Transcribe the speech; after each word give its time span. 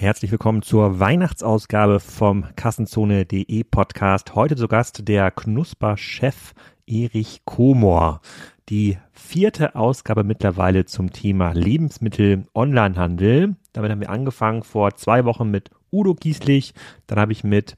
Herzlich 0.00 0.32
willkommen 0.32 0.62
zur 0.62 0.98
Weihnachtsausgabe 0.98 2.00
vom 2.00 2.46
Kassenzone.de 2.56 3.64
Podcast. 3.64 4.34
Heute 4.34 4.56
zu 4.56 4.66
Gast 4.66 5.06
der 5.06 5.30
Knusper-Chef 5.30 6.54
Erich 6.86 7.42
Komor. 7.44 8.22
Die 8.70 8.96
vierte 9.12 9.74
Ausgabe 9.74 10.24
mittlerweile 10.24 10.86
zum 10.86 11.12
Thema 11.12 11.52
Lebensmittel-Onlinehandel. 11.52 13.56
Damit 13.74 13.90
haben 13.90 14.00
wir 14.00 14.08
angefangen 14.08 14.62
vor 14.62 14.94
zwei 14.94 15.26
Wochen 15.26 15.50
mit 15.50 15.68
Udo 15.92 16.14
Gieslich. 16.14 16.72
Dann 17.06 17.18
habe 17.18 17.32
ich 17.32 17.44
mit 17.44 17.76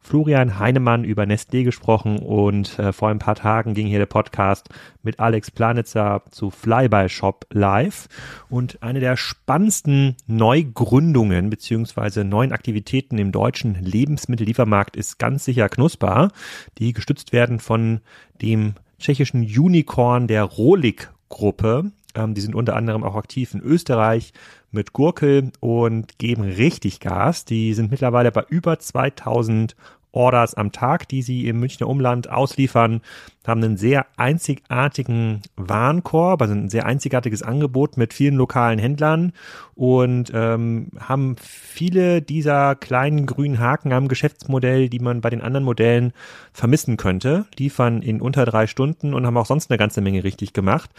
Florian 0.00 0.58
Heinemann 0.58 1.04
über 1.04 1.24
Nestlé 1.24 1.64
gesprochen 1.64 2.18
und 2.18 2.78
äh, 2.78 2.92
vor 2.92 3.08
ein 3.08 3.18
paar 3.18 3.34
Tagen 3.34 3.74
ging 3.74 3.86
hier 3.86 3.98
der 3.98 4.06
Podcast 4.06 4.68
mit 5.02 5.20
Alex 5.20 5.50
Planitzer 5.50 6.22
zu 6.30 6.50
Flyby 6.50 7.08
Shop 7.08 7.46
live 7.52 8.08
und 8.48 8.82
eine 8.82 9.00
der 9.00 9.16
spannendsten 9.16 10.16
Neugründungen 10.26 11.50
beziehungsweise 11.50 12.24
neuen 12.24 12.52
Aktivitäten 12.52 13.18
im 13.18 13.32
deutschen 13.32 13.74
Lebensmittelliefermarkt 13.74 14.96
ist 14.96 15.18
ganz 15.18 15.44
sicher 15.44 15.68
Knusper, 15.68 16.30
die 16.78 16.92
gestützt 16.92 17.32
werden 17.32 17.58
von 17.58 18.00
dem 18.40 18.74
tschechischen 18.98 19.42
Unicorn 19.42 20.26
der 20.26 20.44
Rolik 20.44 21.10
Gruppe. 21.28 21.92
Ähm, 22.18 22.34
die 22.34 22.40
sind 22.40 22.54
unter 22.54 22.76
anderem 22.76 23.04
auch 23.04 23.14
aktiv 23.14 23.54
in 23.54 23.60
Österreich 23.60 24.32
mit 24.70 24.92
Gurkel 24.92 25.52
und 25.60 26.18
geben 26.18 26.42
richtig 26.42 27.00
Gas. 27.00 27.44
Die 27.44 27.72
sind 27.74 27.90
mittlerweile 27.90 28.32
bei 28.32 28.44
über 28.48 28.78
2000 28.78 29.76
Orders 30.10 30.54
am 30.54 30.72
Tag, 30.72 31.08
die 31.08 31.22
sie 31.22 31.46
im 31.46 31.60
Münchner 31.60 31.86
Umland 31.86 32.30
ausliefern, 32.30 33.02
haben 33.48 33.62
einen 33.62 33.76
sehr 33.76 34.06
einzigartigen 34.16 35.42
Warenkorb, 35.56 36.42
also 36.42 36.54
ein 36.54 36.68
sehr 36.68 36.86
einzigartiges 36.86 37.42
Angebot 37.42 37.96
mit 37.96 38.14
vielen 38.14 38.36
lokalen 38.36 38.78
Händlern 38.78 39.32
und 39.74 40.32
ähm, 40.34 40.88
haben 40.98 41.36
viele 41.40 42.20
dieser 42.20 42.74
kleinen 42.74 43.26
grünen 43.26 43.60
Haken 43.60 43.92
am 43.92 44.08
Geschäftsmodell, 44.08 44.88
die 44.88 44.98
man 44.98 45.20
bei 45.20 45.30
den 45.30 45.40
anderen 45.40 45.64
Modellen 45.64 46.12
vermissen 46.52 46.96
könnte, 46.96 47.46
liefern 47.56 48.02
in 48.02 48.20
unter 48.20 48.44
drei 48.44 48.66
Stunden 48.66 49.14
und 49.14 49.24
haben 49.24 49.36
auch 49.36 49.46
sonst 49.46 49.70
eine 49.70 49.78
ganze 49.78 50.00
Menge 50.00 50.24
richtig 50.24 50.52
gemacht. 50.52 50.90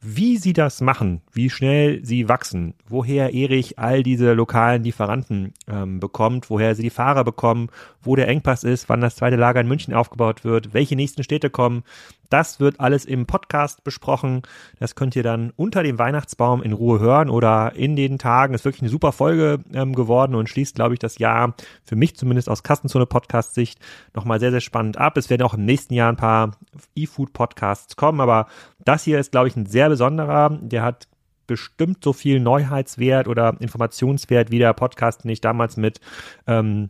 Wie 0.00 0.36
sie 0.38 0.52
das 0.52 0.80
machen, 0.80 1.20
wie 1.32 1.50
schnell 1.50 2.04
sie 2.04 2.28
wachsen, 2.28 2.74
woher 2.88 3.34
Erich 3.34 3.78
all 3.78 4.02
diese 4.02 4.32
lokalen 4.32 4.82
Lieferanten 4.82 5.52
ähm, 5.68 6.00
bekommt, 6.00 6.50
woher 6.50 6.74
sie 6.74 6.82
die 6.82 6.90
Fahrer 6.90 7.24
bekommen, 7.24 7.68
wo 8.02 8.16
der 8.16 8.28
Engpass 8.28 8.64
ist, 8.64 8.88
wann 8.88 9.00
das 9.00 9.16
zweite 9.16 9.36
Lager 9.36 9.60
in 9.60 9.68
München 9.68 9.94
aufgebaut 9.94 10.42
wird, 10.42 10.74
welche 10.74 10.96
nächsten 10.96 11.22
Städte 11.22 11.50
kommen, 11.50 11.84
das 12.32 12.60
wird 12.60 12.80
alles 12.80 13.04
im 13.04 13.26
Podcast 13.26 13.84
besprochen. 13.84 14.40
Das 14.80 14.94
könnt 14.94 15.14
ihr 15.16 15.22
dann 15.22 15.52
unter 15.56 15.82
dem 15.82 15.98
Weihnachtsbaum 15.98 16.62
in 16.62 16.72
Ruhe 16.72 16.98
hören 16.98 17.28
oder 17.28 17.74
in 17.74 17.94
den 17.94 18.18
Tagen. 18.18 18.54
Ist 18.54 18.64
wirklich 18.64 18.80
eine 18.80 18.90
super 18.90 19.12
Folge 19.12 19.58
ähm, 19.74 19.94
geworden 19.94 20.34
und 20.34 20.48
schließt, 20.48 20.74
glaube 20.74 20.94
ich, 20.94 20.98
das 20.98 21.18
Jahr 21.18 21.54
für 21.84 21.94
mich 21.94 22.16
zumindest 22.16 22.48
aus 22.48 22.62
Kassenzone 22.62 23.04
Podcast 23.04 23.54
Sicht 23.54 23.78
nochmal 24.14 24.40
sehr, 24.40 24.50
sehr 24.50 24.62
spannend 24.62 24.96
ab. 24.96 25.18
Es 25.18 25.28
werden 25.28 25.42
auch 25.42 25.52
im 25.52 25.66
nächsten 25.66 25.92
Jahr 25.92 26.10
ein 26.10 26.16
paar 26.16 26.52
E-Food 26.94 27.34
Podcasts 27.34 27.96
kommen, 27.96 28.20
aber 28.20 28.46
das 28.78 29.04
hier 29.04 29.18
ist, 29.18 29.32
glaube 29.32 29.48
ich, 29.48 29.56
ein 29.56 29.66
sehr 29.66 29.90
besonderer. 29.90 30.58
Der 30.62 30.82
hat 30.82 31.08
bestimmt 31.46 32.02
so 32.02 32.14
viel 32.14 32.40
Neuheitswert 32.40 33.28
oder 33.28 33.56
Informationswert 33.60 34.50
wie 34.50 34.58
der 34.58 34.72
Podcast, 34.72 35.24
den 35.24 35.30
ich 35.30 35.42
damals 35.42 35.76
mit 35.76 36.00
ähm, 36.46 36.88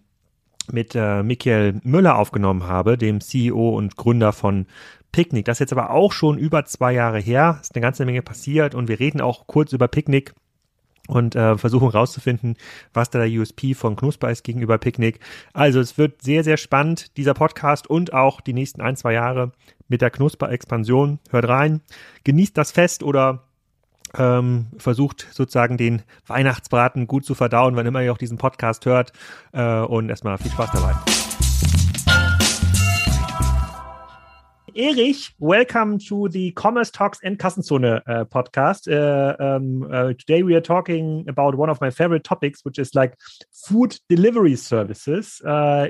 mit 0.70 0.94
äh, 0.94 1.22
Michael 1.22 1.80
Müller 1.82 2.16
aufgenommen 2.16 2.66
habe, 2.66 2.96
dem 2.96 3.20
CEO 3.20 3.76
und 3.76 3.96
Gründer 3.96 4.32
von 4.32 4.66
Picknick. 5.10 5.44
Das 5.44 5.56
ist 5.56 5.60
jetzt 5.60 5.72
aber 5.72 5.90
auch 5.90 6.12
schon 6.12 6.38
über 6.38 6.64
zwei 6.64 6.92
Jahre 6.92 7.18
her. 7.18 7.58
Ist 7.60 7.74
eine 7.74 7.82
ganze 7.82 8.04
Menge 8.04 8.22
passiert 8.22 8.74
und 8.74 8.88
wir 8.88 9.00
reden 9.00 9.20
auch 9.20 9.46
kurz 9.46 9.72
über 9.72 9.88
Picknick 9.88 10.34
und 11.08 11.34
äh, 11.34 11.58
versuchen 11.58 11.88
rauszufinden, 11.88 12.56
was 12.94 13.10
da 13.10 13.18
der 13.18 13.28
USP 13.28 13.74
von 13.74 13.96
Knusper 13.96 14.30
ist 14.30 14.44
gegenüber 14.44 14.78
Picknick. 14.78 15.20
Also 15.52 15.80
es 15.80 15.98
wird 15.98 16.22
sehr, 16.22 16.44
sehr 16.44 16.56
spannend, 16.56 17.16
dieser 17.16 17.34
Podcast 17.34 17.88
und 17.88 18.12
auch 18.12 18.40
die 18.40 18.52
nächsten 18.52 18.80
ein, 18.80 18.96
zwei 18.96 19.12
Jahre 19.12 19.52
mit 19.88 20.00
der 20.00 20.10
Knusper-Expansion. 20.10 21.18
Hört 21.30 21.48
rein, 21.48 21.82
genießt 22.24 22.56
das 22.56 22.72
Fest 22.72 23.02
oder 23.02 23.44
ähm, 24.18 24.66
versucht 24.78 25.28
sozusagen 25.32 25.76
den 25.76 26.02
Weihnachtsbraten 26.26 27.06
gut 27.06 27.24
zu 27.24 27.34
verdauen, 27.34 27.76
wann 27.76 27.86
immer 27.86 28.02
ihr 28.02 28.12
auch 28.12 28.18
diesen 28.18 28.38
Podcast 28.38 28.86
hört. 28.86 29.12
Äh, 29.52 29.80
und 29.80 30.08
erstmal 30.08 30.38
viel 30.38 30.50
Spaß 30.50 30.70
dabei. 30.72 30.94
Erich, 34.74 35.34
welcome 35.38 35.98
to 35.98 36.28
the 36.28 36.50
Commerce 36.50 36.90
Talks 36.90 37.22
and 37.22 37.38
Kassenzone 37.38 38.02
uh, 38.06 38.24
podcast. 38.24 38.88
Uh, 38.88 39.34
um, 39.38 39.82
uh, 39.82 40.14
today 40.14 40.42
we 40.42 40.54
are 40.54 40.62
talking 40.62 41.28
about 41.28 41.54
one 41.58 41.68
of 41.68 41.78
my 41.82 41.90
favorite 41.90 42.24
topics, 42.24 42.64
which 42.64 42.78
is 42.78 42.94
like 42.94 43.14
food 43.50 43.98
delivery 44.08 44.56
services 44.56 45.42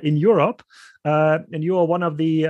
in 0.02 0.16
Europe. 0.16 0.64
And 1.04 1.62
you 1.62 1.78
are 1.78 1.86
one 1.86 2.02
of 2.02 2.16
the 2.16 2.48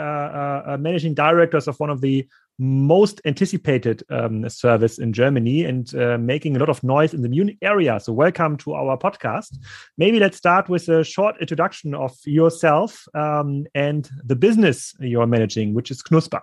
managing 0.78 1.15
directors 1.15 1.69
of 1.69 1.78
one 1.78 1.91
of 1.91 2.00
the 2.00 2.27
most 2.58 3.20
anticipated 3.24 4.02
um, 4.10 4.48
service 4.48 4.98
in 4.98 5.12
Germany 5.12 5.64
and 5.64 5.94
uh, 5.94 6.18
making 6.18 6.56
a 6.56 6.58
lot 6.58 6.68
of 6.68 6.82
noise 6.82 7.14
in 7.14 7.22
the 7.22 7.28
Munich 7.28 7.58
area. 7.62 7.98
So, 8.00 8.12
welcome 8.12 8.56
to 8.58 8.74
our 8.74 8.96
podcast. 8.96 9.58
Maybe 9.98 10.18
let's 10.18 10.36
start 10.36 10.68
with 10.68 10.88
a 10.88 11.04
short 11.04 11.36
introduction 11.40 11.94
of 11.94 12.12
yourself 12.24 13.04
um, 13.14 13.66
and 13.74 14.08
the 14.24 14.36
business 14.36 14.94
you're 15.00 15.26
managing, 15.26 15.74
which 15.74 15.90
is 15.90 16.02
Knuspr. 16.02 16.40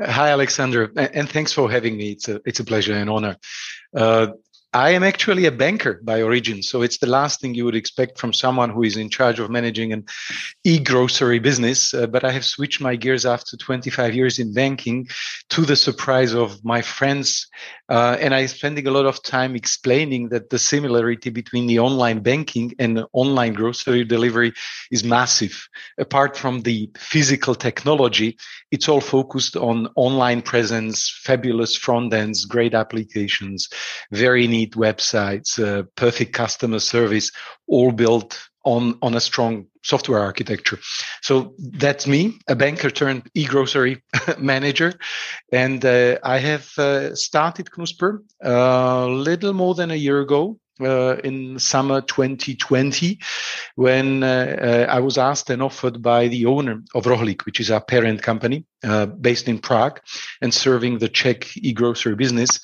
Hi, 0.00 0.30
Alexander, 0.30 0.90
and 0.96 1.28
thanks 1.28 1.52
for 1.52 1.70
having 1.70 1.96
me. 1.96 2.12
It's 2.12 2.28
a 2.28 2.40
it's 2.46 2.60
a 2.60 2.64
pleasure 2.64 2.94
and 2.94 3.10
honor. 3.10 3.36
Uh, 3.94 4.28
I 4.74 4.90
am 4.90 5.02
actually 5.02 5.44
a 5.44 5.52
banker 5.52 6.00
by 6.02 6.22
origin. 6.22 6.62
So 6.62 6.80
it's 6.80 6.96
the 6.96 7.06
last 7.06 7.40
thing 7.40 7.54
you 7.54 7.66
would 7.66 7.74
expect 7.74 8.18
from 8.18 8.32
someone 8.32 8.70
who 8.70 8.82
is 8.82 8.96
in 8.96 9.10
charge 9.10 9.38
of 9.38 9.50
managing 9.50 9.92
an 9.92 10.06
e 10.64 10.78
grocery 10.78 11.38
business. 11.40 11.92
Uh, 11.92 12.06
but 12.06 12.24
I 12.24 12.30
have 12.30 12.44
switched 12.44 12.80
my 12.80 12.96
gears 12.96 13.26
after 13.26 13.58
25 13.58 14.14
years 14.14 14.38
in 14.38 14.54
banking 14.54 15.08
to 15.50 15.66
the 15.66 15.76
surprise 15.76 16.32
of 16.32 16.64
my 16.64 16.80
friends. 16.80 17.48
Uh, 17.90 18.16
and 18.18 18.34
I'm 18.34 18.48
spending 18.48 18.86
a 18.86 18.90
lot 18.90 19.04
of 19.04 19.22
time 19.22 19.54
explaining 19.54 20.30
that 20.30 20.48
the 20.48 20.58
similarity 20.58 21.28
between 21.28 21.66
the 21.66 21.78
online 21.78 22.20
banking 22.20 22.72
and 22.78 23.04
online 23.12 23.52
grocery 23.52 24.04
delivery 24.04 24.54
is 24.90 25.04
massive. 25.04 25.68
Apart 25.98 26.34
from 26.34 26.62
the 26.62 26.90
physical 26.96 27.54
technology, 27.54 28.38
it's 28.70 28.88
all 28.88 29.02
focused 29.02 29.54
on 29.54 29.88
online 29.96 30.40
presence, 30.40 31.14
fabulous 31.24 31.76
front 31.76 32.14
ends, 32.14 32.46
great 32.46 32.72
applications, 32.72 33.68
very 34.10 34.46
neat 34.46 34.61
neat 34.62 34.74
websites, 34.74 35.58
uh, 35.58 35.84
perfect 35.96 36.32
customer 36.32 36.80
service, 36.80 37.30
all 37.66 37.92
built 37.92 38.48
on 38.64 38.98
on 39.02 39.14
a 39.14 39.20
strong 39.20 39.66
software 39.84 40.20
architecture. 40.20 40.78
So 41.22 41.54
that's 41.58 42.06
me, 42.06 42.38
a 42.46 42.54
banker 42.54 42.90
turned 42.90 43.28
e-grocery 43.34 44.02
manager, 44.38 44.92
and 45.52 45.84
uh, 45.84 46.18
I 46.22 46.38
have 46.38 46.78
uh, 46.78 47.14
started 47.14 47.66
Knuspr 47.66 48.18
a 48.42 48.48
uh, 48.48 49.06
little 49.06 49.52
more 49.52 49.74
than 49.74 49.90
a 49.90 49.96
year 49.96 50.20
ago 50.20 50.58
uh, 50.84 51.16
in 51.24 51.58
summer 51.58 52.00
2020 52.00 53.18
when 53.76 54.22
uh, 54.22 54.86
uh, 54.88 54.92
I 54.92 55.00
was 55.00 55.18
asked 55.18 55.50
and 55.50 55.62
offered 55.62 56.02
by 56.02 56.28
the 56.28 56.46
owner 56.46 56.82
of 56.94 57.04
Rohlik, 57.04 57.44
which 57.44 57.60
is 57.60 57.70
our 57.70 57.80
parent 57.80 58.22
company 58.22 58.66
uh, 58.84 59.06
based 59.06 59.48
in 59.48 59.58
Prague 59.58 60.00
and 60.40 60.52
serving 60.52 60.98
the 60.98 61.08
Czech 61.08 61.56
e-grocery 61.56 62.16
business. 62.16 62.60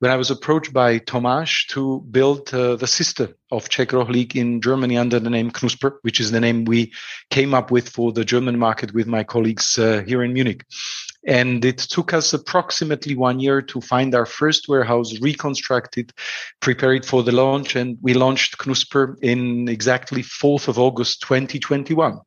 When 0.00 0.10
I 0.10 0.16
was 0.16 0.30
approached 0.30 0.72
by 0.72 0.98
Tomáš 0.98 1.68
to 1.68 2.00
build 2.10 2.52
uh, 2.52 2.76
the 2.76 2.86
sister 2.86 3.34
of 3.50 3.68
Czech 3.68 3.90
Rohlik 3.90 4.36
in 4.36 4.60
Germany 4.60 4.96
under 4.98 5.18
the 5.18 5.30
name 5.30 5.50
Knuspr, 5.50 5.98
which 6.02 6.20
is 6.20 6.30
the 6.30 6.40
name 6.40 6.64
we 6.64 6.92
came 7.30 7.54
up 7.54 7.70
with 7.70 7.88
for 7.88 8.12
the 8.12 8.24
German 8.24 8.58
market 8.58 8.94
with 8.94 9.06
my 9.06 9.24
colleagues 9.24 9.78
uh, 9.78 10.02
here 10.06 10.22
in 10.22 10.32
Munich. 10.32 10.64
And 11.26 11.64
it 11.64 11.78
took 11.78 12.12
us 12.12 12.32
approximately 12.32 13.14
one 13.14 13.38
year 13.38 13.62
to 13.62 13.80
find 13.80 14.14
our 14.14 14.26
first 14.26 14.68
warehouse, 14.68 15.20
reconstructed, 15.20 16.12
prepare 16.60 16.94
it 16.94 17.04
for 17.04 17.22
the 17.22 17.32
launch. 17.32 17.76
And 17.76 17.96
we 18.02 18.14
launched 18.14 18.58
Knuspr 18.58 19.16
in 19.22 19.68
exactly 19.68 20.22
4th 20.22 20.68
of 20.68 20.78
August, 20.78 21.22
2021. 21.22 22.18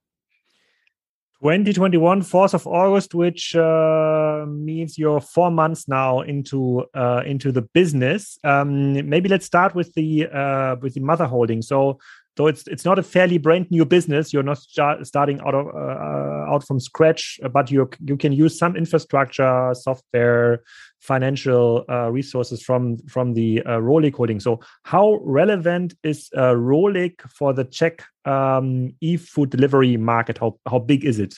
2021 1.41 2.23
4th 2.23 2.53
of 2.55 2.65
august 2.65 3.13
which 3.13 3.55
uh, 3.55 4.45
means 4.47 4.97
you're 4.97 5.19
four 5.19 5.51
months 5.51 5.87
now 5.87 6.21
into 6.21 6.83
uh, 6.95 7.21
into 7.25 7.51
the 7.51 7.61
business 7.61 8.39
um, 8.43 8.93
maybe 9.07 9.29
let's 9.29 9.45
start 9.45 9.75
with 9.75 9.93
the 9.93 10.25
uh, 10.27 10.75
with 10.81 10.95
the 10.95 11.01
mother 11.01 11.25
holding 11.25 11.61
so 11.61 11.99
so 12.37 12.47
it's 12.47 12.67
it's 12.67 12.83
not 12.83 12.99
a 12.99 13.03
fairly 13.03 13.37
brand 13.37 13.67
new 13.71 13.85
business. 13.85 14.33
You're 14.33 14.43
not 14.43 14.57
starting 14.57 15.39
out 15.39 15.55
of 15.55 15.67
uh, 15.67 15.79
uh, 15.79 16.53
out 16.53 16.67
from 16.67 16.79
scratch, 16.79 17.39
but 17.51 17.71
you 17.71 17.89
you 18.03 18.17
can 18.17 18.33
use 18.33 18.57
some 18.57 18.75
infrastructure, 18.75 19.73
software, 19.73 20.61
financial 20.99 21.85
uh, 21.89 22.11
resources 22.11 22.61
from 22.61 22.97
from 23.07 23.33
the 23.33 23.61
uh, 23.65 23.79
Rohlik 23.79 24.15
holding. 24.15 24.41
So 24.41 24.59
how 24.83 25.19
relevant 25.23 25.93
is 26.03 26.29
uh, 26.35 26.55
for 27.29 27.53
the 27.53 27.63
Czech 27.63 28.03
um, 28.25 28.93
e-food 28.99 29.49
delivery 29.49 29.95
market? 29.95 30.37
How 30.37 30.59
how 30.67 30.79
big 30.79 31.05
is 31.05 31.19
it? 31.19 31.35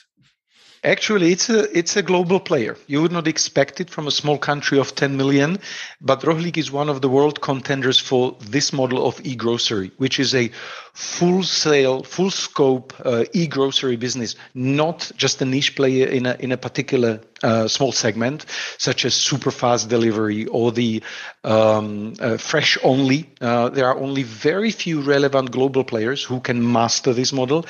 Actually, 0.84 1.32
it's 1.32 1.50
a 1.50 1.78
it's 1.78 1.96
a 1.96 2.04
global 2.04 2.40
player. 2.40 2.78
You 2.88 3.02
would 3.02 3.12
not 3.12 3.28
expect 3.28 3.82
it 3.82 3.90
from 3.90 4.08
a 4.08 4.12
small 4.12 4.38
country 4.38 4.78
of 4.78 4.94
10 4.94 5.18
million, 5.18 5.58
but 6.00 6.22
Rohlik 6.22 6.58
is 6.58 6.72
one 6.72 6.88
of 6.88 7.02
the 7.02 7.10
world 7.10 7.42
contenders 7.42 8.00
for 8.00 8.38
this 8.40 8.72
model 8.72 9.06
of 9.08 9.20
e-grocery, 9.26 9.92
which 9.98 10.20
is 10.20 10.36
a 10.36 10.52
full 10.94 11.42
sale, 11.44 12.04
full 12.04 12.30
scope 12.30 12.94
uh, 13.04 13.26
e-grocery 13.34 13.96
business, 13.96 14.36
not 14.54 15.12
just 15.16 15.42
a 15.42 15.46
niche 15.46 15.76
player 15.76 16.08
in 16.08 16.26
a 16.26 16.36
in 16.40 16.52
a 16.52 16.58
particular 16.58 17.22
uh, 17.44 17.68
small 17.68 17.92
segment, 17.92 18.46
such 18.78 19.06
as 19.06 19.14
super 19.14 19.52
fast 19.52 19.90
delivery 19.90 20.46
or 20.48 20.72
the 20.72 21.04
um, 21.44 22.14
uh, 22.20 22.38
fresh 22.38 22.78
only. 22.84 23.30
Uh, 23.40 23.70
there 23.70 23.88
are 23.88 23.98
only 23.98 24.24
very 24.24 24.72
few 24.72 25.02
relevant 25.02 25.52
global 25.52 25.84
players 25.84 26.24
who 26.24 26.40
can 26.40 26.72
master 26.72 27.14
this 27.14 27.32
model. 27.34 27.66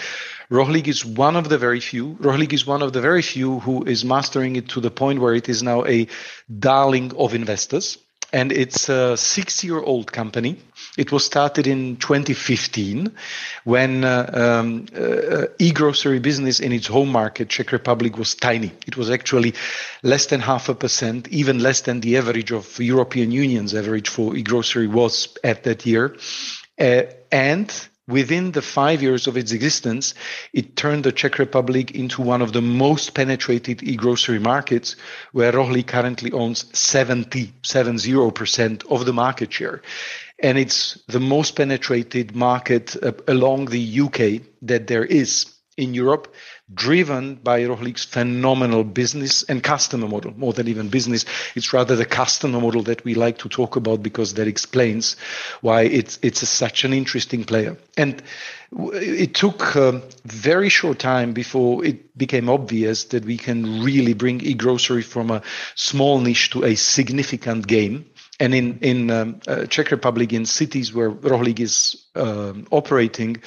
Rohlik 0.49 0.87
is 0.87 1.03
one 1.03 1.35
of 1.35 1.49
the 1.49 1.57
very 1.57 1.79
few. 1.79 2.15
Rohlik 2.21 2.53
is 2.53 2.65
one 2.65 2.81
of 2.81 2.93
the 2.93 3.01
very 3.01 3.21
few 3.21 3.59
who 3.59 3.83
is 3.83 4.05
mastering 4.05 4.55
it 4.55 4.69
to 4.69 4.79
the 4.79 4.91
point 4.91 5.19
where 5.19 5.33
it 5.33 5.49
is 5.49 5.61
now 5.61 5.85
a 5.85 6.07
darling 6.59 7.13
of 7.17 7.33
investors. 7.33 7.97
And 8.33 8.51
it's 8.51 8.89
a 8.89 9.15
six 9.15 9.63
year 9.63 9.79
old 9.79 10.11
company. 10.11 10.57
It 10.97 11.11
was 11.11 11.23
started 11.23 11.65
in 11.65 11.95
2015 11.97 13.11
when 13.63 14.03
uh, 14.03 14.29
um, 14.33 14.85
uh, 14.95 15.45
e 15.59 15.71
grocery 15.71 16.19
business 16.19 16.59
in 16.59 16.71
its 16.73 16.87
home 16.87 17.11
market, 17.11 17.49
Czech 17.49 17.71
Republic, 17.71 18.17
was 18.17 18.35
tiny. 18.35 18.71
It 18.85 18.97
was 18.97 19.09
actually 19.09 19.53
less 20.03 20.25
than 20.25 20.41
half 20.41 20.67
a 20.67 20.75
percent, 20.75 21.27
even 21.29 21.59
less 21.59 21.81
than 21.81 22.01
the 22.01 22.17
average 22.17 22.51
of 22.51 22.79
European 22.79 23.31
Union's 23.31 23.73
average 23.73 24.09
for 24.09 24.35
e 24.35 24.41
grocery 24.41 24.87
was 24.87 25.37
at 25.43 25.63
that 25.63 25.85
year. 25.85 26.15
Uh, 26.79 27.03
and 27.31 27.87
within 28.07 28.51
the 28.51 28.61
five 28.61 29.01
years 29.01 29.27
of 29.27 29.37
its 29.37 29.51
existence, 29.51 30.13
it 30.53 30.75
turned 30.75 31.03
the 31.03 31.11
Czech 31.11 31.39
Republic 31.39 31.91
into 31.91 32.21
one 32.21 32.41
of 32.41 32.53
the 32.53 32.61
most 32.61 33.13
penetrated 33.13 33.83
e-grocery 33.83 34.39
markets, 34.39 34.95
where 35.33 35.51
Rohlik 35.51 35.87
currently 35.87 36.31
owns 36.31 36.65
70, 36.77 37.53
70% 37.63 38.85
of 38.89 39.05
the 39.05 39.13
market 39.13 39.51
share. 39.51 39.81
And 40.41 40.57
it's 40.57 40.99
the 41.07 41.19
most 41.19 41.55
penetrated 41.55 42.35
market 42.35 42.95
uh, 43.03 43.11
along 43.27 43.65
the 43.65 44.01
UK 44.01 44.43
that 44.61 44.87
there 44.87 45.05
is 45.05 45.53
in 45.77 45.93
Europe 45.93 46.33
driven 46.73 47.35
by 47.35 47.61
Rohlik's 47.61 48.03
phenomenal 48.03 48.83
business 48.83 49.43
and 49.43 49.63
customer 49.63 50.07
model, 50.07 50.33
more 50.37 50.51
than 50.51 50.67
even 50.67 50.89
business. 50.89 51.25
It's 51.55 51.71
rather 51.71 51.95
the 51.95 52.05
customer 52.05 52.59
model 52.59 52.83
that 52.83 53.05
we 53.05 53.13
like 53.15 53.37
to 53.39 53.49
talk 53.49 53.77
about 53.77 54.03
because 54.03 54.33
that 54.33 54.47
explains 54.47 55.15
why 55.61 55.83
it's, 55.83 56.19
it's 56.21 56.41
a, 56.41 56.45
such 56.45 56.83
an 56.83 56.91
interesting 56.91 57.45
player. 57.45 57.77
And 57.95 58.21
it 58.71 59.33
took 59.33 59.75
a 59.75 60.01
very 60.25 60.67
short 60.67 60.99
time 60.99 61.31
before 61.31 61.85
it 61.85 62.17
became 62.17 62.49
obvious 62.49 63.05
that 63.05 63.23
we 63.23 63.37
can 63.37 63.81
really 63.81 64.13
bring 64.13 64.41
e-grocery 64.41 65.03
from 65.03 65.31
a 65.31 65.41
small 65.75 66.19
niche 66.19 66.49
to 66.49 66.65
a 66.65 66.75
significant 66.75 67.67
game 67.67 68.05
and 68.39 68.53
in 68.53 68.77
in 68.81 69.11
um, 69.11 69.39
uh, 69.47 69.65
Czech 69.65 69.91
Republic, 69.91 70.33
in 70.33 70.45
cities 70.45 70.93
where 70.93 71.11
Rohlik 71.11 71.59
is 71.59 72.07
uh, 72.15 72.53
operating, 72.71 73.37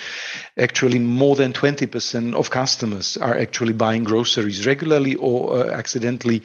actually 0.58 0.98
more 0.98 1.36
than 1.36 1.52
20% 1.52 2.34
of 2.34 2.50
customers 2.50 3.16
are 3.16 3.38
actually 3.38 3.72
buying 3.72 4.04
groceries 4.04 4.66
regularly 4.66 5.14
or 5.16 5.58
uh, 5.58 5.70
accidentally, 5.70 6.42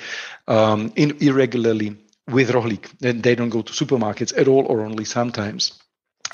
um, 0.48 0.92
in, 0.96 1.18
irregularly 1.20 1.96
with 2.32 2.52
Rohlik. 2.52 2.90
And 3.02 3.24
they 3.24 3.36
don't 3.36 3.50
go 3.50 3.62
to 3.62 3.74
supermarkets 3.74 4.38
at 4.38 4.48
all 4.48 4.66
or 4.68 4.82
only 4.82 5.06
sometimes. 5.06 5.80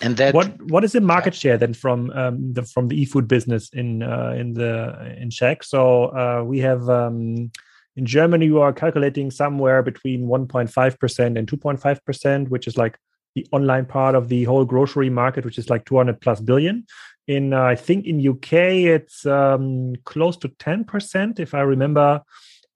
And 0.01 0.17
that 0.17 0.33
what 0.33 0.61
what 0.63 0.83
is 0.83 0.93
the 0.93 1.01
market 1.01 1.35
share 1.35 1.57
then 1.57 1.73
from 1.73 2.09
um, 2.11 2.53
the 2.53 2.63
from 2.63 2.87
the 2.87 2.99
e-food 3.01 3.27
business 3.27 3.69
in 3.73 4.01
uh, 4.01 4.33
in 4.37 4.53
the 4.53 5.15
in 5.17 5.29
Czech? 5.29 5.63
So 5.63 6.05
uh, 6.05 6.43
we 6.43 6.59
have 6.59 6.89
um, 6.89 7.51
in 7.95 8.05
Germany, 8.05 8.45
you 8.45 8.59
are 8.61 8.73
calculating 8.73 9.31
somewhere 9.31 9.83
between 9.83 10.27
1.5% 10.27 11.38
and 11.38 11.47
2.5%, 11.47 12.49
which 12.49 12.67
is 12.67 12.77
like 12.77 12.97
the 13.35 13.45
online 13.51 13.85
part 13.85 14.15
of 14.15 14.29
the 14.29 14.43
whole 14.43 14.65
grocery 14.65 15.09
market, 15.09 15.45
which 15.45 15.57
is 15.57 15.69
like 15.69 15.85
200 15.85 16.21
plus 16.21 16.39
billion. 16.39 16.85
In 17.27 17.53
uh, 17.53 17.61
I 17.61 17.75
think 17.75 18.05
in 18.05 18.27
UK 18.27 18.53
it's 18.53 19.25
um, 19.25 19.95
close 20.05 20.38
to 20.38 20.49
10%, 20.49 21.39
if 21.39 21.53
I 21.53 21.61
remember 21.61 22.21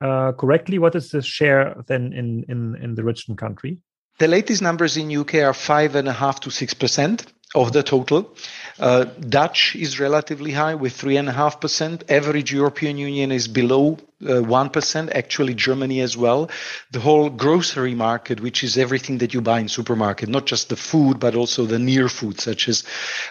uh, 0.02 0.34
correctly. 0.34 0.80
What 0.80 0.96
is 0.96 1.12
the 1.12 1.22
share 1.22 1.76
then 1.88 2.14
in 2.14 2.46
in 2.50 2.76
in 2.82 2.96
the 2.96 3.04
Richmond 3.04 3.38
country? 3.38 3.78
The 4.20 4.28
latest 4.28 4.62
numbers 4.62 4.98
in 4.98 5.16
UK 5.16 5.36
are 5.36 5.54
five 5.54 5.96
and 5.96 6.08
a 6.08 6.14
half 6.14 6.40
to 6.42 6.52
six 6.52 6.74
percent 6.74 7.26
of 7.54 7.72
the 7.74 7.84
total. 7.84 8.36
Uh, 8.80 9.06
Dutch 9.30 9.76
is 9.76 10.00
relatively 10.00 10.52
high 10.52 10.76
with 10.76 10.94
3.5%. 10.98 12.12
Average 12.12 12.52
European 12.52 12.98
Union 12.98 13.32
is 13.32 13.48
below 13.48 13.98
1%, 14.26 15.12
actually 15.14 15.54
Germany 15.54 16.02
as 16.02 16.18
well. 16.18 16.50
The 16.92 17.00
whole 17.00 17.30
grocery 17.30 17.96
market, 17.96 18.40
which 18.40 18.64
is 18.64 18.78
everything 18.78 19.20
that 19.20 19.34
you 19.34 19.42
buy 19.42 19.60
in 19.60 19.68
supermarket, 19.68 20.30
not 20.30 20.46
just 20.46 20.70
the 20.70 20.76
food, 20.76 21.20
but 21.20 21.36
also 21.36 21.66
the 21.66 21.80
near 21.80 22.10
food, 22.10 22.40
such 22.40 22.68
as 22.68 22.84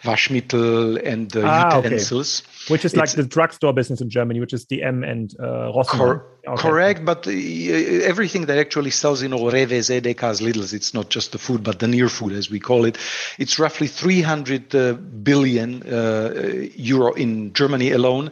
Waschmittel 0.02 1.00
and 1.05 1.31
the 1.31 1.46
ah, 1.46 1.76
utensils. 1.76 2.43
Okay. 2.43 2.73
Which 2.73 2.85
is 2.85 2.96
like 2.96 3.11
the 3.11 3.25
drugstore 3.25 3.73
business 3.73 4.00
in 4.00 4.11
Germany, 4.11 4.41
which 4.41 4.52
is 4.52 4.67
DM 4.67 5.08
and 5.08 5.35
uh, 5.38 5.73
Rossmann. 5.73 5.99
Cor- 5.99 6.26
okay. 6.46 6.62
Correct, 6.62 7.05
but 7.05 7.26
uh, 7.26 7.31
everything 7.31 8.46
that 8.46 8.58
actually 8.58 8.91
sells 8.91 9.23
in 9.23 9.32
all 9.32 9.50
Rewes, 9.50 9.91
Edekas, 9.91 10.41
Lidls, 10.41 10.73
it's 10.73 10.94
not 10.94 11.11
just 11.11 11.32
the 11.32 11.38
food, 11.38 11.62
but 11.62 11.79
the 11.79 11.88
near 11.88 12.08
food, 12.08 12.32
as 12.32 12.50
we 12.50 12.61
call 12.61 12.85
it. 12.85 12.99
It's 13.38 13.58
roughly 13.58 13.87
300 13.87 14.75
uh, 14.75 14.93
billion 14.94 15.82
uh, 15.82 16.69
euro 16.75 17.12
in 17.12 17.52
Germany 17.52 17.91
alone. 17.93 18.31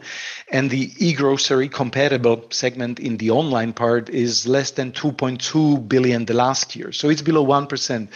And 0.51 0.69
the 0.69 0.91
e-grocery 0.97 1.69
comparable 1.69 2.43
segment 2.53 2.99
in 2.99 3.17
the 3.17 3.31
online 3.31 3.73
part 3.73 4.09
is 4.09 4.47
less 4.47 4.71
than 4.71 4.91
2.2 4.91 5.87
billion 5.87 6.25
the 6.25 6.33
last 6.33 6.75
year. 6.75 6.91
So 6.91 7.09
it's 7.09 7.21
below 7.21 7.45
1%. 7.45 8.07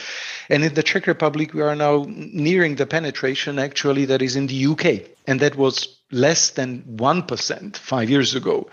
And 0.50 0.64
in 0.64 0.74
the 0.74 0.84
Czech 0.84 1.08
Republic, 1.08 1.54
we 1.54 1.62
are 1.62 1.76
now 1.76 2.06
nearing 2.08 2.76
the 2.76 2.86
penetration 2.86 3.60
actually 3.60 4.06
that 4.06 4.22
is 4.22 4.36
in 4.36 4.48
the 4.48 4.68
UK. 4.68 5.10
And 5.28 5.40
that 5.40 5.56
was 5.56 5.98
less 6.12 6.52
than 6.52 6.84
1% 6.84 7.78
five 7.78 8.10
years 8.10 8.36
ago. 8.36 8.70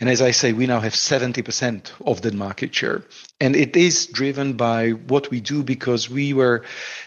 And 0.00 0.08
as 0.08 0.20
I 0.20 0.32
say, 0.32 0.52
we 0.52 0.66
now 0.66 0.80
have 0.80 0.94
70% 0.94 1.92
of 2.06 2.22
the 2.22 2.32
market 2.32 2.74
share. 2.74 3.04
And 3.40 3.54
it 3.54 3.76
is 3.76 4.06
driven 4.06 4.54
by 4.54 4.90
what 4.90 5.30
we 5.30 5.40
do 5.40 5.62
because 5.62 6.10
we 6.10 6.32
were 6.32 6.64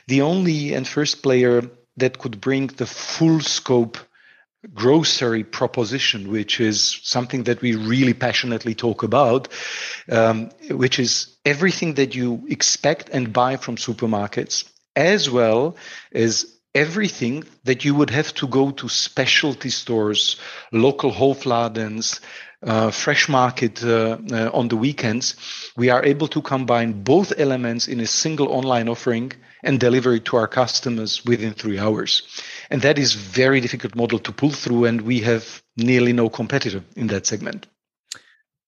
the 0.08 0.22
only 0.22 0.74
and 0.74 0.88
first 0.88 1.22
player 1.22 1.64
that 1.98 2.20
could 2.20 2.40
bring 2.40 2.68
the 2.68 2.86
full 2.86 3.42
scope 3.42 3.98
grocery 4.74 5.44
proposition, 5.44 6.32
which 6.32 6.60
is 6.60 7.00
something 7.04 7.44
that 7.44 7.62
we 7.62 7.76
really 7.76 8.14
passionately 8.14 8.76
talk 8.76 9.04
about, 9.04 9.48
um, 10.10 10.50
which 10.70 11.00
is 11.00 11.36
everything 11.46 11.96
that 11.96 12.16
you 12.16 12.46
expect 12.50 13.10
and 13.10 13.34
buy 13.34 13.58
from 13.58 13.76
supermarkets, 13.76 14.70
as 14.96 15.30
well 15.30 15.76
as 16.14 16.56
everything 16.74 17.44
that 17.64 17.86
you 17.86 17.96
would 17.96 18.10
have 18.10 18.34
to 18.34 18.48
go 18.48 18.72
to 18.72 18.90
specialty 18.90 19.70
stores, 19.70 20.36
local 20.72 21.12
Hofladens, 21.12 22.20
uh, 22.66 22.92
fresh 22.92 23.30
market 23.30 23.84
uh, 23.84 24.18
uh, 24.32 24.50
on 24.54 24.68
the 24.68 24.76
weekends, 24.76 25.36
we 25.78 25.90
are 25.90 26.04
able 26.04 26.28
to 26.28 26.42
combine 26.42 27.04
both 27.04 27.32
elements 27.38 27.88
in 27.88 28.00
a 28.00 28.08
single 28.08 28.50
online 28.50 28.90
offering 28.90 29.32
and 29.64 29.80
deliver 29.80 30.14
it 30.14 30.26
to 30.26 30.38
our 30.38 30.48
customers 30.48 31.24
within 31.26 31.54
three 31.54 31.80
hours. 31.80 32.24
And 32.70 32.82
that 32.82 32.98
is 32.98 33.14
very 33.14 33.62
difficult 33.62 33.96
model 33.96 34.20
to 34.20 34.32
pull 34.32 34.52
through, 34.52 34.86
and 34.86 35.02
we 35.02 35.20
have 35.22 35.64
nearly 35.78 36.14
no 36.14 36.30
competitor 36.30 36.84
in 36.96 37.08
that 37.08 37.26
segment. 37.26 37.68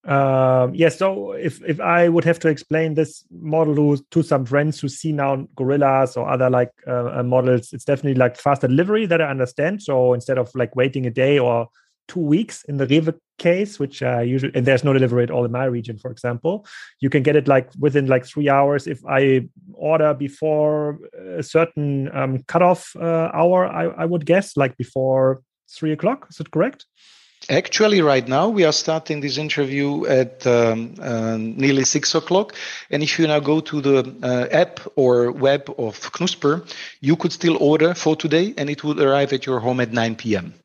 Um, 0.08 0.74
yes, 0.74 0.94
yeah, 0.94 0.98
so 0.98 1.32
if 1.34 1.62
if 1.64 1.82
I 1.82 2.08
would 2.08 2.24
have 2.24 2.40
to 2.40 2.48
explain 2.48 2.94
this 2.94 3.26
model 3.30 3.76
to, 3.76 4.04
to 4.12 4.24
some 4.24 4.46
friends 4.46 4.80
who 4.80 4.88
see 4.88 5.12
now 5.12 5.46
gorillas 5.56 6.16
or 6.16 6.30
other 6.30 6.50
like 6.50 6.72
uh, 6.88 7.20
uh 7.20 7.24
models, 7.24 7.74
it's 7.74 7.84
definitely 7.84 8.18
like 8.18 8.38
faster 8.38 8.68
delivery 8.68 9.06
that 9.06 9.22
I 9.22 9.30
understand. 9.30 9.84
So 9.84 10.14
instead 10.14 10.38
of 10.38 10.50
like 10.56 10.78
waiting 10.78 11.06
a 11.08 11.10
day 11.10 11.40
or 11.40 11.68
two 12.08 12.20
weeks 12.20 12.64
in 12.64 12.78
the 12.78 12.88
Rewe 12.88 13.14
case, 13.38 13.80
which 13.80 14.02
uh, 14.02 14.20
usually 14.20 14.52
and 14.56 14.66
there's 14.66 14.84
no 14.84 14.94
delivery 14.94 15.24
at 15.24 15.32
all 15.32 15.46
in 15.46 15.52
my 15.52 15.66
region, 15.66 15.98
for 15.98 16.12
example. 16.12 16.66
You 17.00 17.10
can 17.10 17.24
get 17.24 17.36
it 17.36 17.48
like 17.48 17.70
within 17.80 18.08
like 18.08 18.26
three 18.26 18.50
hours 18.50 18.88
if 18.88 19.06
I 19.06 19.48
order 19.74 20.14
before 20.14 21.00
a 21.38 21.44
certain 21.44 22.16
um, 22.16 22.44
cutoff 22.48 22.96
uh, 22.96 23.30
hour. 23.34 23.68
I, 23.68 23.86
I 24.04 24.06
would 24.06 24.26
guess 24.26 24.58
like 24.58 24.78
before 24.78 25.42
three 25.70 25.92
o'clock. 25.92 26.28
Is 26.30 26.40
it 26.40 26.52
correct? 26.52 26.86
Actually, 27.50 28.02
right 28.02 28.28
now 28.28 28.50
we 28.50 28.66
are 28.66 28.74
starting 28.74 29.22
this 29.22 29.38
interview 29.38 30.06
at 30.08 30.46
um, 30.48 30.96
uh, 31.00 31.38
nearly 31.38 31.86
six 31.86 32.16
o'clock. 32.16 32.56
And 32.90 33.04
if 33.04 33.20
you 33.20 33.28
now 33.28 33.40
go 33.40 33.60
to 33.60 33.80
the 33.80 34.16
uh, 34.24 34.48
app 34.52 34.80
or 34.96 35.32
web 35.32 35.70
of 35.78 36.00
Knuspr, 36.12 36.68
you 37.00 37.16
could 37.16 37.32
still 37.32 37.56
order 37.62 37.94
for 37.94 38.16
today 38.16 38.54
and 38.58 38.70
it 38.70 38.84
would 38.84 39.00
arrive 39.00 39.32
at 39.34 39.46
your 39.46 39.60
home 39.60 39.80
at 39.80 39.94
9 39.94 40.16
p.m 40.16 40.56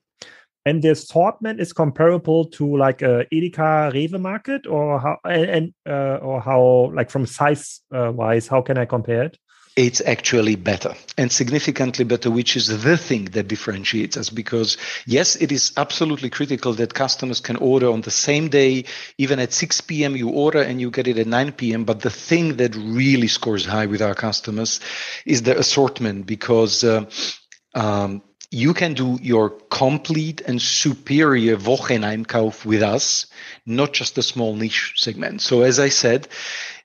and 0.65 0.83
the 0.83 0.91
assortment 0.91 1.61
is 1.61 1.73
comparable 1.73 2.45
to 2.47 2.77
like 2.77 3.03
a 3.03 3.27
Edeka 3.33 3.93
Rewe 3.93 4.21
market 4.21 4.67
or 4.67 5.01
how 5.01 5.19
and 5.25 5.75
uh, 5.89 6.19
or 6.23 6.41
how 6.41 6.93
like 6.95 7.11
from 7.11 7.27
size 7.27 7.81
uh, 7.95 8.13
wise 8.13 8.49
how 8.49 8.63
can 8.63 8.79
I 8.79 8.85
compare 8.85 9.25
it? 9.25 9.39
it's 9.77 10.03
actually 10.03 10.55
better 10.55 10.95
and 11.17 11.33
significantly 11.33 12.05
better, 12.05 12.31
which 12.31 12.57
is 12.57 12.83
the 12.83 12.97
thing 12.97 13.27
that 13.27 13.49
differentiates 13.49 14.17
us. 14.17 14.29
Because 14.29 14.77
yes, 15.07 15.37
it 15.37 15.51
is 15.51 15.73
absolutely 15.77 16.29
critical 16.29 16.75
that 16.75 16.95
customers 16.95 17.41
can 17.41 17.57
order 17.57 17.91
on 17.91 18.03
the 18.03 18.11
same 18.11 18.49
day, 18.49 18.85
even 19.17 19.39
at 19.39 19.53
6 19.53 19.81
p.m. 19.83 20.15
you 20.15 20.29
order 20.29 20.61
and 20.61 20.81
you 20.81 20.91
get 20.91 21.09
it 21.09 21.19
at 21.19 21.27
9 21.27 21.53
p.m. 21.53 21.85
But 21.85 22.01
the 22.01 22.11
thing 22.11 22.57
that 22.57 22.75
really 22.77 23.29
scores 23.29 23.65
high 23.65 23.87
with 23.87 24.03
our 24.03 24.15
customers 24.15 24.81
is 25.25 25.43
the 25.43 25.59
assortment 25.59 26.27
because 26.27 26.85
uh, 26.85 27.07
um, 27.75 28.23
you 28.53 28.75
can 28.75 28.93
do 28.93 29.19
your 29.23 29.49
complete 29.71 30.43
and 30.43 30.61
superior 30.61 31.57
Wocheneinkauf 31.57 32.67
with 32.67 32.83
us, 32.83 33.27
not 33.65 33.95
just 33.95 34.19
a 34.19 34.23
small 34.23 34.55
niche 34.55 34.93
segment. 34.97 35.41
So 35.41 35.63
as 35.63 35.79
I 35.79 35.89
said, 35.89 36.29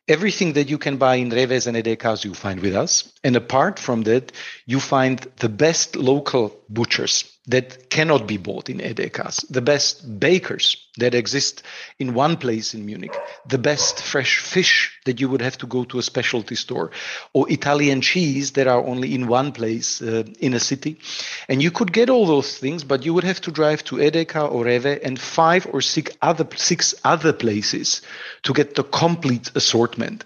everything 0.08 0.54
that 0.54 0.70
you 0.70 0.78
can 0.78 0.96
buy 0.96 1.16
in 1.16 1.30
Rewes 1.30 1.68
and 1.68 1.76
Edekas 1.76 2.24
you 2.24 2.34
find 2.34 2.62
with 2.62 2.74
us. 2.74 3.12
And 3.22 3.36
apart 3.36 3.80
from 3.80 4.04
that, 4.04 4.32
you 4.66 4.80
find 4.80 5.20
the 5.40 5.50
best 5.50 5.98
local 5.98 6.58
butchers 6.70 7.37
that 7.48 7.90
cannot 7.90 8.28
be 8.28 8.38
bought 8.38 8.70
in 8.70 8.80
Edekas, 8.80 9.46
the 9.50 9.62
best 9.62 10.20
bakers 10.20 10.86
that 10.98 11.16
exist 11.16 11.64
in 11.98 12.14
one 12.14 12.36
place 12.36 12.74
in 12.74 12.86
Munich, 12.86 13.16
the 13.48 13.58
best 13.58 14.02
fresh 14.02 14.40
fish 14.40 14.98
that 15.06 15.22
you 15.22 15.30
would 15.30 15.42
have 15.42 15.58
to 15.60 15.68
go 15.68 15.86
to 15.86 16.00
a 16.00 16.04
specialty 16.04 16.56
store, 16.56 16.92
or 17.34 17.50
Italian 17.50 18.02
cheese 18.02 18.52
that 18.54 18.68
are 18.68 18.84
only 18.86 19.16
in 19.16 19.28
one 19.28 19.52
place 19.54 20.02
uh, 20.02 20.24
in 20.40 20.54
a 20.54 20.60
city. 20.60 21.00
And 21.48 21.62
you 21.62 21.72
could 21.72 21.94
get 21.94 22.10
all 22.10 22.26
those 22.26 22.58
things, 22.58 22.84
but 22.84 23.06
you 23.06 23.14
would 23.14 23.24
have 23.24 23.40
to 23.42 23.52
drive 23.52 23.84
to 23.86 23.96
Edeka 23.96 24.52
or 24.52 24.66
Rewe 24.66 25.00
and 25.04 25.20
five 25.20 25.68
or 25.72 25.82
six 25.82 26.12
other 26.22 26.48
six 26.56 26.96
other 27.04 27.32
places 27.32 28.02
to 28.44 28.54
get 28.54 28.76
the 28.76 28.84
complete 28.84 29.52
assortment. 29.56 30.26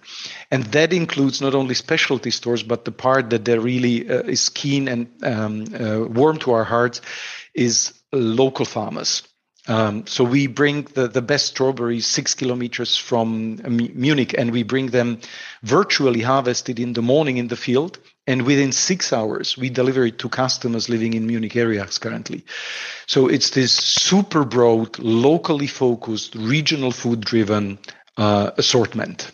And 0.51 0.65
that 0.65 0.91
includes 0.91 1.41
not 1.41 1.55
only 1.55 1.73
specialty 1.73 2.29
stores, 2.29 2.61
but 2.61 2.83
the 2.83 2.91
part 2.91 3.29
that 3.29 3.45
there 3.45 3.61
really 3.61 4.07
uh, 4.09 4.23
is 4.23 4.49
keen 4.49 4.89
and 4.89 5.07
um, 5.23 5.65
uh, 5.73 6.05
warm 6.07 6.37
to 6.39 6.51
our 6.51 6.65
hearts 6.65 7.01
is 7.53 7.93
local 8.11 8.65
farmers. 8.65 9.23
Um, 9.67 10.05
so 10.07 10.23
we 10.23 10.47
bring 10.47 10.83
the, 10.93 11.07
the 11.07 11.21
best 11.21 11.45
strawberries 11.45 12.07
six 12.07 12.33
kilometers 12.33 12.97
from 12.97 13.61
Munich 13.93 14.33
and 14.37 14.51
we 14.51 14.63
bring 14.63 14.87
them 14.87 15.19
virtually 15.63 16.21
harvested 16.21 16.79
in 16.79 16.93
the 16.93 17.01
morning 17.01 17.37
in 17.37 17.47
the 17.47 17.55
field. 17.55 17.99
And 18.27 18.41
within 18.41 18.71
six 18.71 19.13
hours, 19.13 19.57
we 19.57 19.69
deliver 19.69 20.05
it 20.05 20.19
to 20.19 20.29
customers 20.29 20.89
living 20.89 21.13
in 21.13 21.27
Munich 21.27 21.55
areas 21.55 21.97
currently. 21.97 22.43
So 23.07 23.27
it's 23.27 23.51
this 23.51 23.71
super 23.71 24.43
broad, 24.43 24.99
locally 24.99 25.67
focused, 25.67 26.35
regional 26.35 26.91
food 26.91 27.21
driven 27.21 27.79
uh, 28.17 28.51
assortment 28.57 29.31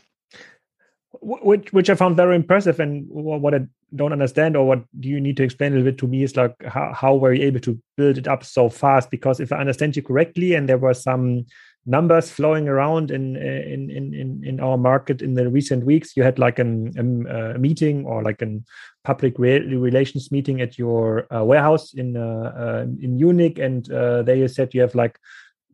which 1.21 1.71
which 1.73 1.89
I 1.89 1.95
found 1.95 2.15
very 2.15 2.35
impressive. 2.35 2.79
And 2.79 3.05
what 3.09 3.53
I 3.53 3.61
don't 3.95 4.13
understand, 4.13 4.55
or 4.55 4.65
what 4.65 4.83
do 4.99 5.09
you 5.09 5.19
need 5.19 5.37
to 5.37 5.43
explain 5.43 5.73
a 5.73 5.75
little 5.75 5.91
bit 5.91 5.97
to 5.99 6.07
me, 6.07 6.23
is 6.23 6.35
like 6.35 6.55
how 6.65 6.93
how 6.93 7.15
were 7.15 7.33
you 7.33 7.43
able 7.43 7.59
to 7.61 7.79
build 7.95 8.17
it 8.17 8.27
up 8.27 8.43
so 8.43 8.69
fast? 8.69 9.11
Because 9.11 9.39
if 9.39 9.51
I 9.51 9.57
understand 9.57 9.95
you 9.95 10.03
correctly, 10.03 10.53
and 10.53 10.67
there 10.67 10.77
were 10.77 10.93
some 10.93 11.45
numbers 11.85 12.29
flowing 12.29 12.67
around 12.67 13.11
in 13.11 13.35
in 13.37 13.89
in 13.89 14.43
in 14.43 14.59
our 14.59 14.77
market 14.77 15.21
in 15.21 15.33
the 15.33 15.49
recent 15.49 15.85
weeks, 15.85 16.17
you 16.17 16.23
had 16.23 16.39
like 16.39 16.59
an, 16.59 17.27
a, 17.29 17.55
a 17.55 17.57
meeting 17.57 18.05
or 18.05 18.23
like 18.23 18.41
a 18.41 18.59
public 19.03 19.39
re 19.39 19.59
relations 19.59 20.31
meeting 20.31 20.61
at 20.61 20.77
your 20.77 21.33
uh, 21.33 21.43
warehouse 21.43 21.93
in 21.93 22.17
uh, 22.17 22.53
uh, 22.57 22.85
in 23.01 23.15
Munich, 23.15 23.59
and 23.59 23.91
uh, 23.91 24.23
there 24.23 24.35
you 24.35 24.47
said 24.47 24.73
you 24.73 24.81
have 24.81 24.95
like 24.95 25.17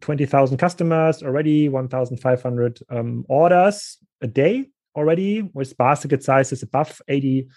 20,000 0.01 0.57
customers 0.57 1.23
already, 1.23 1.69
1,500 1.69 2.79
um, 2.89 3.25
orders 3.29 3.97
a 4.21 4.27
day 4.27 4.69
already 4.95 5.41
with 5.53 5.77
basket 5.77 6.23
sizes 6.23 6.63
above 6.63 7.01
80, 7.07 7.47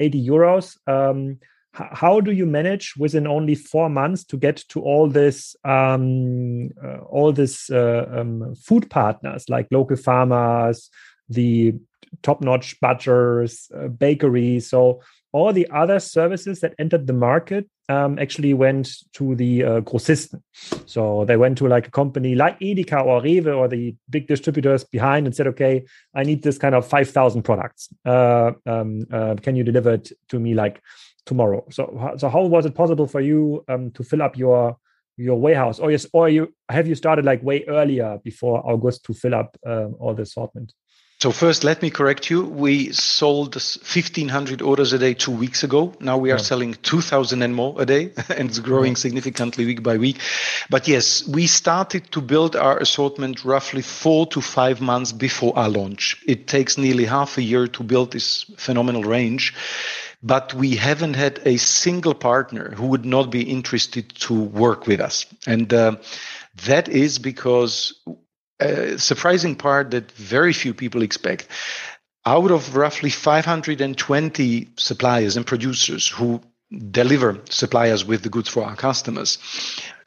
80 0.00 0.28
euros. 0.28 0.76
Um, 0.86 1.38
how 1.72 2.20
do 2.20 2.30
you 2.32 2.46
manage 2.46 2.94
within 2.96 3.26
only 3.26 3.54
four 3.54 3.90
months 3.90 4.24
to 4.24 4.36
get 4.36 4.56
to 4.68 4.80
all 4.80 5.08
this 5.08 5.54
um, 5.64 6.70
uh, 6.82 6.98
all 7.08 7.32
this 7.32 7.70
uh, 7.70 8.06
um, 8.10 8.54
food 8.54 8.88
partners 8.88 9.48
like 9.48 9.66
local 9.70 9.96
farmers 9.96 10.90
the 11.28 11.74
top-notch 12.22 12.80
butchers 12.80 13.68
uh, 13.76 13.88
bakeries 13.88 14.70
so 14.70 15.02
all 15.36 15.52
the 15.52 15.68
other 15.70 16.00
services 16.00 16.60
that 16.60 16.72
entered 16.78 17.06
the 17.06 17.12
market 17.12 17.68
um, 17.90 18.18
actually 18.18 18.54
went 18.54 18.88
to 19.12 19.34
the 19.34 19.62
uh, 19.62 19.80
grossisten. 19.82 20.40
So 20.86 21.26
they 21.26 21.36
went 21.36 21.58
to 21.58 21.68
like 21.68 21.86
a 21.88 21.90
company 21.90 22.34
like 22.34 22.58
Edeka 22.60 23.04
or 23.04 23.20
Rewe 23.20 23.54
or 23.54 23.68
the 23.68 23.94
big 24.08 24.28
distributors 24.28 24.82
behind 24.84 25.26
and 25.26 25.36
said, 25.36 25.46
okay, 25.48 25.84
I 26.14 26.22
need 26.22 26.42
this 26.42 26.56
kind 26.56 26.74
of 26.74 26.86
5,000 26.86 27.42
products. 27.42 27.90
Uh, 28.06 28.52
um, 28.64 29.06
uh, 29.12 29.34
can 29.42 29.56
you 29.56 29.62
deliver 29.62 29.92
it 29.92 30.10
to 30.30 30.38
me 30.40 30.54
like 30.54 30.80
tomorrow? 31.26 31.66
So, 31.70 32.14
so 32.16 32.30
how 32.30 32.46
was 32.46 32.64
it 32.64 32.74
possible 32.74 33.06
for 33.06 33.20
you 33.20 33.62
um, 33.68 33.90
to 33.90 34.02
fill 34.02 34.22
up 34.22 34.38
your 34.38 34.78
your 35.18 35.40
warehouse 35.40 35.78
or 35.78 35.90
yes 35.90 36.06
or 36.12 36.28
you 36.28 36.54
have 36.68 36.86
you 36.86 36.94
started 36.94 37.24
like 37.24 37.42
way 37.42 37.64
earlier 37.68 38.18
before 38.22 38.60
august 38.70 39.02
to 39.02 39.14
fill 39.14 39.34
up 39.34 39.56
um, 39.64 39.96
all 39.98 40.12
the 40.12 40.20
assortment 40.20 40.74
so 41.18 41.32
first, 41.32 41.64
let 41.64 41.80
me 41.80 41.88
correct 41.88 42.28
you. 42.28 42.44
We 42.44 42.92
sold 42.92 43.54
1,500 43.54 44.60
orders 44.60 44.92
a 44.92 44.98
day 44.98 45.14
two 45.14 45.30
weeks 45.30 45.64
ago. 45.64 45.94
Now 45.98 46.18
we 46.18 46.30
are 46.30 46.36
yeah. 46.36 46.42
selling 46.42 46.74
2,000 46.74 47.40
and 47.40 47.54
more 47.54 47.74
a 47.80 47.86
day, 47.86 48.12
and 48.28 48.50
it's 48.50 48.58
growing 48.58 48.92
yeah. 48.92 48.98
significantly 48.98 49.64
week 49.64 49.82
by 49.82 49.96
week. 49.96 50.18
But 50.68 50.86
yes, 50.86 51.26
we 51.26 51.46
started 51.46 52.10
to 52.12 52.20
build 52.20 52.54
our 52.54 52.76
assortment 52.78 53.46
roughly 53.46 53.80
four 53.80 54.26
to 54.26 54.42
five 54.42 54.82
months 54.82 55.12
before 55.12 55.58
our 55.58 55.70
launch. 55.70 56.22
It 56.26 56.48
takes 56.48 56.76
nearly 56.76 57.06
half 57.06 57.38
a 57.38 57.42
year 57.42 57.66
to 57.66 57.82
build 57.82 58.12
this 58.12 58.44
phenomenal 58.58 59.02
range. 59.02 59.54
But 60.22 60.52
we 60.52 60.76
haven't 60.76 61.14
had 61.14 61.40
a 61.46 61.56
single 61.56 62.14
partner 62.14 62.72
who 62.72 62.88
would 62.88 63.06
not 63.06 63.30
be 63.30 63.42
interested 63.42 64.14
to 64.16 64.34
work 64.34 64.86
with 64.86 65.00
us. 65.00 65.24
And 65.46 65.72
uh, 65.72 65.96
that 66.66 66.88
is 66.88 67.18
because 67.18 67.94
a 68.60 68.98
surprising 68.98 69.54
part 69.54 69.90
that 69.90 70.10
very 70.12 70.52
few 70.52 70.74
people 70.74 71.02
expect. 71.02 71.48
Out 72.24 72.50
of 72.50 72.74
roughly 72.74 73.10
520 73.10 74.68
suppliers 74.76 75.36
and 75.36 75.46
producers 75.46 76.08
who 76.08 76.40
deliver 76.90 77.40
suppliers 77.48 78.04
with 78.04 78.22
the 78.22 78.28
goods 78.28 78.48
for 78.48 78.64
our 78.64 78.74
customers, 78.74 79.38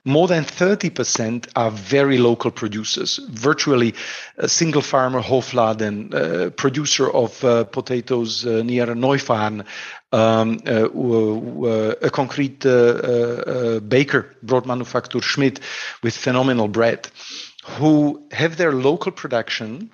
more 0.05 0.27
than 0.27 0.43
30% 0.43 1.49
are 1.55 1.71
very 1.71 2.17
local 2.17 2.51
producers, 2.51 3.19
virtually 3.29 3.93
a 4.37 4.47
single 4.47 4.81
farmer, 4.81 5.21
Hofladen, 5.21 6.13
uh, 6.13 6.49
producer 6.51 7.11
of 7.11 7.43
uh, 7.43 7.65
potatoes 7.65 8.45
uh, 8.45 8.63
near 8.63 8.87
Neufahrn, 8.87 9.65
um, 10.11 10.59
uh, 10.65 11.95
a 12.01 12.09
concrete 12.09 12.65
uh, 12.65 12.69
uh, 12.69 13.79
baker, 13.81 14.35
broad 14.41 14.65
manufacturer 14.65 15.21
Schmidt, 15.21 15.59
with 16.01 16.15
phenomenal 16.15 16.67
bread 16.67 17.09
who 17.77 18.23
have 18.31 18.57
their 18.57 18.73
local 18.73 19.11
production, 19.11 19.91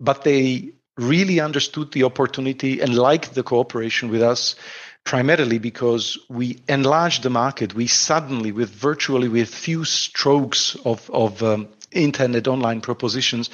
but 0.00 0.24
they 0.24 0.72
really 0.96 1.40
understood 1.40 1.92
the 1.92 2.04
opportunity 2.04 2.80
and 2.80 2.94
liked 2.94 3.34
the 3.34 3.42
cooperation 3.42 4.10
with 4.10 4.22
us 4.22 4.54
primarily 5.04 5.58
because 5.58 6.18
we 6.28 6.58
enlarged 6.68 7.22
the 7.22 7.30
market. 7.30 7.74
We 7.74 7.86
suddenly, 7.86 8.52
with 8.52 8.70
virtually 8.70 9.28
with 9.28 9.54
few 9.54 9.84
strokes 9.84 10.76
of, 10.84 11.10
of 11.10 11.42
um, 11.42 11.68
internet 11.92 12.48
online 12.48 12.80
propositions, 12.80 13.50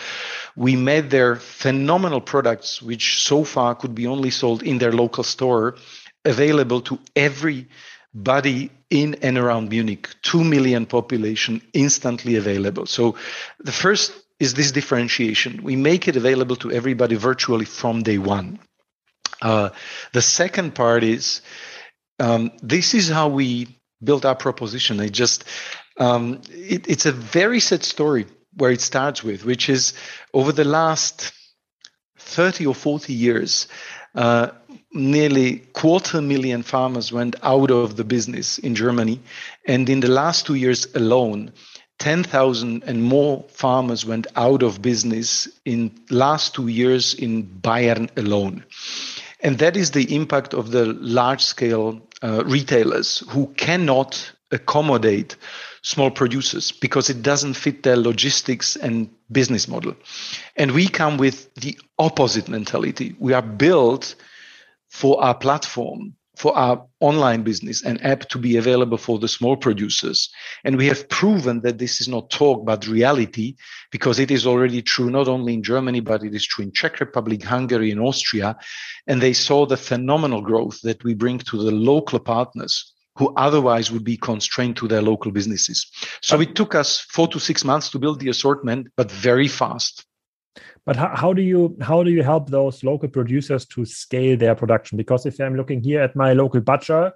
we 0.57 0.76
made 0.76 1.11
their 1.11 1.37
phenomenal 1.37 2.21
products, 2.21 2.80
which 2.80 3.23
so 3.23 3.45
far 3.45 3.75
could 3.75 3.95
be 3.95 4.07
only 4.07 4.30
sold 4.30 4.62
in 4.62 4.78
their 4.78 4.92
local 4.92 5.25
store, 5.25 5.76
available 6.25 6.80
to 6.83 6.99
every 7.16 7.66
body 8.12 8.71
in 8.90 9.14
and 9.23 9.38
around 9.38 9.69
Munich, 9.69 10.09
2 10.23 10.43
million 10.43 10.87
population 10.87 11.62
instantly 11.73 12.37
available. 12.37 12.87
So 12.87 13.17
the 13.61 13.73
first 13.73 14.12
is 14.40 14.55
this 14.55 14.73
differentiation. 14.73 15.62
We 15.62 15.76
make 15.76 16.09
it 16.09 16.17
available 16.17 16.57
to 16.57 16.73
everybody 16.73 17.14
virtually 17.14 17.67
from 17.67 18.02
day 18.02 18.19
one. 18.19 18.59
Uh, 19.43 19.71
the 20.12 20.23
second 20.23 20.75
part 20.75 21.05
is 21.05 21.43
um, 22.19 22.50
this 22.62 22.95
is 22.95 23.09
how 23.09 23.29
we 23.29 23.69
built 24.02 24.25
our 24.25 24.35
proposition. 24.35 25.00
It 25.00 25.11
just 25.11 25.45
um, 25.99 26.40
it, 26.50 26.88
it's 26.88 27.07
a 27.07 27.12
very 27.12 27.61
sad 27.61 27.85
story 27.85 28.26
where 28.57 28.71
it 28.71 28.81
starts 28.81 29.23
with, 29.23 29.45
which 29.45 29.69
is 29.69 29.93
over 30.35 30.52
the 30.52 30.64
last 30.64 31.33
30 32.19 32.67
or 32.67 32.75
40 32.75 33.12
years, 33.12 33.69
uh, 34.14 34.49
nearly 34.93 35.59
quarter 35.73 36.21
million 36.21 36.63
farmers 36.63 37.13
went 37.13 37.37
out 37.43 37.71
of 37.71 37.97
the 37.97 38.05
business 38.05 38.59
in 38.59 38.75
Germany. 38.75 39.21
And 39.67 39.89
in 39.89 40.01
the 40.01 40.11
last 40.11 40.47
two 40.47 40.55
years 40.55 40.87
alone, 40.95 41.53
10,000 41.99 42.83
and 42.85 43.03
more 43.03 43.45
farmers 43.49 44.07
went 44.07 44.27
out 44.35 44.63
of 44.63 44.81
business 44.81 45.49
in 45.65 45.93
last 46.11 46.55
two 46.55 46.69
years 46.69 47.15
in 47.15 47.45
Bayern 47.45 48.09
alone. 48.17 48.65
And 49.41 49.59
that 49.59 49.77
is 49.77 49.91
the 49.91 50.15
impact 50.15 50.55
of 50.55 50.71
the 50.71 50.87
large 50.95 51.43
scale 51.43 52.01
uh, 52.23 52.45
retailers 52.45 53.19
who 53.29 53.47
cannot 53.57 54.33
accommodate 54.51 55.37
small 55.83 56.11
producers 56.11 56.73
because 56.73 57.09
it 57.09 57.23
doesn't 57.23 57.55
fit 57.55 57.83
their 57.83 57.97
logistics 57.97 58.77
and 58.77 59.09
business 59.31 59.69
model. 59.69 59.95
And 60.57 60.73
we 60.73 60.89
come 60.89 61.17
with 61.17 61.53
the 61.55 61.79
opposite 61.99 62.49
mentality. 62.49 63.15
We 63.19 63.33
are 63.33 63.43
built 63.43 64.15
for 64.91 65.23
our 65.23 65.35
platform 65.35 66.15
for 66.41 66.57
our 66.57 66.87
online 67.01 67.43
business 67.43 67.83
and 67.85 68.03
app 68.03 68.21
to 68.31 68.39
be 68.39 68.57
available 68.57 68.97
for 68.97 69.19
the 69.19 69.29
small 69.29 69.59
producers. 69.59 70.31
And 70.65 70.79
we 70.79 70.87
have 70.87 71.07
proven 71.11 71.61
that 71.61 71.77
this 71.77 72.01
is 72.01 72.09
not 72.09 72.31
talk, 72.31 72.65
but 72.65 72.87
reality, 72.87 73.57
because 73.93 74.19
it 74.19 74.31
is 74.31 74.47
already 74.47 74.81
true 74.81 75.11
not 75.11 75.29
only 75.29 75.53
in 75.53 75.63
Germany, 75.63 76.01
but 76.01 76.25
it 76.25 76.35
is 76.35 76.47
true 76.47 76.65
in 76.65 76.73
Czech 76.73 76.99
Republic, 76.99 77.43
Hungary, 77.43 77.91
and 77.91 78.01
Austria. 78.01 78.57
And 79.07 79.21
they 79.21 79.35
saw 79.35 79.67
the 79.67 79.77
phenomenal 79.77 80.41
growth 80.41 80.81
that 80.83 81.05
we 81.05 81.13
bring 81.13 81.39
to 81.41 81.59
the 81.59 81.73
local 81.73 82.19
partners 82.19 82.95
who 83.17 83.35
otherwise 83.37 83.93
would 83.93 84.05
be 84.05 84.17
constrained 84.17 84.77
to 84.77 84.89
their 84.89 85.03
local 85.03 85.31
businesses. 85.31 85.91
So 86.23 86.41
it 86.41 86.55
took 86.55 86.75
us 86.75 87.01
four 87.01 87.29
to 87.29 87.39
six 87.39 87.65
months 87.65 87.91
to 87.91 87.99
build 87.99 88.19
the 88.19 88.31
assortment, 88.31 88.87
but 88.97 89.11
very 89.11 89.49
fast. 89.49 90.07
But 90.87 90.97
how, 90.97 91.15
how 91.15 91.33
do 91.33 91.43
you 91.43 91.77
how 91.81 92.03
do 92.03 92.11
you 92.11 92.23
help 92.23 92.49
those 92.49 92.83
local 92.83 93.09
producers 93.09 93.67
to 93.67 93.85
scale 93.85 94.37
their 94.37 94.55
production? 94.55 94.97
Because 94.97 95.27
if 95.27 95.39
I'm 95.41 95.57
looking 95.57 95.83
here 95.83 96.01
at 96.01 96.17
my 96.17 96.33
local 96.33 96.61
butcher, 96.61 97.13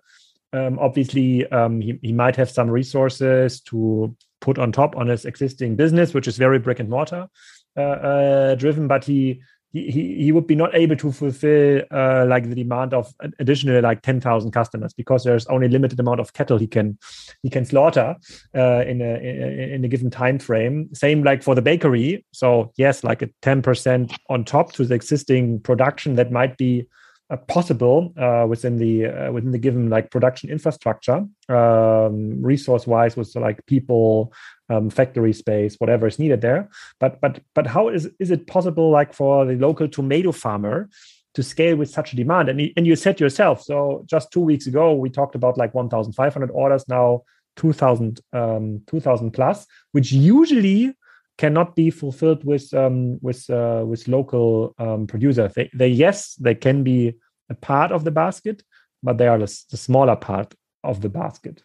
um, 0.53 0.79
obviously 0.79 1.47
um, 1.51 1.81
he, 1.81 1.99
he 2.03 2.13
might 2.13 2.37
have 2.37 2.51
some 2.51 2.71
resources 2.71 3.61
to 3.63 4.15
put 4.41 4.59
on 4.59 4.73
top 4.73 4.97
on 4.97 5.09
his 5.09 5.25
existing 5.25 5.77
business, 5.77 6.15
which 6.15 6.29
is 6.29 6.37
very 6.37 6.59
brick 6.59 6.79
and 6.79 6.89
mortar 6.89 7.29
uh, 7.77 7.81
uh, 7.81 8.55
driven, 8.55 8.87
but 8.87 9.05
he 9.05 9.41
he, 9.75 10.15
he 10.25 10.33
would 10.33 10.47
be 10.47 10.55
not 10.55 10.75
able 10.75 10.97
to 10.97 11.11
fulfill 11.11 11.83
uh, 11.91 12.25
like 12.29 12.49
the 12.49 12.55
demand 12.55 12.95
of 12.95 13.13
additional 13.41 13.83
like 13.83 14.03
10,000 14.03 14.53
customers 14.53 14.95
because 14.95 15.25
there's 15.25 15.47
only 15.47 15.69
limited 15.69 15.99
amount 15.99 16.21
of 16.21 16.33
cattle 16.33 16.59
he 16.59 16.69
can 16.69 16.97
he 17.43 17.51
can 17.51 17.65
slaughter 17.65 18.15
uh, 18.57 18.85
in 18.87 19.03
a 19.03 19.75
in 19.75 19.85
a 19.85 19.89
given 19.89 20.11
time 20.11 20.39
frame 20.39 20.89
same 20.95 21.25
like 21.25 21.43
for 21.43 21.55
the 21.55 21.63
bakery. 21.63 22.25
So 22.33 22.73
yes 22.77 23.03
like 23.03 23.23
a 23.23 23.27
10% 23.43 24.17
on 24.29 24.45
top 24.45 24.73
to 24.75 24.85
the 24.85 24.95
existing 24.95 25.61
production 25.61 26.15
that 26.15 26.31
might 26.31 26.57
be 26.57 26.87
uh, 27.31 27.37
possible 27.37 28.13
uh, 28.19 28.47
within 28.49 28.77
the 28.77 29.07
uh, 29.07 29.33
within 29.33 29.51
the 29.51 29.59
given 29.59 29.89
like 29.89 30.11
production 30.11 30.51
infrastructure. 30.51 31.25
Um, 31.49 32.43
resource 32.43 32.87
wise 32.87 33.17
with 33.17 33.35
like 33.35 33.65
people 33.67 34.33
um, 34.71 34.91
factory 34.91 35.33
space 35.33 35.77
whatever 35.79 36.07
is 36.07 36.19
needed 36.19 36.41
there 36.41 36.69
but 37.01 37.21
but 37.21 37.41
but 37.55 37.67
how 37.67 37.89
is 37.89 38.09
is 38.19 38.31
it 38.31 38.47
possible 38.47 38.91
like 38.91 39.13
for 39.13 39.45
the 39.45 39.55
local 39.55 39.89
tomato 39.89 40.33
farmer 40.33 40.89
to 41.35 41.43
scale 41.43 41.77
with 41.77 41.91
such 41.91 42.13
a 42.13 42.17
demand 42.17 42.49
and, 42.49 42.61
and 42.77 42.87
you 42.87 42.97
said 42.97 43.21
yourself 43.21 43.63
so 43.63 44.05
just 44.07 44.31
two 44.31 44.41
weeks 44.41 44.67
ago 44.67 44.95
we 44.95 45.11
talked 45.11 45.35
about 45.35 45.59
like 45.59 45.75
1500 45.75 46.51
orders 46.51 46.89
now 46.89 47.23
2000 47.57 48.21
um, 48.33 48.81
2000 48.87 49.31
plus 49.31 49.67
which 49.93 50.13
usually 50.13 50.95
cannot 51.37 51.75
be 51.75 51.91
fulfilled 51.91 52.45
with 52.45 52.73
um, 52.75 53.19
with 53.21 53.49
uh, 53.51 53.83
with 53.87 54.07
local 54.09 54.75
um, 54.79 55.07
producers. 55.07 55.53
They, 55.55 55.71
they 55.75 55.89
yes, 55.89 56.35
they 56.37 56.55
can 56.55 56.83
be 56.83 57.15
a 57.51 57.55
part 57.55 57.93
of 57.93 58.05
the 58.05 58.11
basket, 58.11 58.63
but 59.03 59.19
they 59.19 59.27
are 59.27 59.39
the, 59.39 59.65
the 59.71 59.77
smaller 59.77 60.17
part 60.17 60.55
of 60.83 61.01
the 61.01 61.09
basket. 61.09 61.63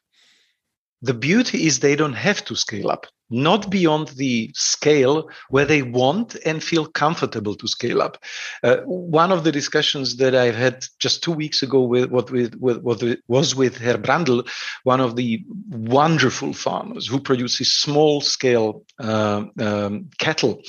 The 1.01 1.13
beauty 1.13 1.65
is 1.65 1.79
they 1.79 1.95
don't 1.95 2.13
have 2.13 2.43
to 2.45 2.55
scale 2.55 2.89
up 2.89 3.05
not 3.29 3.69
beyond 3.69 4.09
the 4.09 4.51
scale 4.55 5.29
where 5.49 5.65
they 5.65 5.81
want 5.81 6.35
and 6.45 6.63
feel 6.63 6.85
comfortable 6.85 7.55
to 7.55 7.67
scale 7.67 8.01
up. 8.01 8.17
Uh, 8.63 8.77
one 8.85 9.31
of 9.31 9.43
the 9.43 9.51
discussions 9.51 10.17
that 10.17 10.35
I've 10.35 10.55
had 10.55 10.85
just 10.99 11.23
two 11.23 11.31
weeks 11.31 11.61
ago 11.61 11.81
with 11.81 12.09
what 12.09 12.31
with, 12.31 12.55
with 12.55 13.19
was 13.27 13.55
with 13.55 13.77
Herr 13.77 13.97
Brandl, 13.97 14.47
one 14.83 14.99
of 14.99 15.15
the 15.15 15.43
wonderful 15.69 16.53
farmers 16.53 17.07
who 17.07 17.19
produces 17.19 17.73
small 17.73 18.21
scale 18.21 18.83
uh, 18.99 19.43
um, 19.59 20.09
cattle 20.17 20.61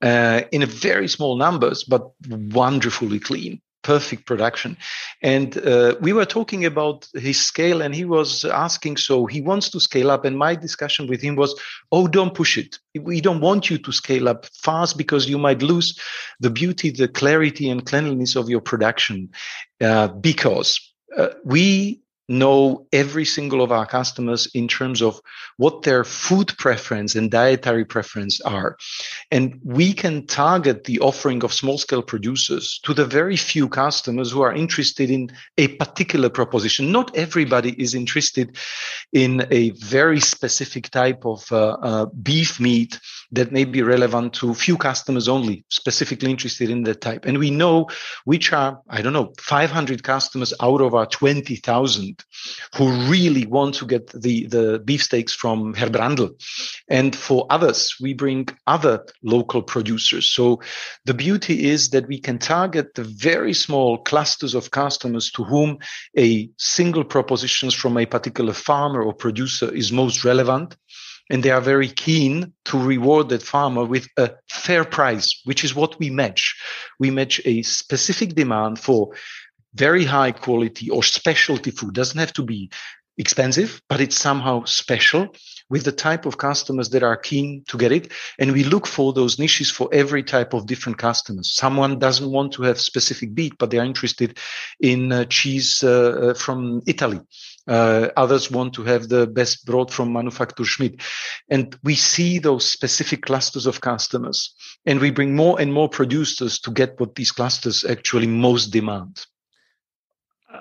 uh, 0.00 0.42
in 0.50 0.62
a 0.62 0.66
very 0.66 1.08
small 1.08 1.36
numbers, 1.36 1.84
but 1.84 2.10
wonderfully 2.28 3.20
clean 3.20 3.60
perfect 3.82 4.26
production. 4.26 4.76
And 5.22 5.56
uh, 5.58 5.96
we 6.00 6.12
were 6.12 6.24
talking 6.24 6.64
about 6.64 7.08
his 7.14 7.44
scale, 7.44 7.82
and 7.82 7.94
he 7.94 8.04
was 8.04 8.44
asking, 8.44 8.96
so 8.96 9.26
he 9.26 9.40
wants 9.40 9.70
to 9.70 9.80
scale 9.80 10.10
up. 10.10 10.24
And 10.24 10.36
my 10.38 10.54
discussion 10.54 11.06
with 11.06 11.20
him 11.20 11.36
was, 11.36 11.58
oh, 11.90 12.06
don't 12.06 12.34
push 12.34 12.58
it. 12.58 12.78
We 12.98 13.20
don't 13.20 13.40
want 13.40 13.70
you 13.70 13.78
to 13.78 13.92
scale 13.92 14.28
up 14.28 14.46
fast 14.46 14.96
because 14.96 15.28
you 15.28 15.38
might 15.38 15.62
lose 15.62 15.98
the 16.40 16.50
beauty, 16.50 16.90
the 16.90 17.08
clarity, 17.08 17.68
and 17.68 17.84
cleanliness 17.84 18.36
of 18.36 18.48
your 18.48 18.60
production. 18.60 19.30
Uh, 19.80 20.08
because 20.08 20.80
uh, 21.16 21.28
we 21.44 22.01
know 22.28 22.86
every 22.92 23.24
single 23.24 23.62
of 23.62 23.72
our 23.72 23.86
customers 23.86 24.46
in 24.54 24.68
terms 24.68 25.02
of 25.02 25.20
what 25.56 25.82
their 25.82 26.04
food 26.04 26.52
preference 26.58 27.14
and 27.14 27.30
dietary 27.30 27.84
preference 27.84 28.40
are. 28.40 28.76
And 29.30 29.60
we 29.64 29.92
can 29.92 30.26
target 30.26 30.84
the 30.84 31.00
offering 31.00 31.44
of 31.44 31.52
small 31.52 31.78
scale 31.78 32.02
producers 32.02 32.80
to 32.84 32.94
the 32.94 33.04
very 33.04 33.36
few 33.36 33.68
customers 33.68 34.30
who 34.30 34.42
are 34.42 34.54
interested 34.54 35.10
in 35.10 35.30
a 35.58 35.68
particular 35.68 36.28
proposition. 36.28 36.92
Not 36.92 37.16
everybody 37.16 37.80
is 37.80 37.94
interested 37.94 38.56
in 39.12 39.46
a 39.50 39.70
very 39.70 40.20
specific 40.20 40.90
type 40.90 41.24
of 41.24 41.50
uh, 41.50 41.72
uh, 41.82 42.06
beef 42.06 42.60
meat 42.60 42.98
that 43.32 43.50
may 43.50 43.64
be 43.64 43.82
relevant 43.82 44.34
to 44.34 44.54
few 44.54 44.76
customers 44.76 45.26
only, 45.26 45.64
specifically 45.70 46.30
interested 46.30 46.70
in 46.70 46.82
that 46.84 47.00
type. 47.00 47.24
And 47.24 47.38
we 47.38 47.50
know 47.50 47.88
which 48.24 48.52
are, 48.52 48.80
I 48.88 49.00
don't 49.02 49.14
know, 49.14 49.32
500 49.38 50.02
customers 50.02 50.52
out 50.60 50.80
of 50.80 50.94
our 50.94 51.06
20,000 51.06 52.11
who 52.76 52.90
really 53.08 53.46
want 53.46 53.74
to 53.76 53.86
get 53.86 54.08
the, 54.08 54.46
the 54.46 54.80
beefsteaks 54.84 55.32
from 55.32 55.74
Herr 55.74 55.88
Brandl. 55.88 56.30
And 56.88 57.14
for 57.14 57.46
others, 57.50 57.96
we 58.00 58.14
bring 58.14 58.48
other 58.66 59.04
local 59.22 59.62
producers. 59.62 60.28
So 60.28 60.60
the 61.04 61.14
beauty 61.14 61.68
is 61.70 61.90
that 61.90 62.08
we 62.08 62.18
can 62.18 62.38
target 62.38 62.94
the 62.94 63.04
very 63.04 63.54
small 63.54 63.98
clusters 63.98 64.54
of 64.54 64.70
customers 64.70 65.30
to 65.32 65.44
whom 65.44 65.78
a 66.18 66.50
single 66.58 67.04
proposition 67.04 67.70
from 67.70 67.96
a 67.98 68.06
particular 68.06 68.52
farmer 68.52 69.02
or 69.02 69.12
producer 69.12 69.72
is 69.72 69.92
most 69.92 70.24
relevant 70.24 70.76
and 71.30 71.42
they 71.42 71.50
are 71.50 71.60
very 71.60 71.88
keen 71.88 72.52
to 72.66 72.78
reward 72.78 73.30
that 73.30 73.42
farmer 73.42 73.84
with 73.84 74.06
a 74.18 74.30
fair 74.50 74.84
price, 74.84 75.40
which 75.44 75.64
is 75.64 75.74
what 75.74 75.98
we 75.98 76.10
match. 76.10 76.54
We 76.98 77.10
match 77.10 77.40
a 77.44 77.62
specific 77.62 78.34
demand 78.34 78.78
for 78.78 79.14
very 79.74 80.04
high 80.04 80.32
quality 80.32 80.90
or 80.90 81.02
specialty 81.02 81.70
food 81.70 81.94
doesn't 81.94 82.18
have 82.18 82.32
to 82.34 82.42
be 82.42 82.70
expensive, 83.18 83.82
but 83.88 84.00
it's 84.00 84.16
somehow 84.16 84.64
special 84.64 85.28
with 85.68 85.84
the 85.84 85.92
type 85.92 86.26
of 86.26 86.38
customers 86.38 86.90
that 86.90 87.02
are 87.02 87.16
keen 87.16 87.64
to 87.68 87.78
get 87.78 87.92
it. 87.92 88.12
And 88.38 88.52
we 88.52 88.64
look 88.64 88.86
for 88.86 89.12
those 89.12 89.38
niches 89.38 89.70
for 89.70 89.88
every 89.92 90.22
type 90.22 90.52
of 90.54 90.66
different 90.66 90.98
customers. 90.98 91.54
Someone 91.54 91.98
doesn't 91.98 92.30
want 92.30 92.52
to 92.54 92.62
have 92.62 92.78
specific 92.78 93.34
beet, 93.34 93.56
but 93.58 93.70
they're 93.70 93.84
interested 93.84 94.38
in 94.80 95.12
uh, 95.12 95.24
cheese 95.26 95.82
uh, 95.82 96.30
uh, 96.30 96.34
from 96.34 96.82
Italy. 96.86 97.20
Uh, 97.66 98.08
others 98.16 98.50
want 98.50 98.74
to 98.74 98.82
have 98.82 99.08
the 99.08 99.26
best 99.26 99.64
broad 99.64 99.90
from 99.90 100.12
Manufaktur 100.12 100.66
Schmidt. 100.66 101.00
And 101.48 101.76
we 101.84 101.94
see 101.94 102.38
those 102.38 102.70
specific 102.70 103.22
clusters 103.22 103.66
of 103.66 103.80
customers 103.80 104.54
and 104.84 105.00
we 105.00 105.10
bring 105.10 105.36
more 105.36 105.60
and 105.60 105.72
more 105.72 105.88
producers 105.88 106.58
to 106.60 106.70
get 106.70 106.98
what 106.98 107.14
these 107.14 107.30
clusters 107.30 107.84
actually 107.84 108.26
most 108.26 108.72
demand. 108.72 109.24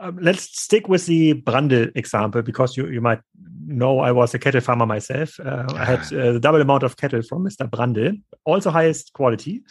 Um, 0.01 0.17
let's 0.19 0.59
stick 0.59 0.89
with 0.89 1.05
the 1.05 1.35
Brandl 1.35 1.91
example 1.95 2.41
because 2.41 2.75
you, 2.75 2.87
you 2.87 3.01
might 3.01 3.19
know 3.67 3.99
I 3.99 4.11
was 4.11 4.33
a 4.33 4.39
cattle 4.39 4.59
farmer 4.59 4.87
myself. 4.87 5.39
Uh, 5.39 5.65
I 5.75 5.85
had 5.85 5.99
uh, 6.11 6.31
the 6.33 6.39
double 6.39 6.59
amount 6.59 6.81
of 6.81 6.97
cattle 6.97 7.21
from 7.21 7.45
Mr. 7.45 7.69
Brandl, 7.69 8.19
also 8.43 8.71
highest 8.71 9.13
quality. 9.13 9.61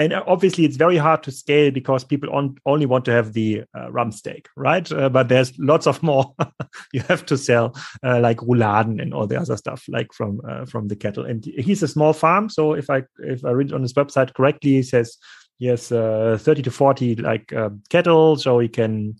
And 0.00 0.12
uh, 0.12 0.24
obviously, 0.26 0.64
it's 0.64 0.76
very 0.76 0.96
hard 0.96 1.22
to 1.22 1.30
scale 1.30 1.70
because 1.70 2.02
people 2.02 2.34
on, 2.34 2.56
only 2.66 2.84
want 2.84 3.04
to 3.04 3.12
have 3.12 3.32
the 3.32 3.62
uh, 3.78 3.92
rump 3.92 4.14
steak, 4.14 4.48
right? 4.56 4.90
Uh, 4.90 5.08
but 5.08 5.28
there's 5.28 5.56
lots 5.56 5.86
of 5.86 6.02
more 6.02 6.34
you 6.92 7.00
have 7.02 7.24
to 7.26 7.38
sell, 7.38 7.76
uh, 8.04 8.18
like 8.18 8.38
rouladen 8.38 9.00
and 9.00 9.14
all 9.14 9.28
the 9.28 9.40
other 9.40 9.56
stuff, 9.56 9.84
like 9.88 10.12
from 10.12 10.40
from 10.66 10.88
the 10.88 10.96
cattle. 10.96 11.24
And 11.24 11.44
he's 11.44 11.82
a 11.84 11.88
small 11.88 12.12
farm, 12.12 12.50
so 12.50 12.72
if 12.72 12.90
I 12.90 13.04
if 13.18 13.44
I 13.44 13.50
read 13.50 13.72
on 13.72 13.82
his 13.82 13.94
website 13.94 14.34
correctly, 14.34 14.72
he 14.72 14.82
says 14.82 15.16
he 15.58 15.66
has 15.66 15.88
30 15.88 16.62
to 16.62 16.70
40 16.70 17.16
like 17.16 17.52
cattle, 17.88 18.36
so 18.36 18.58
he 18.58 18.68
can 18.68 19.16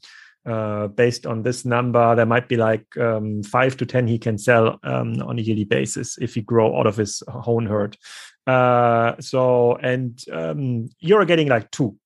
uh, 0.46 0.87
based 0.88 1.26
on 1.26 1.42
this 1.42 1.64
number, 1.64 2.14
there 2.14 2.26
might 2.26 2.48
be 2.48 2.56
like 2.56 2.96
um, 2.98 3.42
five 3.42 3.76
to 3.76 3.87
10 3.87 4.06
he 4.06 4.18
can 4.18 4.38
sell 4.38 4.78
um, 4.85 5.20
on 5.22 5.38
a 5.38 5.42
yearly 5.42 5.64
basis 5.64 6.16
if 6.18 6.35
he 6.35 6.40
grow 6.40 6.78
out 6.78 6.87
of 6.87 6.96
his 6.96 7.22
own 7.46 7.66
herd. 7.66 7.96
Uh, 8.46 9.14
so, 9.20 9.74
and 9.76 10.22
um, 10.32 10.88
you're 11.00 11.24
getting 11.24 11.48
like 11.48 11.70
two. 11.70 11.96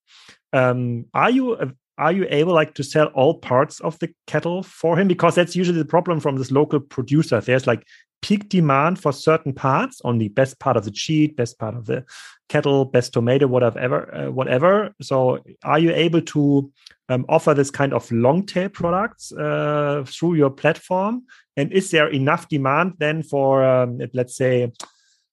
Um, 0.52 1.06
are 1.14 1.30
you 1.30 1.74
are 1.98 2.12
you 2.12 2.26
able 2.30 2.54
like 2.54 2.74
to 2.74 2.82
sell 2.82 3.08
all 3.08 3.34
parts 3.34 3.78
of 3.80 3.98
the 3.98 4.12
cattle 4.26 4.62
for 4.62 4.98
him? 4.98 5.06
Because 5.06 5.34
that's 5.34 5.54
usually 5.54 5.78
the 5.78 5.84
problem 5.84 6.18
from 6.18 6.36
this 6.36 6.50
local 6.50 6.80
producer. 6.80 7.42
There's 7.42 7.66
like 7.66 7.86
peak 8.22 8.48
demand 8.48 9.00
for 9.00 9.12
certain 9.12 9.52
parts 9.52 10.00
on 10.04 10.18
the 10.18 10.28
best 10.28 10.58
part 10.58 10.76
of 10.76 10.84
the 10.84 10.90
cheat, 10.90 11.36
best 11.36 11.58
part 11.58 11.74
of 11.74 11.86
the 11.86 12.04
kettle, 12.48 12.84
best 12.84 13.12
tomato, 13.12 13.46
whatever, 13.46 14.14
uh, 14.14 14.30
whatever. 14.30 14.94
So, 15.00 15.42
are 15.64 15.78
you 15.78 15.92
able 15.92 16.20
to 16.22 16.70
um, 17.08 17.24
offer 17.28 17.54
this 17.54 17.70
kind 17.70 17.94
of 17.94 18.10
long 18.10 18.44
tail 18.46 18.68
products 18.68 19.32
uh, 19.32 20.04
through 20.06 20.34
your 20.34 20.50
platform? 20.50 21.24
And 21.56 21.72
is 21.72 21.90
there 21.90 22.08
enough 22.08 22.48
demand 22.48 22.94
then 22.98 23.22
for, 23.22 23.64
um, 23.64 24.00
let's 24.12 24.36
say, 24.36 24.70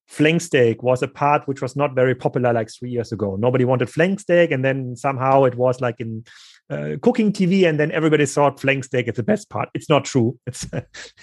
flank 0.08 0.42
steak 0.42 0.82
was 0.82 1.04
a 1.04 1.08
part 1.08 1.48
which 1.48 1.62
was 1.62 1.76
not 1.76 1.94
very 1.94 2.16
popular 2.16 2.54
like 2.54 2.70
three 2.72 2.90
years 2.90 3.12
ago. 3.12 3.36
Nobody 3.36 3.66
wanted 3.66 3.90
flank 3.90 4.20
steak, 4.20 4.52
and 4.52 4.64
then 4.64 4.96
somehow 4.96 5.44
it 5.44 5.56
was 5.56 5.82
like 5.82 6.00
in 6.00 6.24
uh, 6.70 6.96
cooking 7.02 7.32
TV, 7.32 7.68
and 7.68 7.80
then 7.80 7.92
everybody 7.92 8.26
thought 8.26 8.60
flank 8.60 8.84
steak 8.84 9.08
is 9.08 9.16
the 9.16 9.24
best 9.24 9.50
part. 9.50 9.70
It's 9.74 9.90
not 9.90 10.06
true. 10.06 10.38
It's 10.48 10.68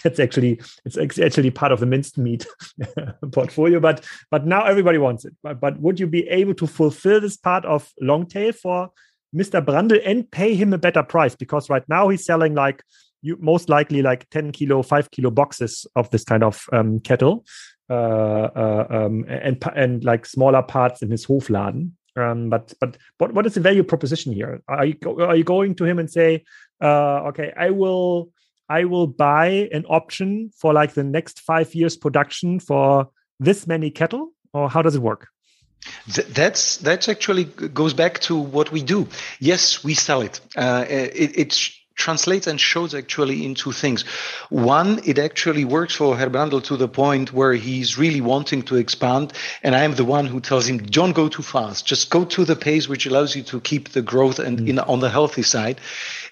it's 0.05 0.21
actually 0.21 0.61
it's 0.85 1.19
actually 1.19 1.51
part 1.51 1.73
of 1.73 1.81
the 1.81 1.87
minced 1.87 2.19
meat 2.19 2.47
portfolio. 3.33 3.81
But 3.81 4.05
but 4.31 4.47
now 4.47 4.65
everybody 4.65 4.99
wants 4.99 5.25
it. 5.25 5.35
But, 5.43 5.61
but 5.61 5.81
would 5.81 6.01
you 6.01 6.07
be 6.07 6.29
able 6.29 6.55
to 6.55 6.67
fulfill 6.67 7.21
this 7.21 7.37
part 7.37 7.65
of 7.65 7.93
long 8.01 8.27
tail 8.27 8.53
for 8.53 8.91
Mr. 9.35 9.65
Brandl 9.65 10.01
and 10.05 10.31
pay 10.31 10.55
him 10.55 10.73
a 10.73 10.79
better 10.79 11.03
price? 11.03 11.35
Because 11.35 11.69
right 11.69 11.87
now 11.89 12.09
he's 12.09 12.25
selling 12.25 12.55
like 12.55 12.83
you 13.23 13.39
most 13.41 13.69
likely 13.69 14.03
like 14.03 14.29
10 14.31 14.53
kilo, 14.53 14.83
five 14.83 15.11
kilo 15.11 15.31
boxes 15.31 15.87
of 15.97 16.11
this 16.11 16.25
kind 16.25 16.45
of 16.45 16.67
um, 16.73 17.01
kettle 17.01 17.45
uh, 17.91 17.95
uh, 17.95 18.87
um, 18.91 19.25
and 19.29 19.63
and 19.75 20.05
like 20.05 20.27
smaller 20.27 20.63
parts 20.63 21.03
in 21.03 21.11
his 21.11 21.27
Hofladen. 21.27 21.91
Um, 22.17 22.49
but 22.49 22.73
but 22.81 22.97
what 23.19 23.35
what 23.35 23.47
is 23.47 23.55
the 23.55 23.61
value 23.61 23.83
proposition 23.83 24.33
here? 24.33 24.63
Are 24.69 24.85
you 24.85 24.97
are 25.19 25.37
you 25.37 25.45
going 25.45 25.75
to 25.77 25.85
him 25.85 25.99
and 25.99 26.11
say, 26.11 26.45
uh, 26.81 27.29
okay, 27.29 27.53
I 27.57 27.71
will 27.71 28.31
I 28.69 28.85
will 28.85 29.07
buy 29.07 29.69
an 29.73 29.85
option 29.89 30.51
for 30.57 30.73
like 30.73 30.95
the 30.95 31.05
next 31.05 31.41
five 31.41 31.75
years 31.75 31.97
production 31.97 32.61
for 32.61 33.09
this 33.41 33.67
many 33.67 33.91
cattle, 33.91 34.33
or 34.53 34.71
how 34.71 34.83
does 34.83 34.95
it 34.95 35.03
work? 35.03 35.29
That's 36.07 36.79
that's 36.79 37.09
actually 37.09 37.45
goes 37.45 37.93
back 37.93 38.21
to 38.21 38.37
what 38.37 38.73
we 38.73 38.83
do. 38.83 39.07
Yes, 39.39 39.85
we 39.85 39.95
sell 39.95 40.23
it. 40.23 40.41
Uh, 40.57 40.85
it 40.89 41.33
it's 41.37 41.79
translates 41.95 42.47
and 42.47 42.61
shows 42.61 42.95
actually 42.95 43.45
into 43.45 43.73
things. 43.73 44.03
One, 44.51 45.01
it 45.05 45.19
actually 45.19 45.65
works 45.65 45.95
for 45.95 46.17
Herr 46.17 46.31
Brandl 46.31 46.63
to 46.65 46.77
the 46.77 46.89
point 46.89 47.33
where 47.33 47.55
he's 47.55 47.99
really 47.99 48.21
wanting 48.21 48.63
to 48.63 48.77
expand, 48.77 49.33
and 49.63 49.75
I 49.75 49.85
am 49.85 49.95
the 49.95 50.05
one 50.05 50.27
who 50.27 50.41
tells 50.41 50.67
him, 50.67 50.79
"Don't 50.79 51.13
go 51.13 51.29
too 51.29 51.43
fast. 51.43 51.87
Just 51.87 52.11
go 52.11 52.25
to 52.25 52.45
the 52.45 52.57
pace 52.57 52.89
which 52.89 53.07
allows 53.07 53.37
you 53.37 53.43
to 53.45 53.61
keep 53.61 53.91
the 53.91 54.03
growth 54.03 54.39
and 54.39 54.59
mm. 54.59 54.69
in, 54.69 54.79
on 54.79 55.01
the 55.01 55.11
healthy 55.11 55.43
side." 55.43 55.81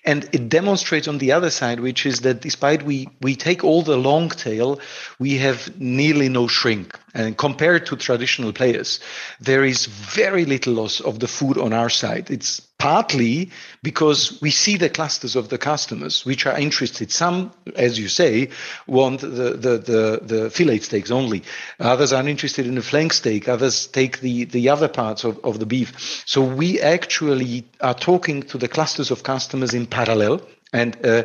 And 0.05 0.29
it 0.33 0.48
demonstrates 0.48 1.07
on 1.07 1.18
the 1.18 1.31
other 1.31 1.51
side, 1.51 1.79
which 1.79 2.07
is 2.07 2.20
that 2.20 2.40
despite 2.40 2.83
we 2.83 3.09
we 3.20 3.37
take 3.37 3.62
all 3.62 3.83
the 3.83 3.96
long 3.96 4.31
tail, 4.31 4.81
we 5.20 5.38
have 5.38 5.79
nearly 5.79 6.29
no 6.29 6.48
shrink. 6.48 6.98
And 7.14 7.37
compared 7.37 7.87
to 7.87 7.96
traditional 7.96 8.53
players, 8.53 8.98
there 9.40 9.64
is 9.64 9.87
very 9.87 10.44
little 10.44 10.75
loss 10.75 11.01
of 11.01 11.20
the 11.20 11.29
food 11.29 11.57
on 11.57 11.72
our 11.72 11.90
side. 11.90 12.31
It's 12.31 12.62
partly 12.82 13.48
because 13.84 14.40
we 14.42 14.50
see 14.50 14.76
the 14.76 14.90
clusters 14.90 15.36
of 15.36 15.50
the 15.50 15.56
customers 15.56 16.26
which 16.26 16.46
are 16.46 16.58
interested. 16.58 17.12
Some, 17.12 17.52
as 17.76 17.96
you 17.96 18.08
say, 18.08 18.48
want 18.88 19.20
the, 19.20 19.28
the, 19.56 19.78
the, 19.78 20.20
the 20.20 20.50
fillet 20.50 20.80
steaks 20.80 21.12
only. 21.12 21.44
Others 21.78 22.12
are 22.12 22.26
interested 22.26 22.66
in 22.66 22.74
the 22.74 22.82
flank 22.82 23.12
steak. 23.12 23.48
Others 23.48 23.86
take 23.86 24.18
the, 24.18 24.46
the 24.46 24.68
other 24.68 24.88
parts 24.88 25.22
of, 25.22 25.38
of 25.44 25.60
the 25.60 25.66
beef. 25.66 26.24
So 26.26 26.42
we 26.42 26.80
actually 26.80 27.64
are 27.80 27.94
talking 27.94 28.42
to 28.50 28.58
the 28.58 28.66
clusters 28.66 29.12
of 29.12 29.22
customers 29.22 29.74
in 29.74 29.86
parallel. 29.86 30.40
And 30.72 30.96
uh, 31.04 31.24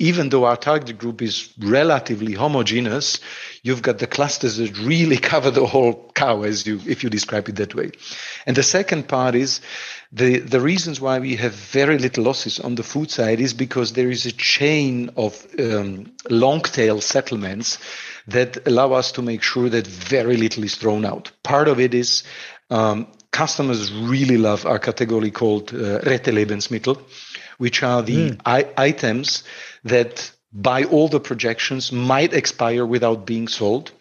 even 0.00 0.30
though 0.30 0.46
our 0.46 0.56
target 0.56 0.98
group 0.98 1.20
is 1.20 1.52
relatively 1.58 2.32
homogeneous, 2.32 3.20
you've 3.62 3.82
got 3.82 3.98
the 3.98 4.06
clusters 4.06 4.56
that 4.56 4.76
really 4.78 5.18
cover 5.32 5.50
the 5.50 5.66
whole 5.66 6.10
cow, 6.14 6.42
as 6.42 6.66
you 6.66 6.80
if 6.86 7.04
you 7.04 7.10
describe 7.10 7.48
it 7.48 7.56
that 7.56 7.74
way. 7.74 7.90
And 8.46 8.56
the 8.56 8.62
second 8.62 9.08
part 9.08 9.34
is 9.34 9.60
the 10.10 10.38
the 10.38 10.60
reasons 10.60 11.00
why 11.00 11.18
we 11.18 11.36
have 11.36 11.52
very 11.52 11.98
little 11.98 12.24
losses 12.24 12.58
on 12.58 12.74
the 12.76 12.82
food 12.82 13.10
side 13.10 13.40
is 13.40 13.52
because 13.52 13.92
there 13.92 14.10
is 14.10 14.24
a 14.24 14.32
chain 14.32 15.10
of 15.16 15.46
um, 15.58 16.12
long 16.30 16.62
tail 16.62 17.02
settlements 17.02 17.78
that 18.26 18.66
allow 18.66 18.92
us 18.92 19.12
to 19.12 19.22
make 19.22 19.42
sure 19.42 19.68
that 19.68 19.86
very 19.86 20.36
little 20.36 20.64
is 20.64 20.76
thrown 20.76 21.04
out. 21.04 21.30
Part 21.42 21.68
of 21.68 21.78
it 21.78 21.92
is 21.92 22.24
um, 22.70 23.06
customers 23.30 23.92
really 23.92 24.36
love 24.36 24.66
our 24.66 24.78
category 24.78 25.30
called 25.30 25.72
uh, 25.72 26.00
Rette 26.00 26.24
Lebensmittel, 26.24 27.00
which 27.58 27.82
are 27.82 28.02
the 28.02 28.30
mm. 28.30 28.40
I- 28.44 28.68
items 28.76 29.44
that 29.84 30.32
by 30.52 30.84
all 30.84 31.08
the 31.08 31.20
projections 31.20 31.92
might 31.92 32.32
expire 32.34 32.84
without 32.84 33.24
being 33.24 33.46
sold 33.46 33.92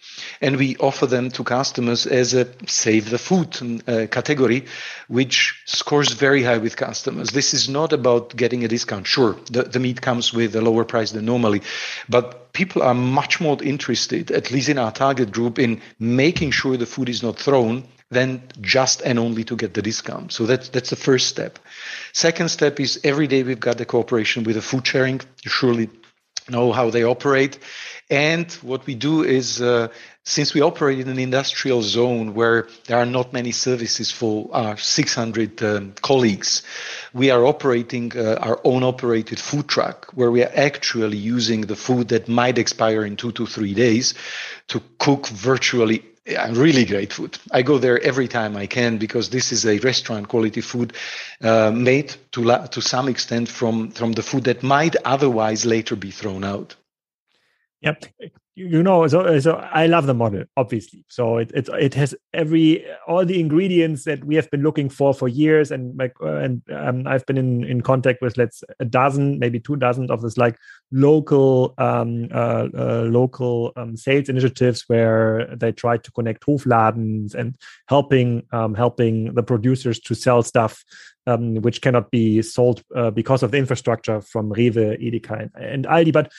and 0.41 0.57
we 0.57 0.75
offer 0.77 1.05
them 1.05 1.29
to 1.31 1.43
customers 1.43 2.05
as 2.07 2.33
a 2.33 2.47
save 2.67 3.09
the 3.09 3.17
food 3.17 3.57
uh, 3.87 4.07
category, 4.07 4.65
which 5.07 5.61
scores 5.65 6.13
very 6.13 6.43
high 6.43 6.57
with 6.57 6.75
customers. 6.75 7.29
This 7.29 7.53
is 7.53 7.69
not 7.69 7.93
about 7.93 8.35
getting 8.35 8.63
a 8.63 8.67
discount. 8.67 9.07
Sure, 9.07 9.37
the, 9.51 9.63
the 9.63 9.79
meat 9.79 10.01
comes 10.01 10.33
with 10.33 10.55
a 10.55 10.61
lower 10.61 10.85
price 10.85 11.11
than 11.11 11.25
normally, 11.25 11.61
but 12.07 12.51
people 12.53 12.81
are 12.81 12.95
much 12.95 13.39
more 13.39 13.61
interested, 13.63 14.31
at 14.31 14.51
least 14.51 14.69
in 14.69 14.77
our 14.77 14.91
target 14.91 15.31
group, 15.31 15.59
in 15.59 15.81
making 15.99 16.51
sure 16.51 16.77
the 16.77 16.85
food 16.85 17.09
is 17.09 17.23
not 17.23 17.37
thrown 17.37 17.83
than 18.11 18.41
just 18.59 19.01
and 19.01 19.19
only 19.19 19.43
to 19.43 19.55
get 19.55 19.73
the 19.73 19.81
discount. 19.81 20.31
So 20.31 20.45
that's 20.45 20.69
that's 20.69 20.89
the 20.89 20.95
first 20.95 21.27
step. 21.27 21.59
Second 22.13 22.49
step 22.49 22.79
is 22.79 22.99
every 23.03 23.27
day 23.27 23.43
we've 23.43 23.59
got 23.59 23.77
the 23.77 23.85
cooperation 23.85 24.43
with 24.43 24.55
the 24.55 24.61
food 24.61 24.85
sharing. 24.85 25.21
You 25.43 25.51
surely 25.51 25.89
know 26.49 26.71
how 26.71 26.89
they 26.89 27.03
operate. 27.03 27.59
And 28.09 28.51
what 28.63 28.87
we 28.87 28.95
do 28.95 29.23
is, 29.23 29.61
uh, 29.61 29.89
since 30.23 30.55
we 30.55 30.61
operate 30.61 30.99
in 30.99 31.09
an 31.09 31.19
industrial 31.19 31.83
zone 31.83 32.33
where 32.33 32.67
there 32.87 32.97
are 32.97 33.05
not 33.05 33.33
many 33.33 33.51
services 33.51 34.09
for 34.09 34.49
our 34.51 34.77
600 34.77 35.61
um, 35.61 35.93
colleagues, 36.01 36.63
we 37.13 37.29
are 37.29 37.45
operating 37.45 38.11
uh, 38.17 38.39
our 38.41 38.59
own 38.63 38.83
operated 38.83 39.39
food 39.39 39.67
truck 39.67 40.11
where 40.13 40.31
we 40.31 40.41
are 40.41 40.51
actually 40.55 41.17
using 41.17 41.61
the 41.61 41.75
food 41.75 42.07
that 42.07 42.27
might 42.27 42.57
expire 42.57 43.05
in 43.05 43.15
two 43.15 43.31
to 43.33 43.45
three 43.45 43.75
days 43.75 44.15
to 44.69 44.81
cook 44.97 45.27
virtually 45.27 46.03
really 46.51 46.85
great 46.85 47.13
food. 47.13 47.37
I 47.51 47.61
go 47.61 47.77
there 47.77 48.01
every 48.01 48.27
time 48.27 48.55
I 48.55 48.67
can 48.67 48.97
because 48.97 49.29
this 49.29 49.51
is 49.51 49.65
a 49.65 49.79
restaurant 49.79 50.27
quality 50.27 50.61
food 50.61 50.93
uh, 51.41 51.71
made 51.71 52.15
to 52.31 52.43
la- 52.43 52.67
to 52.67 52.81
some 52.81 53.07
extent 53.07 53.49
from 53.49 53.91
from 53.91 54.13
the 54.13 54.23
food 54.23 54.43
that 54.45 54.63
might 54.63 54.95
otherwise 55.05 55.65
later 55.65 55.95
be 55.95 56.11
thrown 56.11 56.43
out. 56.43 56.75
Yep. 57.81 58.05
You 58.55 58.83
know 58.83 59.07
so, 59.07 59.39
so 59.39 59.55
i 59.55 59.87
love 59.87 60.05
the 60.05 60.13
model 60.13 60.43
obviously. 60.57 61.05
So 61.07 61.37
it, 61.37 61.49
it 61.55 61.69
it 61.69 61.93
has 61.93 62.13
every 62.33 62.85
all 63.07 63.23
the 63.25 63.39
ingredients 63.39 64.03
that 64.03 64.25
we 64.25 64.35
have 64.35 64.51
been 64.51 64.63
looking 64.63 64.89
for 64.89 65.13
for 65.13 65.29
years. 65.29 65.71
And 65.71 65.97
like 65.97 66.13
uh, 66.21 66.35
and 66.35 66.61
um, 66.73 67.07
i've 67.07 67.25
been 67.25 67.37
in 67.37 67.63
in 67.63 67.79
contact 67.79 68.21
with 68.21 68.37
let's 68.37 68.61
a 68.81 68.85
dozen 68.85 69.39
maybe 69.39 69.61
two 69.61 69.77
dozen 69.77 70.11
of 70.11 70.21
this 70.21 70.35
like 70.37 70.57
local 70.91 71.73
um 71.77 72.27
uh, 72.33 72.67
uh, 72.77 73.07
local 73.09 73.71
um, 73.77 73.95
sales 73.95 74.27
initiatives 74.27 74.83
where 74.87 75.55
they 75.55 75.71
try 75.71 75.95
to 75.95 76.11
connect 76.11 76.45
hofladens 76.45 77.35
and 77.35 77.55
helping 77.87 78.43
um, 78.51 78.73
helping 78.75 79.33
the 79.35 79.43
producers 79.43 80.01
to 80.01 80.13
sell 80.13 80.43
stuff 80.43 80.83
um, 81.27 81.55
which 81.61 81.81
cannot 81.81 82.11
be 82.11 82.41
sold 82.41 82.83
uh, 82.95 83.11
because 83.11 83.43
of 83.43 83.51
the 83.51 83.57
infrastructure 83.57 84.19
from 84.21 84.51
Rewe, 84.51 84.97
Edeka, 84.99 85.41
and, 85.41 85.51
and 85.55 85.85
Aldi. 85.85 86.11
But 86.11 86.31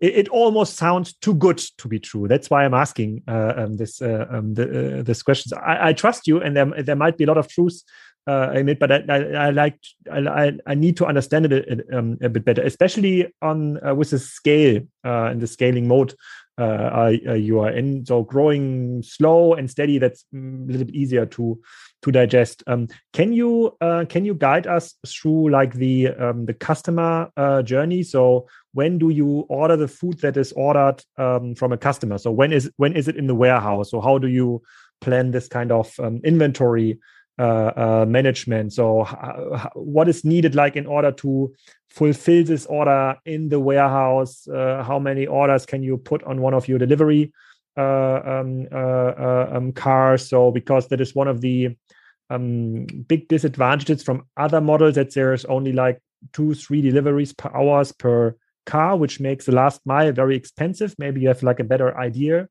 it, 0.00 0.14
it, 0.14 0.28
almost 0.28 0.76
sounds 0.76 1.14
too 1.14 1.34
good 1.34 1.58
to 1.78 1.88
be 1.88 1.98
true. 1.98 2.26
That's 2.26 2.50
why 2.50 2.64
I'm 2.64 2.74
asking 2.74 3.22
uh, 3.28 3.52
um, 3.56 3.76
this 3.76 4.00
uh, 4.00 4.26
um, 4.30 4.54
the, 4.54 5.00
uh, 5.00 5.02
this 5.02 5.22
questions. 5.22 5.52
I, 5.52 5.88
I, 5.88 5.92
trust 5.92 6.26
you, 6.26 6.40
and 6.40 6.56
there 6.56 6.82
there 6.82 6.96
might 6.96 7.16
be 7.16 7.24
a 7.24 7.26
lot 7.26 7.38
of 7.38 7.48
truth 7.48 7.82
uh, 8.26 8.52
in 8.54 8.68
it, 8.68 8.78
but 8.78 8.92
I, 8.92 9.02
I, 9.08 9.18
I 9.18 9.50
like 9.50 9.78
I, 10.10 10.52
I 10.66 10.74
need 10.74 10.96
to 10.98 11.06
understand 11.06 11.46
it 11.46 11.52
a, 11.52 11.98
um, 11.98 12.18
a 12.22 12.28
bit 12.28 12.44
better, 12.44 12.62
especially 12.62 13.32
on 13.42 13.84
uh, 13.86 13.94
with 13.94 14.10
the 14.10 14.18
scale 14.18 14.82
uh, 15.04 15.24
and 15.24 15.40
the 15.40 15.46
scaling 15.46 15.88
mode 15.88 16.14
uh, 16.60 17.10
uh, 17.26 17.32
you 17.32 17.60
are 17.60 17.70
in. 17.70 18.04
So 18.04 18.22
growing 18.22 19.02
slow 19.02 19.54
and 19.54 19.70
steady, 19.70 19.98
that's 19.98 20.24
mm, 20.34 20.68
a 20.68 20.72
little 20.72 20.86
bit 20.86 20.94
easier 20.94 21.26
to 21.26 21.60
to 22.02 22.12
digest. 22.12 22.62
Um, 22.66 22.88
can 23.12 23.32
you 23.32 23.76
uh, 23.80 24.04
can 24.08 24.24
you 24.24 24.34
guide 24.34 24.66
us 24.66 24.94
through 25.06 25.50
like 25.50 25.74
the 25.74 26.08
um, 26.08 26.44
the 26.44 26.54
customer 26.54 27.30
uh, 27.36 27.62
journey? 27.62 28.02
So 28.02 28.46
when 28.72 28.98
do 28.98 29.10
you 29.10 29.46
order 29.48 29.76
the 29.76 29.88
food 29.88 30.20
that 30.20 30.36
is 30.36 30.52
ordered 30.52 31.02
um, 31.18 31.54
from 31.54 31.72
a 31.72 31.78
customer? 31.78 32.18
So 32.18 32.30
when 32.30 32.52
is 32.52 32.70
when 32.76 32.94
is 32.94 33.08
it 33.08 33.16
in 33.16 33.26
the 33.26 33.34
warehouse? 33.34 33.90
So 33.90 34.00
how 34.00 34.18
do 34.18 34.28
you 34.28 34.62
plan 35.00 35.30
this 35.30 35.48
kind 35.48 35.72
of 35.72 35.92
um, 35.98 36.20
inventory 36.24 36.98
uh, 37.38 37.72
uh, 37.76 38.06
management? 38.08 38.72
So 38.72 39.04
what 39.74 40.08
is 40.08 40.24
needed 40.24 40.54
like 40.54 40.76
in 40.76 40.86
order 40.86 41.10
to 41.12 41.52
fulfill 41.88 42.44
this 42.44 42.66
order 42.66 43.16
in 43.24 43.48
the 43.48 43.58
warehouse? 43.58 44.46
Uh, 44.46 44.82
how 44.82 44.98
many 44.98 45.26
orders 45.26 45.66
can 45.66 45.82
you 45.82 45.96
put 45.96 46.22
on 46.24 46.40
one 46.40 46.54
of 46.54 46.68
your 46.68 46.78
delivery 46.78 47.32
uh, 47.76 48.20
um, 48.24 48.68
uh, 48.70 48.76
uh, 48.76 49.50
um, 49.52 49.72
cars? 49.72 50.28
So 50.28 50.52
because 50.52 50.88
that 50.88 51.00
is 51.00 51.14
one 51.14 51.28
of 51.28 51.40
the 51.40 51.76
um, 52.28 52.86
big 53.08 53.26
disadvantages 53.26 54.04
from 54.04 54.26
other 54.36 54.60
models 54.60 54.94
that 54.94 55.12
there's 55.12 55.44
only 55.46 55.72
like 55.72 56.00
two, 56.32 56.54
three 56.54 56.80
deliveries 56.80 57.32
per 57.32 57.50
hours 57.52 57.90
per 57.90 58.36
car, 58.74 58.96
which 58.96 59.20
makes 59.20 59.46
the 59.46 59.52
last 59.62 59.80
mile 59.84 60.12
very 60.12 60.36
expensive. 60.36 60.94
Maybe 60.98 61.20
you 61.20 61.28
have 61.28 61.42
like 61.42 61.60
a 61.60 61.70
better 61.72 61.90
idea 62.08 62.48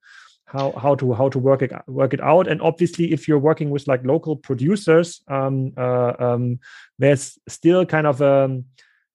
how 0.54 0.72
how 0.84 0.96
to 0.96 1.14
how 1.14 1.30
to 1.30 1.40
work 1.40 1.62
it 1.62 1.72
work 1.86 2.12
it 2.12 2.22
out 2.22 2.48
and 2.48 2.60
obviously 2.70 3.14
if 3.14 3.28
you're 3.28 3.46
working 3.50 3.70
with 3.70 3.88
like 3.88 4.04
local 4.04 4.36
producers 4.36 5.22
um, 5.28 5.72
uh, 5.78 6.14
um, 6.18 6.60
there's 6.98 7.38
still 7.48 7.86
kind 7.86 8.08
of 8.08 8.20
a 8.20 8.46
um, 8.46 8.66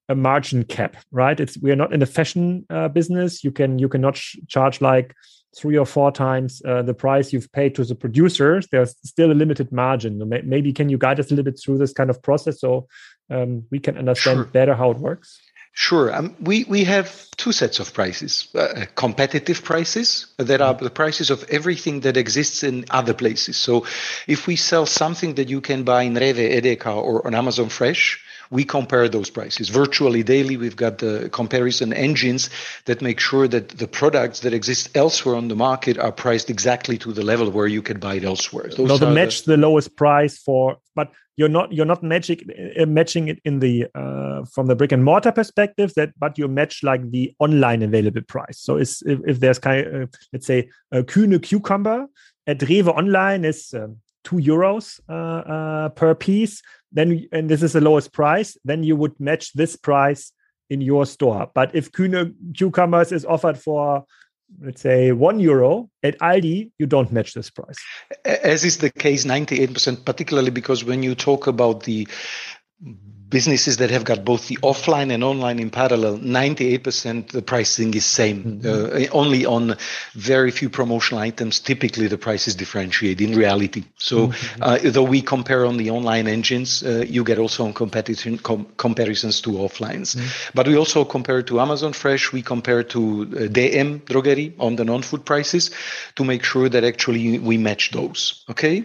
a 0.08 0.14
margin 0.14 0.64
cap, 0.64 0.96
right? 1.10 1.38
It's 1.40 1.56
we 1.58 1.70
are 1.70 1.76
not 1.76 1.92
in 1.92 2.00
the 2.00 2.06
fashion 2.06 2.66
uh, 2.70 2.88
business. 2.88 3.42
You 3.42 3.50
can 3.50 3.78
you 3.78 3.88
cannot 3.88 4.20
charge 4.48 4.80
like 4.80 5.14
three 5.56 5.78
or 5.78 5.86
four 5.86 6.10
times 6.10 6.60
uh, 6.64 6.82
the 6.82 6.94
price 6.94 7.32
you've 7.32 7.50
paid 7.52 7.74
to 7.76 7.84
the 7.84 7.94
producers. 7.94 8.66
There's 8.70 8.94
still 9.04 9.30
a 9.30 9.34
limited 9.34 9.70
margin. 9.72 10.22
Maybe 10.44 10.72
can 10.72 10.88
you 10.88 10.98
guide 10.98 11.20
us 11.20 11.28
a 11.30 11.34
little 11.34 11.50
bit 11.50 11.60
through 11.62 11.78
this 11.78 11.92
kind 11.92 12.10
of 12.10 12.20
process? 12.22 12.60
So 12.60 12.88
um, 13.30 13.64
we 13.70 13.78
can 13.78 13.96
understand 13.96 14.38
sure. 14.38 14.44
better 14.46 14.74
how 14.74 14.90
it 14.90 14.98
works? 14.98 15.40
Sure. 15.76 16.14
Um, 16.14 16.36
we, 16.40 16.62
we 16.64 16.84
have 16.84 17.28
two 17.36 17.50
sets 17.50 17.80
of 17.80 17.92
prices 17.92 18.48
uh, 18.54 18.86
competitive 18.94 19.64
prices 19.64 20.28
that 20.36 20.60
are 20.60 20.74
the 20.74 20.88
prices 20.88 21.30
of 21.30 21.44
everything 21.50 22.00
that 22.00 22.16
exists 22.16 22.62
in 22.62 22.84
other 22.90 23.12
places. 23.12 23.56
So 23.56 23.84
if 24.28 24.46
we 24.46 24.54
sell 24.54 24.86
something 24.86 25.34
that 25.34 25.48
you 25.48 25.60
can 25.60 25.82
buy 25.82 26.02
in 26.02 26.14
Rewe, 26.14 26.62
Edeka, 26.62 26.94
or 26.94 27.26
on 27.26 27.34
Amazon 27.34 27.70
Fresh, 27.70 28.24
we 28.50 28.64
compare 28.64 29.08
those 29.08 29.30
prices 29.30 29.68
virtually 29.68 30.22
daily. 30.22 30.56
We've 30.56 30.76
got 30.76 30.98
the 30.98 31.28
comparison 31.32 31.92
engines 31.92 32.50
that 32.84 33.02
make 33.02 33.18
sure 33.18 33.48
that 33.48 33.70
the 33.70 33.88
products 33.88 34.40
that 34.40 34.52
exist 34.52 34.96
elsewhere 34.96 35.34
on 35.34 35.48
the 35.48 35.56
market 35.56 35.98
are 35.98 36.12
priced 36.12 36.50
exactly 36.50 36.98
to 36.98 37.12
the 37.12 37.22
level 37.22 37.50
where 37.50 37.66
you 37.66 37.82
can 37.82 37.98
buy 37.98 38.14
it 38.14 38.24
elsewhere. 38.24 38.70
Those 38.76 39.00
no, 39.00 39.10
match 39.10 39.42
the, 39.42 39.52
the, 39.52 39.56
lowest 39.56 39.96
price 39.96 40.38
for, 40.38 40.78
but 40.94 41.10
you're 41.36 41.48
not 41.48 41.72
you're 41.72 41.86
not 41.86 42.02
matching 42.02 42.40
uh, 42.80 42.86
matching 42.86 43.28
it 43.28 43.40
in 43.44 43.58
the 43.58 43.86
uh, 43.94 44.44
from 44.52 44.66
the 44.66 44.76
brick 44.76 44.92
and 44.92 45.04
mortar 45.04 45.32
perspective 45.32 45.92
that 45.96 46.10
but 46.18 46.38
you 46.38 46.48
match 46.48 46.82
like 46.82 47.10
the 47.10 47.34
online 47.38 47.82
available 47.82 48.22
price. 48.22 48.60
So 48.60 48.76
if, 48.76 49.02
if 49.04 49.40
there's 49.40 49.58
kind 49.58 49.86
of, 49.86 50.02
uh, 50.02 50.06
let's 50.32 50.46
say 50.46 50.68
a 50.92 51.02
Kühne 51.02 51.42
cucumber 51.42 52.06
at 52.46 52.58
Rewe 52.58 52.88
online 52.88 53.44
is 53.44 53.74
um, 53.74 53.96
two 54.22 54.36
euros 54.36 55.00
uh, 55.08 55.12
uh, 55.12 55.88
per 55.90 56.14
piece, 56.14 56.62
then 56.92 57.26
and 57.32 57.48
this 57.48 57.62
is 57.62 57.72
the 57.72 57.80
lowest 57.80 58.12
price, 58.12 58.56
then 58.64 58.84
you 58.84 58.96
would 58.96 59.18
match 59.18 59.52
this 59.54 59.76
price 59.76 60.32
in 60.70 60.80
your 60.80 61.04
store. 61.06 61.50
But 61.54 61.74
if 61.74 61.90
Kühne 61.92 62.34
cucumbers 62.56 63.12
is 63.12 63.24
offered 63.24 63.58
for 63.58 64.04
let's 64.60 64.80
say 64.80 65.12
one 65.12 65.40
euro 65.40 65.90
at 66.02 66.18
Aldi, 66.18 66.70
you 66.78 66.86
don't 66.86 67.12
match 67.12 67.34
this 67.34 67.50
price. 67.50 67.76
As 68.24 68.64
is 68.64 68.78
the 68.78 68.90
case 68.90 69.24
98%, 69.24 70.04
particularly 70.04 70.50
because 70.50 70.84
when 70.84 71.02
you 71.02 71.14
talk 71.14 71.46
about 71.46 71.84
the 71.84 72.08
businesses 73.34 73.78
that 73.78 73.90
have 73.90 74.04
got 74.04 74.24
both 74.24 74.46
the 74.46 74.56
offline 74.62 75.12
and 75.12 75.24
online 75.24 75.58
in 75.58 75.68
parallel, 75.68 76.18
98% 76.18 77.32
the 77.32 77.42
pricing 77.42 77.92
is 77.94 78.06
same. 78.06 78.38
Mm-hmm. 78.44 78.66
Uh, 78.68 79.20
only 79.22 79.44
on 79.44 79.76
very 80.12 80.52
few 80.52 80.70
promotional 80.70 81.20
items, 81.20 81.58
typically 81.58 82.06
the 82.06 82.16
prices 82.16 82.54
differentiate 82.54 83.20
in 83.20 83.32
reality. 83.34 83.82
So, 83.98 84.28
mm-hmm. 84.28 84.62
uh, 84.62 84.78
though 84.84 85.08
we 85.16 85.20
compare 85.20 85.66
on 85.66 85.78
the 85.78 85.90
online 85.90 86.28
engines, 86.28 86.84
uh, 86.84 87.04
you 87.08 87.24
get 87.24 87.38
also 87.38 87.64
on 87.64 87.72
competition 87.72 88.38
com- 88.38 88.68
comparisons 88.76 89.40
to 89.40 89.50
offlines. 89.66 90.14
Mm-hmm. 90.14 90.50
But 90.54 90.68
we 90.68 90.76
also 90.76 91.04
compare 91.04 91.42
to 91.42 91.60
Amazon 91.60 91.92
Fresh, 91.92 92.32
we 92.32 92.42
compare 92.42 92.84
to 92.94 93.00
uh, 93.00 93.36
DM 93.58 93.88
Drogerie 94.10 94.52
on 94.60 94.76
the 94.76 94.84
non-food 94.84 95.24
prices 95.24 95.72
to 96.14 96.22
make 96.24 96.44
sure 96.44 96.68
that 96.68 96.84
actually 96.84 97.40
we 97.40 97.58
match 97.58 97.90
those. 97.90 98.44
Okay. 98.48 98.84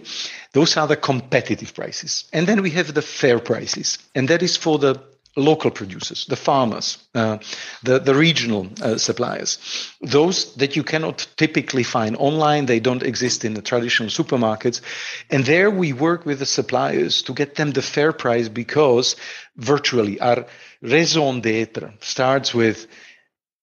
Those 0.53 0.77
are 0.77 0.87
the 0.87 0.95
competitive 0.95 1.73
prices. 1.73 2.25
And 2.33 2.47
then 2.47 2.61
we 2.61 2.71
have 2.71 2.93
the 2.93 3.01
fair 3.01 3.39
prices. 3.39 3.99
And 4.15 4.27
that 4.29 4.41
is 4.41 4.57
for 4.57 4.79
the 4.79 5.01
local 5.35 5.71
producers, 5.71 6.25
the 6.25 6.35
farmers, 6.35 6.97
uh, 7.15 7.37
the, 7.83 7.99
the 7.99 8.15
regional 8.15 8.67
uh, 8.81 8.97
suppliers. 8.97 9.59
Those 10.01 10.55
that 10.55 10.75
you 10.75 10.83
cannot 10.83 11.27
typically 11.37 11.83
find 11.83 12.15
online, 12.17 12.65
they 12.65 12.79
don't 12.79 13.03
exist 13.03 13.45
in 13.45 13.53
the 13.53 13.61
traditional 13.61 14.09
supermarkets. 14.09 14.81
And 15.29 15.45
there 15.45 15.69
we 15.69 15.93
work 15.93 16.25
with 16.25 16.39
the 16.39 16.45
suppliers 16.45 17.21
to 17.23 17.33
get 17.33 17.55
them 17.55 17.71
the 17.71 17.81
fair 17.81 18.11
price 18.11 18.49
because 18.49 19.15
virtually 19.55 20.19
our 20.19 20.45
raison 20.81 21.41
d'etre 21.41 21.93
starts 22.01 22.53
with 22.53 22.87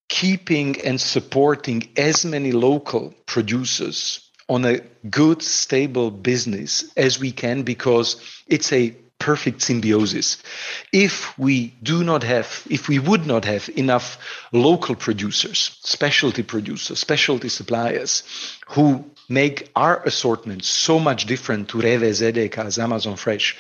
keeping 0.09 0.81
and 0.83 1.01
supporting 1.01 1.89
as 1.97 2.25
many 2.25 2.53
local 2.53 3.13
producers 3.27 4.26
on 4.49 4.65
a 4.65 4.81
good, 5.11 5.43
stable 5.43 6.11
business 6.11 6.85
as 6.97 7.19
we 7.19 7.33
can 7.33 7.63
because 7.63 8.17
it's 8.47 8.73
a 8.73 8.97
perfect 9.19 9.63
symbiosis. 9.63 10.43
If 10.93 11.37
we 11.39 11.75
do 11.83 12.05
not 12.05 12.23
have, 12.23 12.67
if 12.71 12.89
we 12.89 12.99
would 12.99 13.27
not 13.27 13.45
have 13.45 13.69
enough 13.77 14.19
local 14.53 14.95
producers, 14.95 15.79
specialty 15.83 16.43
producers, 16.43 16.99
specialty 16.99 17.49
suppliers 17.49 18.23
who 18.69 19.05
make 19.29 19.71
our 19.75 20.03
assortment 20.05 20.65
so 20.65 20.99
much 20.99 21.27
different 21.27 21.69
to 21.69 21.79
Rewe's, 21.79 22.21
Edeka's, 22.21 22.79
Amazon 22.79 23.17
Fresh, 23.17 23.57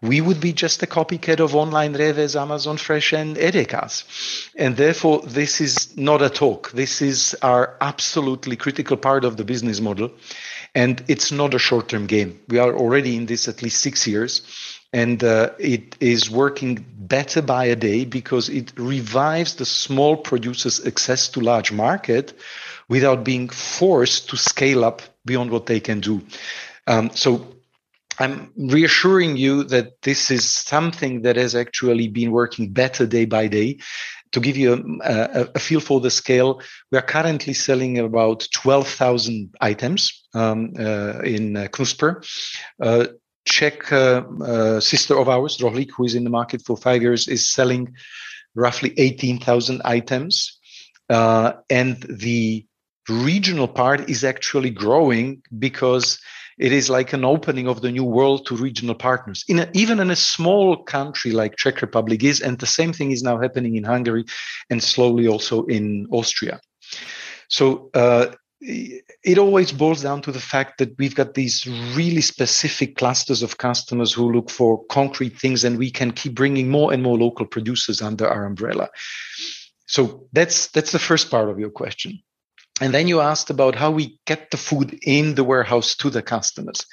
we 0.00 0.20
would 0.20 0.40
be 0.40 0.52
just 0.52 0.82
a 0.82 0.86
copycat 0.86 1.40
of 1.40 1.54
online 1.54 1.94
Rewe's, 1.94 2.36
Amazon 2.36 2.76
Fresh, 2.76 3.12
and 3.12 3.36
Edeka's. 3.36 4.04
And 4.56 4.76
therefore, 4.76 5.22
this 5.22 5.60
is 5.60 5.96
not 5.96 6.22
a 6.22 6.30
talk. 6.30 6.70
This 6.72 7.02
is 7.02 7.36
our 7.42 7.76
absolutely 7.80 8.56
critical 8.56 8.96
part 8.96 9.24
of 9.24 9.36
the 9.36 9.44
business 9.44 9.80
model. 9.80 10.10
And 10.74 11.02
it's 11.08 11.32
not 11.32 11.54
a 11.54 11.58
short 11.58 11.88
term 11.88 12.06
game. 12.06 12.40
We 12.48 12.58
are 12.58 12.74
already 12.74 13.16
in 13.16 13.26
this 13.26 13.48
at 13.48 13.62
least 13.62 13.80
six 13.80 14.06
years. 14.06 14.42
And 14.92 15.22
uh, 15.22 15.50
it 15.58 15.96
is 16.00 16.30
working 16.30 16.84
better 16.98 17.42
by 17.42 17.66
a 17.66 17.76
day 17.76 18.04
because 18.04 18.48
it 18.48 18.72
revives 18.76 19.54
the 19.54 19.64
small 19.64 20.16
producers' 20.16 20.84
access 20.84 21.28
to 21.28 21.40
large 21.40 21.70
market 21.70 22.36
without 22.90 23.24
being 23.24 23.48
forced 23.48 24.28
to 24.28 24.36
scale 24.36 24.84
up 24.84 25.00
beyond 25.24 25.50
what 25.50 25.66
they 25.66 25.80
can 25.80 26.00
do. 26.00 26.20
Um, 26.86 27.10
so 27.14 27.54
I'm 28.18 28.52
reassuring 28.56 29.36
you 29.36 29.64
that 29.64 30.02
this 30.02 30.30
is 30.30 30.52
something 30.52 31.22
that 31.22 31.36
has 31.36 31.54
actually 31.54 32.08
been 32.08 32.32
working 32.32 32.72
better 32.72 33.06
day 33.06 33.24
by 33.24 33.46
day. 33.46 33.78
To 34.32 34.40
give 34.40 34.56
you 34.56 35.00
a, 35.02 35.10
a, 35.10 35.48
a 35.54 35.58
feel 35.58 35.80
for 35.80 36.00
the 36.00 36.10
scale, 36.10 36.60
we 36.92 36.98
are 36.98 37.02
currently 37.02 37.54
selling 37.54 37.98
about 37.98 38.46
12,000 38.52 39.54
items 39.60 40.28
um, 40.34 40.72
uh, 40.78 41.20
in 41.20 41.56
uh, 41.56 41.68
Knuspr. 41.68 42.24
Uh, 42.80 43.06
Czech 43.44 43.90
uh, 43.90 44.22
uh, 44.44 44.80
sister 44.80 45.18
of 45.18 45.28
ours, 45.28 45.58
Rohlík, 45.58 45.90
who 45.96 46.04
is 46.04 46.14
in 46.14 46.24
the 46.24 46.30
market 46.30 46.62
for 46.64 46.76
five 46.76 47.02
years, 47.02 47.26
is 47.26 47.48
selling 47.48 47.94
roughly 48.54 48.92
18,000 48.98 49.80
items. 49.84 50.58
Uh, 51.08 51.54
and 51.68 51.96
the 52.02 52.64
regional 53.10 53.68
part 53.68 54.08
is 54.08 54.24
actually 54.24 54.70
growing 54.70 55.42
because 55.58 56.18
it 56.58 56.72
is 56.72 56.90
like 56.90 57.14
an 57.14 57.24
opening 57.24 57.66
of 57.66 57.80
the 57.80 57.90
new 57.90 58.04
world 58.04 58.44
to 58.46 58.54
regional 58.54 58.94
partners. 58.94 59.44
In 59.48 59.60
a, 59.60 59.70
even 59.72 59.98
in 59.98 60.10
a 60.10 60.16
small 60.16 60.82
country 60.84 61.32
like 61.32 61.56
czech 61.56 61.80
republic 61.80 62.22
is 62.22 62.40
and 62.40 62.58
the 62.58 62.66
same 62.66 62.92
thing 62.92 63.12
is 63.12 63.22
now 63.22 63.40
happening 63.40 63.76
in 63.76 63.84
hungary 63.84 64.24
and 64.68 64.82
slowly 64.82 65.26
also 65.26 65.64
in 65.66 66.06
austria. 66.12 66.60
So 67.48 67.90
uh, 67.94 68.26
it 68.60 69.38
always 69.38 69.72
boils 69.72 70.02
down 70.02 70.20
to 70.22 70.32
the 70.32 70.40
fact 70.40 70.76
that 70.78 70.96
we've 70.98 71.14
got 71.14 71.32
these 71.32 71.66
really 71.96 72.20
specific 72.20 72.96
clusters 72.96 73.42
of 73.42 73.56
customers 73.56 74.12
who 74.12 74.30
look 74.30 74.50
for 74.50 74.84
concrete 74.84 75.38
things 75.38 75.64
and 75.64 75.78
we 75.78 75.90
can 75.90 76.10
keep 76.10 76.34
bringing 76.34 76.68
more 76.68 76.92
and 76.92 77.02
more 77.02 77.16
local 77.16 77.46
producers 77.46 78.02
under 78.02 78.28
our 78.28 78.44
umbrella. 78.44 78.90
So 79.86 80.28
that's 80.32 80.68
that's 80.68 80.92
the 80.92 80.98
first 80.98 81.30
part 81.30 81.48
of 81.48 81.58
your 81.58 81.70
question 81.70 82.20
and 82.80 82.94
then 82.94 83.08
you 83.08 83.20
asked 83.20 83.50
about 83.50 83.74
how 83.74 83.90
we 83.90 84.18
get 84.26 84.50
the 84.50 84.56
food 84.56 84.98
in 85.02 85.34
the 85.34 85.44
warehouse 85.44 85.94
to 85.96 86.10
the 86.10 86.22
customers. 86.22 86.86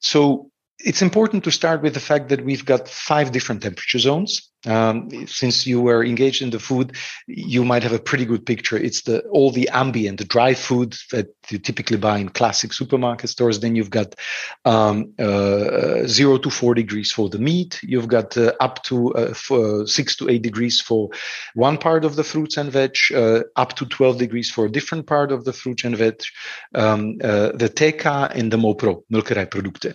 So 0.00 0.50
it's 0.80 1.02
important 1.02 1.42
to 1.44 1.50
start 1.50 1.82
with 1.82 1.94
the 1.94 2.00
fact 2.00 2.28
that 2.28 2.44
we've 2.44 2.64
got 2.64 2.88
five 2.88 3.32
different 3.32 3.62
temperature 3.62 3.98
zones. 3.98 4.50
Um, 4.66 5.08
since 5.28 5.68
you 5.68 5.80
were 5.80 6.04
engaged 6.04 6.42
in 6.42 6.50
the 6.50 6.58
food, 6.58 6.96
you 7.28 7.64
might 7.64 7.84
have 7.84 7.92
a 7.92 7.98
pretty 7.98 8.24
good 8.24 8.44
picture. 8.44 8.76
It's 8.76 9.02
the 9.02 9.20
all 9.28 9.52
the 9.52 9.68
ambient, 9.68 10.18
the 10.18 10.24
dry 10.24 10.54
food 10.54 10.96
that 11.12 11.28
you 11.48 11.58
typically 11.58 11.96
buy 11.96 12.18
in 12.18 12.28
classic 12.28 12.72
supermarket 12.72 13.30
stores. 13.30 13.60
Then 13.60 13.76
you've 13.76 13.90
got 13.90 14.16
um, 14.64 15.14
uh, 15.18 16.06
zero 16.06 16.38
to 16.38 16.50
four 16.50 16.74
degrees 16.74 17.12
for 17.12 17.28
the 17.28 17.38
meat. 17.38 17.78
You've 17.84 18.08
got 18.08 18.36
uh, 18.36 18.52
up 18.58 18.82
to 18.84 19.14
uh, 19.14 19.86
six 19.86 20.16
to 20.16 20.28
eight 20.28 20.42
degrees 20.42 20.80
for 20.80 21.10
one 21.54 21.78
part 21.78 22.04
of 22.04 22.16
the 22.16 22.24
fruits 22.24 22.56
and 22.56 22.70
veg, 22.72 22.96
uh, 23.14 23.40
up 23.54 23.74
to 23.76 23.86
12 23.86 24.18
degrees 24.18 24.50
for 24.50 24.66
a 24.66 24.70
different 24.70 25.06
part 25.06 25.30
of 25.30 25.44
the 25.44 25.52
fruits 25.52 25.84
and 25.84 25.96
veg, 25.96 26.20
um, 26.74 27.18
uh, 27.22 27.52
the 27.52 27.70
TK 27.72 28.34
and 28.34 28.52
the 28.52 28.58
MOPRO, 28.58 29.04
Molkerei 29.12 29.46
Produkte. 29.46 29.94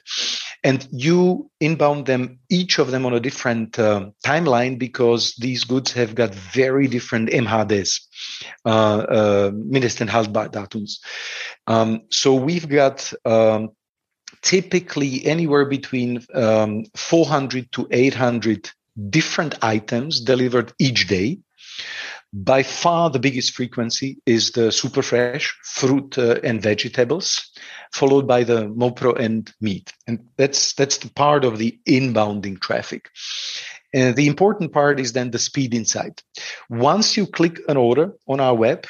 And 0.63 0.87
you 0.91 1.49
inbound 1.59 2.05
them, 2.05 2.39
each 2.49 2.79
of 2.79 2.91
them 2.91 3.05
on 3.05 3.13
a 3.13 3.19
different 3.19 3.77
um, 3.79 4.13
timeline 4.25 4.79
because 4.79 5.35
these 5.35 5.65
goods 5.65 5.91
have 5.91 6.15
got 6.15 6.33
very 6.33 6.87
different 6.87 7.29
MHDs, 7.29 7.99
uh, 8.65 8.69
uh, 8.69 9.51
Mindesthaltbardatums. 9.51 10.99
Um, 11.67 12.03
so 12.09 12.35
we've 12.35 12.69
got 12.69 13.11
um, 13.25 13.71
typically 14.41 15.25
anywhere 15.25 15.65
between 15.65 16.23
um, 16.33 16.85
400 16.95 17.71
to 17.73 17.87
800 17.91 18.69
different 19.09 19.63
items 19.63 20.21
delivered 20.21 20.73
each 20.79 21.07
day. 21.07 21.39
By 22.35 22.63
far, 22.63 23.11
the 23.11 23.19
biggest 23.19 23.53
frequency 23.53 24.17
is 24.25 24.51
the 24.51 24.71
super 24.71 25.03
fresh 25.03 25.55
fruit 25.63 26.17
uh, 26.17 26.39
and 26.43 26.59
vegetables, 26.59 27.51
followed 27.91 28.27
by 28.27 28.43
the 28.43 28.65
mopro 28.65 29.15
and 29.19 29.53
meat, 29.61 29.93
and 30.07 30.19
that's 30.35 30.73
that's 30.73 30.97
the 30.97 31.11
part 31.11 31.45
of 31.45 31.59
the 31.59 31.77
inbounding 31.87 32.59
traffic. 32.59 33.11
And 33.93 34.15
the 34.15 34.25
important 34.25 34.73
part 34.73 34.99
is 34.99 35.13
then 35.13 35.29
the 35.29 35.37
speed 35.37 35.75
inside. 35.75 36.23
Once 36.71 37.15
you 37.15 37.27
click 37.27 37.59
an 37.67 37.77
order 37.77 38.13
on 38.27 38.39
our 38.39 38.55
web, 38.55 38.87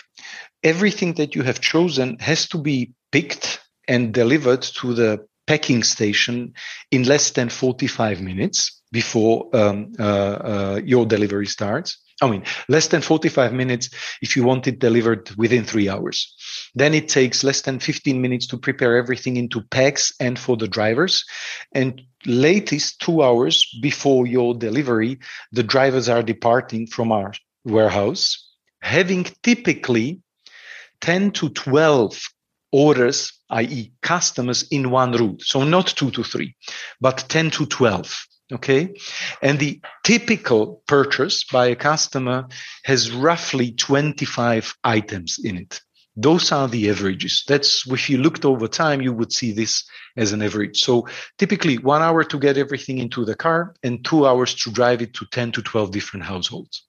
everything 0.64 1.16
that 1.16 1.36
you 1.36 1.44
have 1.44 1.60
chosen 1.60 2.18
has 2.20 2.48
to 2.48 2.58
be 2.58 2.94
picked 3.12 3.60
and 3.90 4.14
delivered 4.14 4.62
to 4.62 4.94
the 4.94 5.28
packing 5.48 5.84
station 5.84 6.54
in 6.92 7.04
less 7.04 7.32
than 7.32 7.50
45 7.50 8.22
minutes 8.22 8.82
before 8.94 9.50
um, 9.54 9.92
uh, 10.00 10.04
uh, 10.04 10.82
your 10.86 11.06
delivery 11.06 11.48
starts. 11.48 11.98
I 12.22 12.30
mean, 12.30 12.44
less 12.70 12.88
than 12.88 13.02
45 13.02 13.54
minutes 13.54 13.90
if 14.22 14.36
you 14.36 14.44
want 14.44 14.68
it 14.68 14.80
delivered 14.80 15.32
within 15.36 15.64
three 15.64 15.90
hours. 15.90 16.36
Then 16.76 16.94
it 16.94 17.10
takes 17.10 17.44
less 17.44 17.62
than 17.62 17.80
15 17.80 18.22
minutes 18.22 18.48
to 18.48 18.58
prepare 18.58 18.98
everything 18.98 19.38
into 19.38 19.62
packs 19.62 20.14
and 20.20 20.38
for 20.38 20.56
the 20.56 20.68
drivers. 20.68 21.26
And 21.74 22.02
latest 22.26 23.02
two 23.02 23.24
hours 23.24 23.66
before 23.82 24.28
your 24.28 24.54
delivery, 24.54 25.20
the 25.52 25.64
drivers 25.64 26.08
are 26.08 26.24
departing 26.24 26.88
from 26.88 27.12
our 27.12 27.34
warehouse, 27.66 28.52
having 28.82 29.26
typically 29.42 30.22
10 31.02 31.32
to 31.32 31.50
12 31.50 32.20
orders, 32.72 33.34
i.e., 33.50 33.92
customers 34.02 34.64
in 34.72 34.90
one 34.90 35.12
route. 35.12 35.42
So 35.42 35.64
not 35.64 35.88
two 35.88 36.12
to 36.12 36.24
three, 36.24 36.56
but 37.00 37.26
10 37.30 37.52
to 37.52 37.66
12. 37.66 38.28
Okay. 38.54 38.94
And 39.42 39.58
the 39.58 39.82
typical 40.04 40.84
purchase 40.88 41.44
by 41.44 41.68
a 41.68 41.76
customer 41.76 42.48
has 42.84 43.12
roughly 43.12 43.72
25 43.72 44.76
items 44.84 45.40
in 45.44 45.58
it. 45.58 45.82
Those 46.16 46.52
are 46.52 46.68
the 46.68 46.92
averages. 46.92 47.44
That's 47.48 47.88
if 47.88 48.08
you 48.08 48.20
looked 48.20 48.46
over 48.46 48.68
time, 48.68 49.02
you 49.02 49.12
would 49.12 49.34
see 49.34 49.52
this 49.52 49.84
as 50.16 50.32
an 50.32 50.44
average. 50.44 50.80
So 50.80 51.08
typically 51.40 51.80
one 51.80 52.04
hour 52.04 52.24
to 52.24 52.40
get 52.40 52.58
everything 52.58 53.00
into 53.00 53.26
the 53.26 53.36
car 53.36 53.74
and 53.82 54.06
two 54.06 54.28
hours 54.28 54.54
to 54.56 54.72
drive 54.72 55.02
it 55.02 55.16
to 55.16 55.26
10 55.32 55.54
to 55.54 55.64
12 55.64 55.90
different 55.90 56.26
households. 56.26 56.86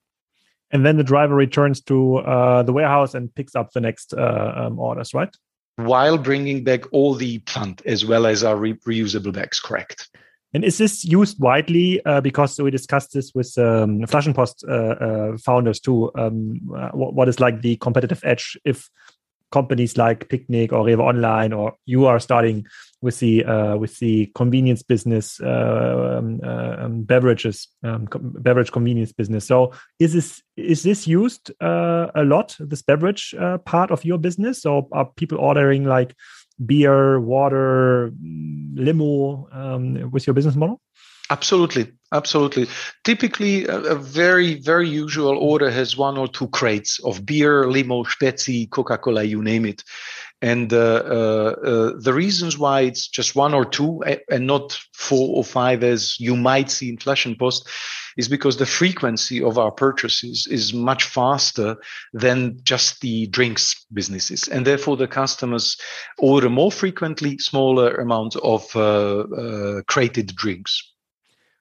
And 0.70 0.85
then 0.85 0.98
the 0.98 1.05
driver 1.05 1.35
returns 1.35 1.81
to 1.83 2.16
uh, 2.18 2.62
the 2.64 2.72
warehouse 2.74 3.14
and 3.14 3.35
picks 3.35 3.55
up 3.55 3.72
the 3.72 3.81
next 3.81 4.12
uh, 4.12 4.53
um, 4.57 4.79
orders, 4.79 5.14
right? 5.14 5.35
While 5.77 6.18
bringing 6.18 6.62
back 6.62 6.92
all 6.92 7.14
the 7.14 7.38
plant 7.38 7.81
as 7.87 8.05
well 8.05 8.27
as 8.27 8.44
our 8.44 8.57
re 8.57 8.74
reusable 8.87 9.33
bags, 9.33 9.59
correct. 9.59 10.11
And 10.54 10.64
is 10.64 10.78
this 10.78 11.04
used 11.04 11.40
widely? 11.40 12.04
Uh, 12.06 12.20
because 12.20 12.58
we 12.60 12.70
discussed 12.70 13.12
this 13.12 13.32
with 13.34 13.58
um, 13.58 14.02
Flaschenpost 14.02 14.66
uh, 14.68 14.72
uh, 14.72 15.36
founders 15.38 15.80
too. 15.80 16.12
Um, 16.14 16.60
uh, 16.74 16.90
what, 16.90 17.14
what 17.14 17.28
is 17.28 17.40
like 17.40 17.60
the 17.60 17.76
competitive 17.76 18.20
edge 18.24 18.56
if 18.64 18.88
companies 19.50 19.96
like 19.96 20.28
Picnic 20.28 20.72
or 20.72 20.84
Rewe 20.84 21.00
Online 21.00 21.52
or 21.52 21.74
you 21.86 22.06
are 22.06 22.20
starting 22.20 22.66
with 23.02 23.18
the 23.18 23.44
uh, 23.44 23.76
with 23.76 23.98
the 23.98 24.26
convenience 24.34 24.82
business, 24.82 25.40
uh, 25.40 26.18
um, 26.18 26.40
um, 26.42 27.02
beverages, 27.02 27.68
um, 27.82 28.08
beverage 28.20 28.72
convenience 28.72 29.12
business. 29.12 29.46
So 29.46 29.72
is 29.98 30.12
this 30.12 30.42
is 30.56 30.82
this 30.84 31.06
used 31.06 31.52
a 31.60 32.22
lot? 32.24 32.56
This 32.58 32.82
beverage 32.82 33.34
part 33.64 33.90
of 33.90 34.04
your 34.04 34.18
business, 34.18 34.64
or 34.64 34.88
are 34.92 35.06
people 35.16 35.38
ordering 35.38 35.84
like? 35.84 36.14
Beer, 36.64 37.20
water, 37.20 38.12
limo 38.74 39.48
um, 39.52 40.10
with 40.10 40.26
your 40.26 40.34
business 40.34 40.56
model? 40.56 40.80
Absolutely, 41.30 41.90
absolutely. 42.12 42.66
Typically, 43.02 43.64
a, 43.64 43.78
a, 43.78 43.94
very, 43.94 44.60
very 44.60 44.88
usual 44.88 45.38
order 45.38 45.70
has 45.70 45.96
one 45.96 46.18
or 46.18 46.28
two 46.28 46.48
crates 46.48 46.98
of 47.02 47.24
beer, 47.24 47.66
limo, 47.70 48.04
Spezi, 48.04 48.68
Coca-Cola, 48.68 49.22
you 49.24 49.42
name 49.42 49.64
it. 49.64 49.82
And 50.44 50.74
uh, 50.74 50.76
uh, 50.76 51.54
uh, 51.64 51.92
the 51.98 52.12
reasons 52.12 52.59
why 52.59 52.83
it's 52.83 53.09
just 53.09 53.35
one 53.35 53.54
or 53.54 53.64
two 53.64 54.02
and 54.30 54.46
not 54.46 54.78
four 54.92 55.38
or 55.38 55.42
five, 55.42 55.83
as 55.83 56.20
you 56.20 56.37
might 56.37 56.70
see 56.70 56.90
in 56.90 56.98
Flaschenpost, 56.98 57.66
is 58.18 58.28
because 58.28 58.59
the 58.59 58.66
frequency 58.66 59.42
of 59.42 59.57
our 59.57 59.70
purchases 59.70 60.46
is 60.50 60.74
much 60.74 61.04
faster 61.04 61.78
than 62.12 62.61
just 62.62 63.00
the 63.00 63.26
drinks 63.28 63.87
businesses. 63.94 64.46
And 64.48 64.66
therefore, 64.66 64.98
the 64.98 65.09
customers 65.09 65.78
order 66.18 66.50
more 66.50 66.70
frequently 66.70 67.38
smaller 67.38 67.94
amounts 67.94 68.37
of 68.37 68.76
uh, 68.76 69.20
uh, 69.20 69.83
crated 69.88 70.37
drinks. 70.37 70.93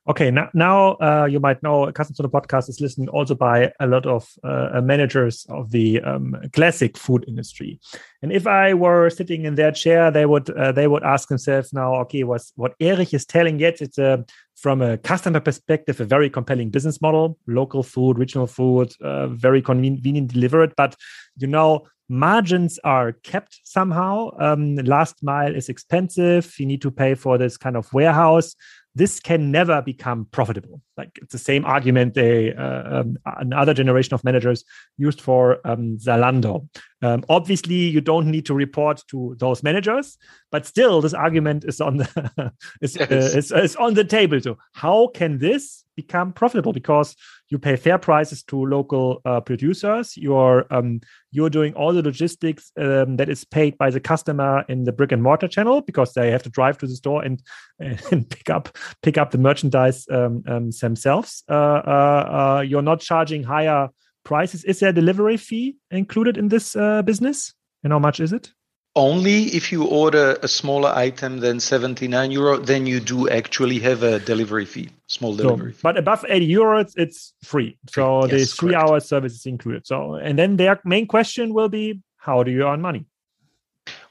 Okay, 0.06 0.32
now, 0.32 0.50
now 0.54 0.96
uh, 0.96 1.26
you 1.32 1.40
might 1.40 1.64
know 1.64 1.86
Kassenzone 1.86 2.30
Podcast 2.30 2.68
is 2.68 2.82
listened 2.82 3.08
also 3.08 3.36
by 3.36 3.72
a 3.80 3.88
lot 3.88 4.06
of 4.06 4.30
uh, 4.44 4.82
managers 4.84 5.46
of 5.48 5.72
the 5.72 6.02
um, 6.02 6.36
classic 6.52 6.98
food 6.98 7.24
industry. 7.26 7.80
And 8.22 8.30
if 8.34 8.46
I 8.46 8.74
were 8.74 9.10
sitting 9.10 9.46
in 9.46 9.56
their 9.56 9.72
chair, 9.72 10.12
they 10.12 10.26
would 10.26 10.50
uh, 10.50 10.74
they 10.74 10.88
would 10.88 11.04
ask 11.04 11.30
themselves 11.30 11.72
now, 11.72 11.96
okay, 12.02 12.26
what's, 12.26 12.52
what 12.58 12.76
Erich 12.82 13.14
is 13.14 13.26
telling 13.26 13.60
yet? 13.60 13.82
It's 13.82 13.98
a, 13.98 14.26
from 14.58 14.82
a 14.82 14.98
customer 14.98 15.40
perspective 15.40 16.02
a 16.02 16.06
very 16.06 16.30
compelling 16.30 16.70
business 16.70 17.02
model, 17.02 17.38
local 17.48 17.82
food, 17.82 18.18
regional 18.18 18.48
food, 18.48 18.92
uh, 19.02 19.28
very 19.28 19.62
convenient 19.62 20.34
delivered. 20.34 20.74
But 20.76 20.98
you 21.38 21.48
know, 21.48 21.88
margins 22.10 22.78
are 22.84 23.14
kept 23.24 23.62
somehow. 23.64 24.32
Um, 24.38 24.76
last 24.76 25.24
mile 25.24 25.56
is 25.56 25.70
expensive. 25.70 26.54
You 26.60 26.66
need 26.66 26.82
to 26.82 26.92
pay 26.92 27.16
for 27.16 27.38
this 27.38 27.56
kind 27.56 27.78
of 27.78 27.92
warehouse 27.94 28.54
this 28.96 29.20
can 29.20 29.52
never 29.52 29.82
become 29.82 30.28
profitable. 30.32 30.82
Like 30.98 31.18
it's 31.22 31.32
the 31.32 31.40
same 31.40 31.66
argument 31.66 32.14
they 32.14 32.54
uh, 32.54 33.00
um, 33.00 33.18
another 33.26 33.74
generation 33.74 34.14
of 34.14 34.24
managers 34.24 34.64
used 34.98 35.22
for 35.22 35.60
um, 35.66 35.98
Zalando. 35.98 36.68
Um, 37.02 37.26
obviously, 37.28 37.76
you 37.76 38.00
don't 38.00 38.28
need 38.28 38.46
to 38.46 38.54
report 38.54 39.04
to 39.10 39.36
those 39.38 39.62
managers, 39.62 40.18
but 40.52 40.66
still, 40.66 41.02
this 41.02 41.14
argument 41.14 41.66
is 41.66 41.82
on 41.82 41.98
the 41.98 42.54
is, 42.82 42.96
yes. 42.96 43.12
uh, 43.12 43.38
is, 43.38 43.52
is 43.52 43.76
on 43.76 43.96
the 43.96 44.06
table. 44.06 44.40
So, 44.40 44.58
how 44.72 45.08
can 45.08 45.40
this 45.40 45.84
become 45.98 46.32
profitable? 46.32 46.72
Because 46.72 47.16
you 47.50 47.60
pay 47.60 47.76
fair 47.76 47.98
prices 47.98 48.42
to 48.44 48.66
local 48.66 49.22
uh, 49.26 49.42
producers. 49.42 50.16
You're 50.16 50.66
um, 50.72 51.02
you're 51.32 51.50
doing 51.50 51.74
all 51.74 51.94
the 51.94 52.02
logistics 52.02 52.72
um, 52.80 53.18
that 53.18 53.30
is 53.30 53.44
paid 53.44 53.78
by 53.78 53.90
the 53.90 54.00
customer 54.00 54.64
in 54.70 54.86
the 54.86 54.92
brick 54.92 55.12
and 55.12 55.22
mortar 55.22 55.48
channel 55.48 55.82
because 55.82 56.14
they 56.14 56.32
have 56.32 56.44
to 56.44 56.50
drive 56.50 56.78
to 56.78 56.88
the 56.88 56.96
store 56.96 57.24
and 57.24 57.44
and 57.80 58.30
pick 58.30 58.50
up 58.50 58.78
pick 59.02 59.18
up 59.18 59.32
the 59.32 59.38
merchandise 59.38 60.08
um, 60.10 60.44
um 60.48 60.72
themselves. 60.84 61.44
Uh, 61.50 61.54
uh, 61.54 62.58
uh, 62.60 62.62
you're 62.62 62.88
not 62.92 63.00
charging 63.00 63.44
higher 63.44 63.90
prices. 64.24 64.64
Is 64.64 64.80
there 64.80 64.90
a 64.90 64.94
delivery 64.94 65.38
fee 65.38 65.76
included 65.90 66.38
in 66.38 66.50
this 66.50 66.76
uh, 66.76 67.02
business? 67.02 67.54
And 67.84 67.92
how 67.92 68.00
much 68.00 68.20
is 68.20 68.32
it? 68.32 68.54
only 68.96 69.46
if 69.46 69.72
you 69.72 69.86
order 69.86 70.38
a 70.44 70.48
smaller 70.48 70.90
item 70.90 71.40
than 71.40 71.60
79 71.60 72.32
euro 72.32 72.58
then 72.58 72.86
you 72.86 73.00
do 73.00 73.28
actually 73.30 73.80
have 73.80 74.04
a 74.04 74.20
delivery 74.20 74.66
fee 74.66 74.90
small 75.08 75.36
delivery 75.36 75.72
so, 75.72 75.78
fee. 75.78 75.82
but 75.82 75.98
above 75.98 76.24
80 76.28 76.48
euros 76.48 76.94
it's 76.96 77.34
free 77.44 77.78
so 77.90 78.26
yes, 78.26 78.32
the 78.32 78.46
three 78.46 78.76
hour 78.76 79.00
service 79.00 79.34
is 79.34 79.46
included 79.46 79.88
so 79.88 80.16
and 80.16 80.38
then 80.38 80.58
their 80.58 80.80
main 80.86 81.08
question 81.08 81.54
will 81.54 81.70
be 81.70 82.00
how 82.18 82.44
do 82.44 82.52
you 82.52 82.68
earn 82.68 82.82
money 82.82 83.06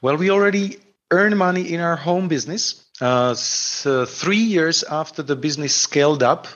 well 0.00 0.16
we 0.16 0.30
already 0.30 0.78
earn 1.12 1.37
money 1.37 1.72
in 1.72 1.80
our 1.80 1.96
home 1.96 2.26
business 2.26 2.85
uh, 3.00 3.35
so 3.35 4.04
three 4.04 4.37
years 4.37 4.82
after 4.85 5.22
the 5.22 5.37
business 5.37 5.74
scaled 5.74 6.22
up 6.22 6.46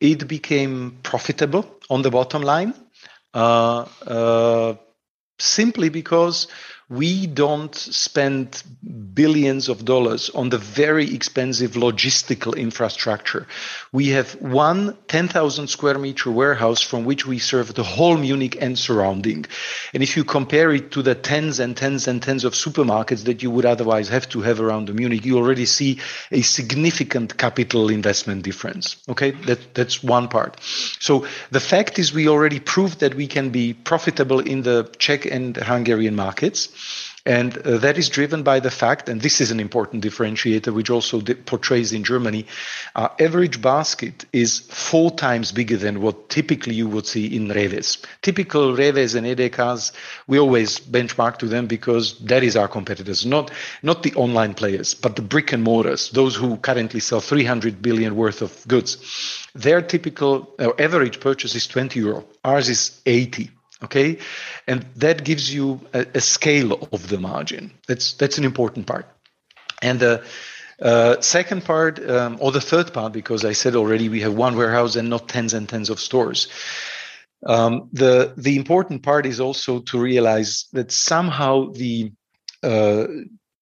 it 0.00 0.28
became 0.28 0.98
profitable 1.02 1.78
on 1.90 2.02
the 2.02 2.10
bottom 2.10 2.42
line 2.42 2.74
uh, 3.34 3.84
uh, 4.06 4.74
simply 5.38 5.88
because 5.88 6.48
we 6.90 7.26
don't 7.26 7.74
spend 7.74 8.62
billions 9.12 9.68
of 9.68 9.84
dollars 9.84 10.30
on 10.30 10.48
the 10.48 10.56
very 10.56 11.14
expensive 11.14 11.72
logistical 11.72 12.56
infrastructure. 12.56 13.46
We 13.92 14.08
have 14.08 14.32
one 14.40 14.96
10,000 15.08 15.66
square 15.66 15.98
meter 15.98 16.30
warehouse 16.30 16.80
from 16.80 17.04
which 17.04 17.26
we 17.26 17.38
serve 17.38 17.74
the 17.74 17.82
whole 17.82 18.16
Munich 18.16 18.56
and 18.58 18.78
surrounding. 18.78 19.44
And 19.92 20.02
if 20.02 20.16
you 20.16 20.24
compare 20.24 20.72
it 20.72 20.90
to 20.92 21.02
the 21.02 21.14
tens 21.14 21.60
and 21.60 21.76
tens 21.76 22.08
and 22.08 22.22
tens 22.22 22.44
of 22.44 22.54
supermarkets 22.54 23.24
that 23.24 23.42
you 23.42 23.50
would 23.50 23.66
otherwise 23.66 24.08
have 24.08 24.26
to 24.30 24.40
have 24.40 24.58
around 24.58 24.88
the 24.88 24.94
Munich, 24.94 25.26
you 25.26 25.36
already 25.36 25.66
see 25.66 26.00
a 26.30 26.40
significant 26.40 27.36
capital 27.36 27.90
investment 27.90 28.44
difference. 28.44 28.96
Okay, 29.10 29.32
that, 29.32 29.74
that's 29.74 30.02
one 30.02 30.28
part. 30.28 30.58
So 31.00 31.26
the 31.50 31.60
fact 31.60 31.98
is 31.98 32.14
we 32.14 32.28
already 32.28 32.60
proved 32.60 33.00
that 33.00 33.14
we 33.14 33.26
can 33.26 33.50
be 33.50 33.74
profitable 33.74 34.40
in 34.40 34.62
the 34.62 34.90
Czech 34.98 35.26
and 35.26 35.54
Hungarian 35.56 36.16
markets. 36.16 36.70
And 37.28 37.58
uh, 37.58 37.76
that 37.78 37.98
is 37.98 38.08
driven 38.08 38.42
by 38.42 38.58
the 38.58 38.70
fact, 38.70 39.08
and 39.08 39.20
this 39.20 39.40
is 39.42 39.50
an 39.50 39.60
important 39.60 40.02
differentiator, 40.02 40.72
which 40.72 40.88
also 40.88 41.20
portrays 41.20 41.92
in 41.92 42.02
Germany, 42.02 42.46
our 42.96 43.14
average 43.20 43.60
basket 43.60 44.24
is 44.32 44.60
four 44.60 45.10
times 45.10 45.52
bigger 45.52 45.76
than 45.76 46.00
what 46.00 46.30
typically 46.30 46.74
you 46.74 46.88
would 46.88 47.06
see 47.06 47.26
in 47.36 47.48
Rewes. 47.48 47.98
Typical 48.22 48.74
Rewes 48.74 49.14
and 49.14 49.26
Edekas, 49.26 49.92
we 50.26 50.38
always 50.38 50.80
benchmark 50.80 51.36
to 51.40 51.46
them 51.46 51.66
because 51.66 52.18
that 52.20 52.42
is 52.42 52.56
our 52.56 52.68
competitors, 52.68 53.26
not, 53.26 53.50
not 53.82 54.02
the 54.02 54.14
online 54.14 54.54
players, 54.54 54.94
but 54.94 55.14
the 55.14 55.22
brick 55.22 55.52
and 55.52 55.62
mortars, 55.62 56.10
those 56.12 56.34
who 56.34 56.56
currently 56.56 57.00
sell 57.00 57.20
300 57.20 57.82
billion 57.82 58.16
worth 58.16 58.40
of 58.40 58.66
goods. 58.68 58.96
Their 59.54 59.82
typical 59.82 60.54
or 60.58 60.80
average 60.80 61.20
purchase 61.20 61.54
is 61.54 61.66
20 61.66 62.00
euro. 62.00 62.24
Ours 62.42 62.70
is 62.70 63.02
80 63.04 63.50
okay 63.82 64.18
and 64.66 64.84
that 64.96 65.24
gives 65.24 65.52
you 65.52 65.80
a, 65.94 66.06
a, 66.14 66.20
scale 66.20 66.72
of 66.92 67.08
the 67.08 67.18
margin 67.18 67.72
that's 67.86 68.14
that's 68.14 68.38
an 68.38 68.44
important 68.44 68.86
part 68.86 69.06
and 69.82 70.00
the 70.00 70.22
uh, 70.80 71.20
second 71.20 71.64
part 71.64 71.98
um, 72.08 72.36
or 72.40 72.52
the 72.52 72.60
third 72.60 72.92
part 72.92 73.12
because 73.12 73.44
i 73.44 73.52
said 73.52 73.74
already 73.74 74.08
we 74.08 74.20
have 74.20 74.34
one 74.34 74.56
warehouse 74.56 74.96
and 74.96 75.08
not 75.08 75.28
tens 75.28 75.54
and 75.54 75.68
tens 75.68 75.90
of 75.90 76.00
stores 76.00 76.48
um, 77.46 77.88
the 77.92 78.34
the 78.36 78.56
important 78.56 79.02
part 79.02 79.26
is 79.26 79.40
also 79.40 79.80
to 79.80 79.98
realize 79.98 80.66
that 80.72 80.90
somehow 80.90 81.70
the 81.72 82.12
uh, 82.62 83.06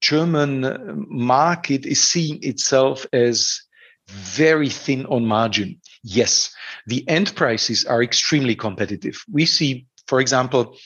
german 0.01 1.07
market 1.09 1.85
is 1.85 2.03
seeing 2.03 2.43
itself 2.43 3.07
as 3.13 3.67
very 4.09 4.69
thin 4.69 5.07
on 5.07 5.27
margin. 5.27 5.81
Yes, 6.03 6.55
the 6.87 7.09
end 7.09 7.35
prices 7.35 7.85
are 7.85 8.03
extremely 8.03 8.55
competitive. 8.55 9.25
We 9.31 9.47
see, 9.47 9.87
for 10.07 10.21
example, 10.21 10.77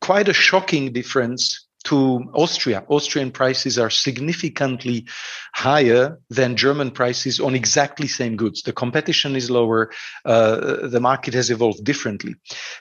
quite 0.00 0.28
a 0.28 0.34
shocking 0.34 0.92
difference 0.92 1.64
to 1.84 2.24
Austria. 2.34 2.82
Austrian 2.88 3.30
prices 3.30 3.78
are 3.78 3.90
significantly 3.90 5.06
higher 5.54 6.18
than 6.30 6.56
German 6.56 6.90
prices 6.90 7.38
on 7.38 7.54
exactly 7.54 8.08
same 8.08 8.36
goods. 8.36 8.62
The 8.62 8.72
competition 8.72 9.36
is 9.36 9.50
lower. 9.50 9.90
Uh, 10.24 10.88
the 10.88 11.00
market 11.00 11.34
has 11.34 11.50
evolved 11.50 11.84
differently, 11.84 12.34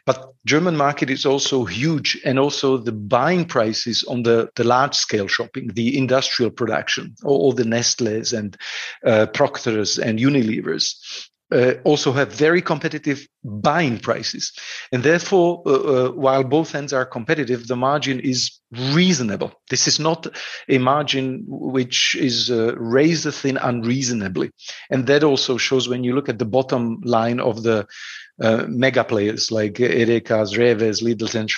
but 0.06 0.34
German 0.46 0.78
market 0.78 1.10
is 1.10 1.26
also 1.26 1.66
huge, 1.66 2.18
and 2.26 2.40
also 2.40 2.78
the 2.78 2.92
buying 2.94 3.46
prices 3.46 4.04
on 4.06 4.24
the 4.24 4.50
the 4.56 4.64
large 4.64 4.96
scale 4.96 5.28
shopping, 5.28 5.72
the 5.74 5.98
industrial 5.98 6.52
production, 6.52 7.16
all, 7.24 7.38
all 7.42 7.54
the 7.54 7.66
Nestle's 7.66 8.34
and 8.34 8.58
uh, 9.06 9.26
Procters 9.28 10.00
and 10.00 10.20
Unilevers 10.20 11.30
uh, 11.54 11.76
also 11.84 12.12
have 12.12 12.34
very 12.34 12.62
competitive 12.62 13.28
buying 13.44 14.00
prices. 14.00 14.52
And 14.92 15.04
therefore, 15.04 15.62
uh, 15.66 15.70
uh, 15.70 16.12
while 16.12 16.44
both 16.44 16.74
ends 16.74 16.94
are 16.94 17.06
competitive, 17.06 17.68
the 17.68 17.76
margin 17.76 18.20
is 18.20 18.60
reasonable. 18.72 19.54
This 19.70 19.88
is 19.88 20.00
not 20.00 20.28
a 20.68 20.78
margin 20.80 21.44
which 21.48 22.16
is 22.16 22.50
uh, 22.50 22.76
razor 22.78 23.32
thin 23.32 23.58
unreasonably. 23.58 24.52
And 24.90 25.06
that 25.08 25.24
also 25.24 25.58
shows 25.58 25.88
when 25.88 26.04
you 26.04 26.16
look 26.16 26.30
at 26.30 26.40
the 26.40 26.46
bottom 26.46 27.00
line 27.04 27.40
of 27.40 27.64
the 27.64 27.86
uh, 28.42 28.66
mega 28.68 29.04
players 29.04 29.52
like 29.52 29.74
Edeka's, 29.74 30.58
Rewe's, 30.58 31.02
Lidl's, 31.02 31.36
and 31.36 31.50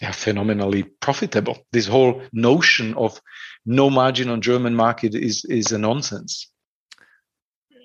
they 0.00 0.06
are 0.06 0.12
phenomenally 0.12 0.84
profitable. 1.00 1.58
This 1.72 1.86
whole 1.88 2.22
notion 2.32 2.94
of 2.94 3.20
no 3.64 3.90
margin 3.90 4.28
on 4.28 4.40
German 4.40 4.76
market 4.76 5.14
is, 5.16 5.44
is 5.46 5.72
a 5.72 5.78
nonsense 5.78 6.48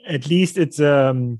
at 0.08 0.28
least 0.28 0.58
it's 0.58 0.80
um, 0.80 1.39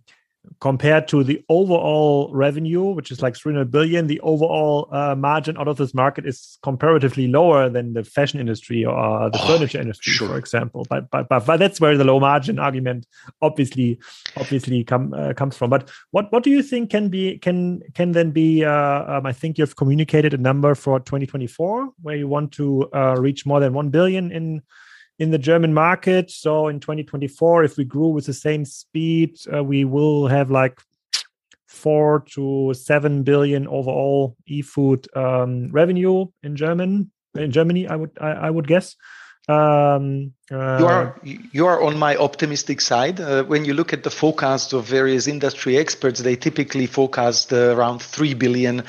compared 0.60 1.08
to 1.08 1.24
the 1.24 1.44
overall 1.50 2.30
revenue, 2.34 2.84
which 2.84 3.12
is 3.12 3.22
like 3.22 3.36
300 3.36 3.72
billion, 3.72 4.08
the 4.08 4.20
overall 4.22 4.88
uh, 4.92 5.16
margin 5.16 5.58
out 5.58 5.68
of 5.68 5.78
this 5.78 5.94
market 5.94 6.26
is 6.26 6.58
comparatively 6.64 7.28
lower 7.28 7.70
than 7.70 7.94
the 7.94 8.04
fashion 8.04 8.40
industry 8.40 8.84
or 8.84 9.30
the 9.30 9.40
oh, 9.42 9.48
furniture 9.48 9.80
industry, 9.80 10.14
sure. 10.14 10.30
for 10.30 10.38
example. 10.38 10.86
But, 10.90 11.10
but, 11.12 11.30
but 11.30 11.46
but 11.46 11.58
that's 11.58 11.80
where 11.80 11.98
the 11.98 12.04
low 12.04 12.20
margin 12.20 12.60
argument 12.60 13.06
obviously 13.42 14.00
obviously 14.36 14.84
come 14.84 15.14
uh, 15.14 15.34
comes 15.34 15.56
from. 15.56 15.70
But 15.70 15.90
what 16.12 16.32
what 16.32 16.44
do 16.44 16.50
you 16.50 16.64
think 16.64 16.90
can 16.90 17.10
be 17.10 17.38
can 17.38 17.82
can 17.94 18.12
then 18.12 18.32
be? 18.32 18.66
Uh, 18.66 19.18
um, 19.18 19.26
I 19.26 19.34
think 19.34 19.58
you've 19.58 19.76
communicated 19.76 20.34
a 20.34 20.38
number 20.38 20.76
for 20.76 21.00
2024 21.00 21.90
where 22.02 22.16
you 22.16 22.28
want 22.28 22.52
to 22.54 22.90
uh, 22.94 23.16
reach 23.18 23.46
more 23.46 23.60
than 23.60 23.74
one 23.74 23.90
billion 23.90 24.32
in 24.32 24.62
in 25.22 25.30
the 25.30 25.38
German 25.38 25.72
market. 25.72 26.32
So 26.32 26.68
in 26.68 26.80
2024, 26.80 27.64
if 27.64 27.78
we 27.78 27.84
grew 27.84 28.10
with 28.10 28.26
the 28.26 28.34
same 28.34 28.66
speed, 28.66 29.38
uh, 29.54 29.64
we 29.64 29.86
will 29.86 30.28
have 30.28 30.50
like 30.50 30.82
four 31.68 32.24
to 32.34 32.74
seven 32.74 33.22
billion 33.22 33.68
overall 33.68 34.36
e-food 34.48 35.08
um, 35.16 35.72
revenue 35.72 36.26
in 36.42 36.56
German 36.56 37.12
in 37.36 37.52
Germany. 37.52 37.88
I 37.88 37.96
would 37.96 38.12
I, 38.20 38.32
I 38.48 38.50
would 38.50 38.68
guess. 38.68 38.96
Um, 39.48 40.34
uh, 40.52 40.78
you 40.80 40.86
are 40.86 41.20
you 41.24 41.66
are 41.68 41.84
on 41.84 42.00
my 42.00 42.16
optimistic 42.18 42.82
side. 42.82 43.20
Uh, 43.20 43.44
when 43.44 43.64
you 43.64 43.76
look 43.76 43.94
at 43.94 44.04
the 44.04 44.10
forecasts 44.10 44.74
of 44.74 44.86
various 44.86 45.28
industry 45.28 45.78
experts, 45.78 46.22
they 46.22 46.36
typically 46.36 46.88
forecast 46.88 47.54
uh, 47.54 47.76
around 47.76 48.02
three 48.02 48.34
billion 48.34 48.84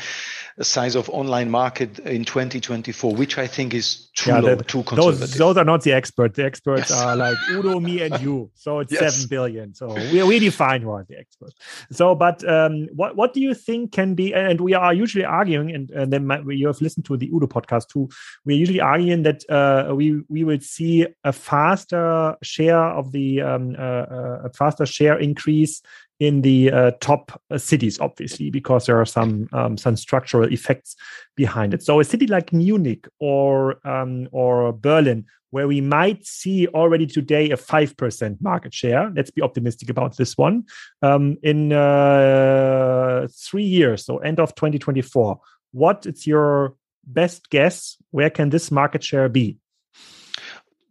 size 0.60 0.94
of 0.94 1.08
online 1.10 1.50
market 1.50 1.98
in 2.00 2.24
2024, 2.24 3.14
which 3.14 3.38
I 3.38 3.46
think 3.46 3.74
is 3.74 4.10
too 4.14 4.30
yeah, 4.30 4.40
low, 4.40 4.56
too 4.56 4.82
conservative. 4.82 5.20
Those, 5.20 5.34
those 5.34 5.56
are 5.56 5.64
not 5.64 5.82
the 5.82 5.92
experts. 5.92 6.36
The 6.36 6.44
experts 6.44 6.90
yes. 6.90 7.00
are 7.00 7.16
like 7.16 7.36
Udo, 7.50 7.80
me, 7.88 8.02
and 8.02 8.20
you. 8.20 8.50
So 8.54 8.80
it's 8.80 8.92
yes. 8.92 9.14
seven 9.14 9.28
billion. 9.28 9.74
So 9.74 9.94
we 9.94 10.22
we 10.22 10.38
define 10.38 10.82
who 10.82 10.90
are 10.90 11.04
the 11.08 11.18
experts. 11.18 11.54
So, 11.90 12.14
but 12.14 12.46
um, 12.48 12.88
what 12.94 13.16
what 13.16 13.32
do 13.32 13.40
you 13.40 13.54
think 13.54 13.92
can 13.92 14.14
be? 14.14 14.34
And 14.34 14.60
we 14.60 14.74
are 14.74 14.92
usually 14.92 15.24
arguing, 15.24 15.74
and, 15.74 15.90
and 15.90 16.12
then 16.12 16.28
you 16.48 16.66
have 16.66 16.80
listened 16.80 17.06
to 17.06 17.16
the 17.16 17.30
Udo 17.32 17.46
podcast 17.46 17.88
too. 17.88 18.08
We're 18.44 18.58
usually 18.58 18.80
arguing 18.80 19.22
that 19.22 19.48
uh, 19.48 19.94
we 19.94 20.22
we 20.28 20.44
will 20.44 20.60
see 20.60 21.06
a 21.24 21.32
faster 21.32 22.36
share 22.42 22.78
of 22.78 23.12
the 23.12 23.40
um, 23.40 23.74
uh, 23.78 23.82
uh 23.82 24.40
a 24.44 24.50
faster 24.50 24.86
share 24.86 25.18
increase 25.18 25.82
in 26.22 26.42
the 26.42 26.70
uh, 26.70 26.92
top 27.00 27.42
uh, 27.50 27.58
cities, 27.58 27.98
obviously, 27.98 28.48
because 28.48 28.86
there 28.86 29.00
are 29.00 29.04
some 29.04 29.48
um, 29.52 29.76
some 29.76 29.96
structural 29.96 30.48
effects 30.52 30.94
behind 31.34 31.74
it. 31.74 31.82
So 31.82 31.98
a 31.98 32.04
city 32.04 32.28
like 32.28 32.52
Munich 32.52 33.08
or 33.18 33.84
um, 33.84 34.28
or 34.30 34.72
Berlin, 34.72 35.26
where 35.50 35.66
we 35.66 35.80
might 35.80 36.24
see 36.24 36.68
already 36.68 37.06
today 37.06 37.50
a 37.50 37.56
five 37.56 37.96
percent 37.96 38.40
market 38.40 38.72
share. 38.72 39.10
Let's 39.16 39.32
be 39.32 39.42
optimistic 39.42 39.90
about 39.90 40.16
this 40.16 40.38
one. 40.38 40.66
Um, 41.02 41.38
in 41.42 41.72
uh, 41.72 43.26
three 43.50 43.64
years, 43.64 44.04
so 44.04 44.18
end 44.18 44.38
of 44.38 44.54
2024, 44.54 45.40
what 45.72 46.06
is 46.06 46.24
your 46.24 46.76
best 47.04 47.50
guess? 47.50 47.96
Where 48.12 48.30
can 48.30 48.50
this 48.50 48.70
market 48.70 49.02
share 49.02 49.28
be? 49.28 49.58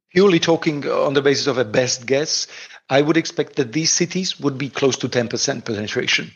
Purely 0.09 0.39
talking 0.39 0.86
on 0.89 1.13
the 1.13 1.21
basis 1.21 1.47
of 1.47 1.57
a 1.57 1.63
best 1.63 2.05
guess, 2.05 2.47
I 2.91 3.01
would 3.01 3.15
expect 3.15 3.55
that 3.55 3.71
these 3.71 3.91
cities 3.91 4.39
would 4.41 4.57
be 4.57 4.69
close 4.69 4.97
to 4.97 5.07
10% 5.07 5.65
penetration. 5.65 6.31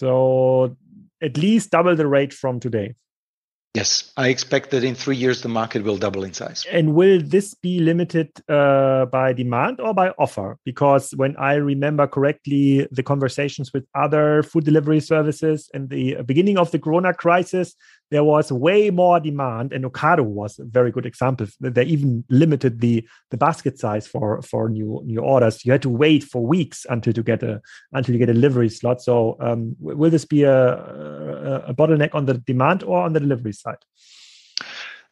So 0.00 0.76
at 1.22 1.36
least 1.36 1.70
double 1.70 1.94
the 1.94 2.06
rate 2.06 2.32
from 2.32 2.58
today. 2.58 2.94
Yes, 3.74 4.12
I 4.16 4.28
expect 4.28 4.70
that 4.70 4.82
in 4.82 4.94
three 4.94 5.14
years 5.14 5.42
the 5.42 5.50
market 5.50 5.84
will 5.84 5.98
double 5.98 6.24
in 6.24 6.32
size. 6.32 6.64
And 6.72 6.94
will 6.94 7.20
this 7.22 7.52
be 7.54 7.80
limited 7.80 8.30
uh, 8.48 9.04
by 9.06 9.34
demand 9.34 9.78
or 9.78 9.92
by 9.92 10.08
offer? 10.18 10.56
Because 10.64 11.12
when 11.16 11.36
I 11.36 11.54
remember 11.54 12.06
correctly, 12.06 12.88
the 12.90 13.02
conversations 13.02 13.72
with 13.74 13.84
other 13.94 14.42
food 14.42 14.64
delivery 14.64 15.00
services 15.00 15.70
in 15.74 15.88
the 15.88 16.16
beginning 16.24 16.56
of 16.56 16.70
the 16.70 16.78
Corona 16.78 17.12
crisis, 17.12 17.76
there 18.10 18.24
was 18.24 18.50
way 18.50 18.90
more 18.90 19.20
demand, 19.20 19.72
and 19.72 19.84
Ocado 19.84 20.24
was 20.24 20.58
a 20.58 20.64
very 20.64 20.90
good 20.90 21.06
example. 21.06 21.46
They 21.60 21.84
even 21.84 22.24
limited 22.30 22.80
the 22.80 23.06
the 23.30 23.36
basket 23.36 23.78
size 23.78 24.06
for 24.06 24.40
for 24.42 24.68
new 24.68 25.02
new 25.04 25.20
orders. 25.20 25.64
You 25.64 25.72
had 25.72 25.82
to 25.82 25.90
wait 25.90 26.24
for 26.24 26.44
weeks 26.44 26.86
until 26.88 27.12
to 27.12 27.22
get 27.22 27.42
a 27.42 27.60
until 27.92 28.14
you 28.14 28.18
get 28.18 28.30
a 28.30 28.34
delivery 28.34 28.68
slot. 28.68 29.02
So, 29.02 29.36
um, 29.40 29.76
will 29.80 30.10
this 30.10 30.24
be 30.24 30.42
a, 30.42 30.74
a, 30.74 31.64
a 31.68 31.74
bottleneck 31.74 32.14
on 32.14 32.26
the 32.26 32.34
demand 32.34 32.82
or 32.82 33.02
on 33.02 33.12
the 33.12 33.20
delivery 33.20 33.52
side? 33.52 33.84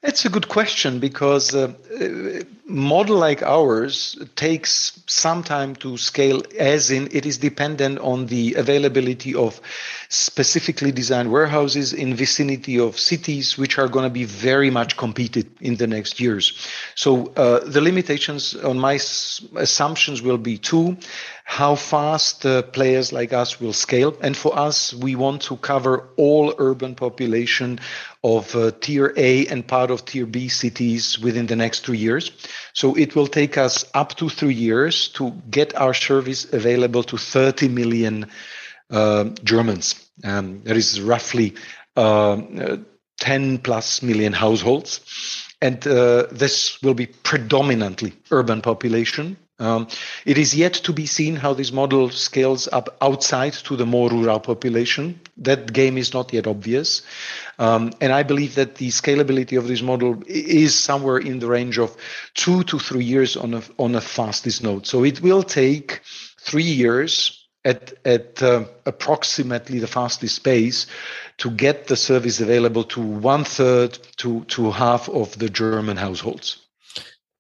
It's 0.02 0.24
a 0.24 0.28
good 0.28 0.48
question 0.48 1.00
because 1.00 1.54
uh, 1.54 1.72
a 2.00 2.42
model 2.66 3.16
like 3.16 3.42
ours 3.42 4.18
takes 4.36 5.02
some 5.06 5.42
time 5.42 5.74
to 5.76 5.96
scale, 5.96 6.42
as 6.58 6.90
in 6.90 7.08
it 7.12 7.24
is 7.24 7.38
dependent 7.38 7.98
on 8.00 8.26
the 8.26 8.54
availability 8.54 9.34
of 9.34 9.60
specifically 10.08 10.92
designed 10.92 11.32
warehouses 11.32 11.92
in 11.92 12.14
vicinity 12.14 12.78
of 12.78 12.98
cities, 12.98 13.56
which 13.56 13.78
are 13.78 13.88
going 13.88 14.04
to 14.04 14.10
be 14.10 14.24
very 14.24 14.70
much 14.70 14.96
competed 14.96 15.50
in 15.60 15.76
the 15.76 15.86
next 15.86 16.20
years. 16.20 16.52
So 16.94 17.32
uh, 17.36 17.60
the 17.64 17.80
limitations 17.80 18.54
on 18.54 18.78
my 18.78 18.94
assumptions 19.56 20.20
will 20.22 20.38
be 20.38 20.58
two 20.58 20.98
how 21.48 21.76
fast 21.76 22.44
uh, 22.44 22.60
players 22.60 23.12
like 23.12 23.32
us 23.32 23.60
will 23.60 23.72
scale. 23.72 24.16
And 24.20 24.36
for 24.36 24.58
us, 24.58 24.92
we 24.92 25.14
want 25.14 25.42
to 25.42 25.56
cover 25.58 26.08
all 26.16 26.52
urban 26.58 26.96
population 26.96 27.78
of 28.26 28.56
uh, 28.56 28.72
tier 28.80 29.14
A 29.16 29.46
and 29.46 29.64
part 29.64 29.92
of 29.92 30.04
tier 30.04 30.26
B 30.26 30.48
cities 30.48 31.16
within 31.16 31.46
the 31.46 31.54
next 31.54 31.86
three 31.86 31.98
years. 31.98 32.32
So 32.72 32.96
it 32.96 33.14
will 33.14 33.28
take 33.28 33.56
us 33.56 33.84
up 33.94 34.16
to 34.16 34.28
three 34.28 34.54
years 34.54 35.08
to 35.10 35.30
get 35.48 35.76
our 35.76 35.94
service 35.94 36.52
available 36.52 37.04
to 37.04 37.16
30 37.16 37.68
million 37.68 38.26
uh, 38.90 39.24
Germans. 39.44 39.94
Um, 40.24 40.62
that 40.64 40.76
is 40.76 41.00
roughly 41.00 41.54
uh, 41.94 42.78
10 43.20 43.58
plus 43.58 44.02
million 44.02 44.32
households. 44.32 45.00
And 45.62 45.86
uh, 45.86 46.26
this 46.32 46.82
will 46.82 46.94
be 46.94 47.06
predominantly 47.06 48.12
urban 48.32 48.60
population 48.60 49.36
um, 49.58 49.88
it 50.26 50.36
is 50.36 50.54
yet 50.54 50.74
to 50.74 50.92
be 50.92 51.06
seen 51.06 51.36
how 51.36 51.54
this 51.54 51.72
model 51.72 52.10
scales 52.10 52.68
up 52.72 52.94
outside 53.00 53.54
to 53.54 53.76
the 53.76 53.86
more 53.86 54.10
rural 54.10 54.38
population. 54.38 55.18
That 55.38 55.72
game 55.72 55.96
is 55.96 56.12
not 56.12 56.32
yet 56.32 56.46
obvious. 56.46 57.02
Um, 57.58 57.92
and 58.02 58.12
I 58.12 58.22
believe 58.22 58.54
that 58.56 58.74
the 58.74 58.88
scalability 58.88 59.56
of 59.56 59.66
this 59.66 59.80
model 59.80 60.22
is 60.26 60.78
somewhere 60.78 61.18
in 61.18 61.38
the 61.38 61.46
range 61.46 61.78
of 61.78 61.96
two 62.34 62.64
to 62.64 62.78
three 62.78 63.04
years 63.04 63.36
on 63.36 63.54
a, 63.54 63.62
on 63.78 63.94
a 63.94 64.00
fastest 64.00 64.62
node. 64.62 64.86
So 64.86 65.04
it 65.04 65.22
will 65.22 65.42
take 65.42 66.02
three 66.38 66.62
years 66.62 67.46
at, 67.64 67.94
at 68.04 68.42
uh, 68.42 68.64
approximately 68.84 69.78
the 69.78 69.86
fastest 69.86 70.44
pace 70.44 70.86
to 71.38 71.50
get 71.50 71.86
the 71.86 71.96
service 71.96 72.40
available 72.40 72.84
to 72.84 73.00
one 73.00 73.44
third 73.44 73.98
to, 74.18 74.44
to 74.44 74.70
half 74.70 75.08
of 75.08 75.38
the 75.38 75.48
German 75.48 75.96
households. 75.96 76.65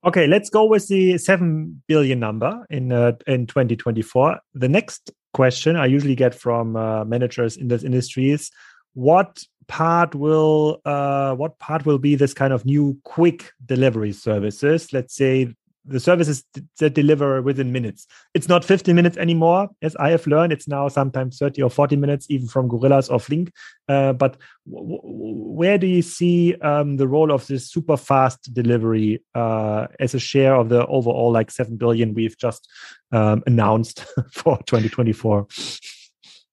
Okay, 0.06 0.28
let's 0.28 0.50
go 0.50 0.64
with 0.64 0.86
the 0.86 1.18
7 1.18 1.82
billion 1.88 2.20
number 2.20 2.64
in 2.70 2.92
uh, 2.92 3.12
in 3.26 3.48
2024. 3.48 4.38
The 4.54 4.68
next 4.68 5.10
question 5.34 5.74
I 5.74 5.86
usually 5.86 6.14
get 6.14 6.32
from 6.32 6.76
uh, 6.76 7.04
managers 7.04 7.56
in 7.56 7.66
this 7.66 7.82
industry 7.82 8.30
is 8.30 8.52
what 8.94 9.42
part 9.66 10.14
will 10.14 10.80
uh, 10.84 11.34
what 11.34 11.58
part 11.58 11.84
will 11.84 11.98
be 11.98 12.14
this 12.14 12.34
kind 12.34 12.52
of 12.52 12.64
new 12.64 12.96
quick 13.02 13.50
delivery 13.66 14.12
services? 14.12 14.92
Let's 14.92 15.16
say 15.16 15.52
the 15.86 16.00
services 16.00 16.44
that 16.78 16.94
deliver 16.94 17.40
within 17.42 17.72
minutes. 17.72 18.06
It's 18.34 18.48
not 18.48 18.64
15 18.64 18.94
minutes 18.94 19.16
anymore, 19.16 19.68
as 19.82 19.94
I 19.96 20.10
have 20.10 20.26
learned. 20.26 20.52
It's 20.52 20.68
now 20.68 20.88
sometimes 20.88 21.38
30 21.38 21.62
or 21.62 21.70
40 21.70 21.96
minutes, 21.96 22.26
even 22.28 22.48
from 22.48 22.68
Gorillas 22.68 23.08
or 23.08 23.20
Flink. 23.20 23.52
Uh, 23.88 24.12
but 24.12 24.36
where 24.66 25.78
do 25.78 25.86
you 25.86 26.02
see 26.02 26.54
um, 26.56 26.96
the 26.96 27.06
role 27.06 27.30
of 27.30 27.46
this 27.46 27.70
super 27.70 27.96
fast 27.96 28.52
delivery 28.52 29.22
uh, 29.34 29.86
as 30.00 30.14
a 30.14 30.18
share 30.18 30.56
of 30.56 30.68
the 30.68 30.86
overall 30.86 31.30
like 31.30 31.50
7 31.50 31.76
billion 31.76 32.14
we've 32.14 32.36
just 32.36 32.68
um, 33.12 33.42
announced 33.46 34.04
for 34.32 34.58
2024? 34.66 35.46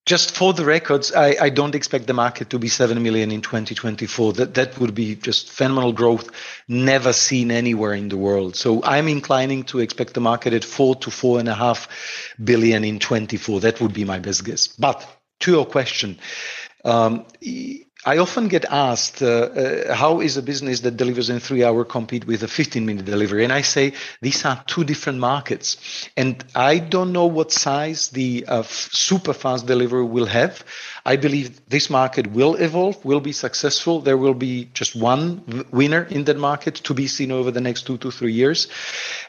Just 0.05 0.35
for 0.35 0.51
the 0.53 0.65
records, 0.65 1.13
I, 1.13 1.37
I, 1.39 1.49
don't 1.49 1.75
expect 1.75 2.07
the 2.07 2.13
market 2.13 2.49
to 2.49 2.59
be 2.59 2.67
7 2.67 3.01
million 3.01 3.31
in 3.31 3.41
2024. 3.41 4.33
That, 4.33 4.53
that 4.55 4.77
would 4.77 4.93
be 4.93 5.15
just 5.15 5.49
phenomenal 5.49 5.93
growth, 5.93 6.29
never 6.67 7.13
seen 7.13 7.51
anywhere 7.51 7.93
in 7.93 8.09
the 8.09 8.17
world. 8.17 8.57
So 8.57 8.83
I'm 8.83 9.07
inclining 9.07 9.63
to 9.65 9.79
expect 9.79 10.13
the 10.13 10.19
market 10.19 10.51
at 10.51 10.65
4 10.65 10.95
to 10.95 11.09
4.5 11.09 11.87
billion 12.43 12.83
in 12.83 12.99
24. 12.99 13.61
That 13.61 13.79
would 13.79 13.93
be 13.93 14.03
my 14.03 14.19
best 14.19 14.43
guess. 14.43 14.67
But 14.67 15.07
to 15.39 15.51
your 15.51 15.65
question, 15.65 16.19
um, 16.83 17.25
I 18.05 18.17
often 18.17 18.49
get 18.49 18.65
asked, 18.65 19.21
uh, 19.21 19.25
uh, 19.27 19.93
how 19.93 20.19
is 20.19 20.35
a 20.35 20.41
business 20.41 20.81
that 20.81 20.97
delivers 20.97 21.29
in 21.29 21.39
three 21.39 21.63
hour 21.63 21.85
compete 21.85 22.27
with 22.27 22.43
a 22.43 22.49
15 22.49 22.85
minute 22.85 23.05
delivery? 23.05 23.45
And 23.45 23.53
I 23.53 23.61
say 23.61 23.93
these 24.21 24.43
are 24.43 24.61
two 24.67 24.83
different 24.83 25.19
markets. 25.19 25.77
And 26.17 26.43
I 26.53 26.79
don't 26.79 27.13
know 27.13 27.27
what 27.27 27.53
size 27.53 28.09
the 28.09 28.45
uh, 28.47 28.63
super 28.63 29.31
fast 29.31 29.67
delivery 29.67 30.03
will 30.03 30.25
have. 30.25 30.65
I 31.05 31.17
believe 31.17 31.59
this 31.67 31.89
market 31.89 32.27
will 32.27 32.55
evolve, 32.55 33.03
will 33.03 33.19
be 33.19 33.33
successful. 33.33 33.99
There 33.99 34.17
will 34.17 34.33
be 34.33 34.69
just 34.73 34.95
one 34.95 35.65
winner 35.71 36.03
in 36.03 36.23
that 36.25 36.37
market 36.37 36.75
to 36.75 36.93
be 36.93 37.07
seen 37.07 37.31
over 37.31 37.51
the 37.51 37.59
next 37.59 37.85
two 37.85 37.97
to 37.97 38.09
three 38.09 38.31
years. 38.31 38.69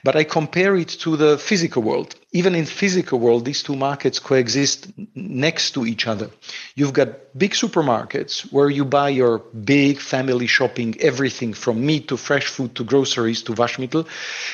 But 0.04 0.14
I 0.14 0.22
compare 0.22 0.76
it 0.76 0.88
to 1.00 1.16
the 1.16 1.36
physical 1.36 1.82
world. 1.82 2.14
Even 2.30 2.54
in 2.54 2.66
physical 2.66 3.18
world, 3.18 3.44
these 3.44 3.62
two 3.62 3.74
markets 3.76 4.18
coexist 4.18 4.92
next 5.14 5.72
to 5.72 5.86
each 5.86 6.06
other. 6.06 6.30
You've 6.74 6.92
got 6.92 7.36
big 7.36 7.52
supermarkets 7.52 8.52
where 8.52 8.70
you 8.70 8.84
buy 8.84 9.08
your 9.08 9.38
big 9.38 10.00
family 10.00 10.46
shopping, 10.46 11.00
everything 11.00 11.54
from 11.54 11.84
meat 11.84 12.08
to 12.08 12.16
fresh 12.16 12.46
food 12.46 12.74
to 12.76 12.84
groceries 12.84 13.42
to 13.44 13.52
Waschmittel. 13.52 14.06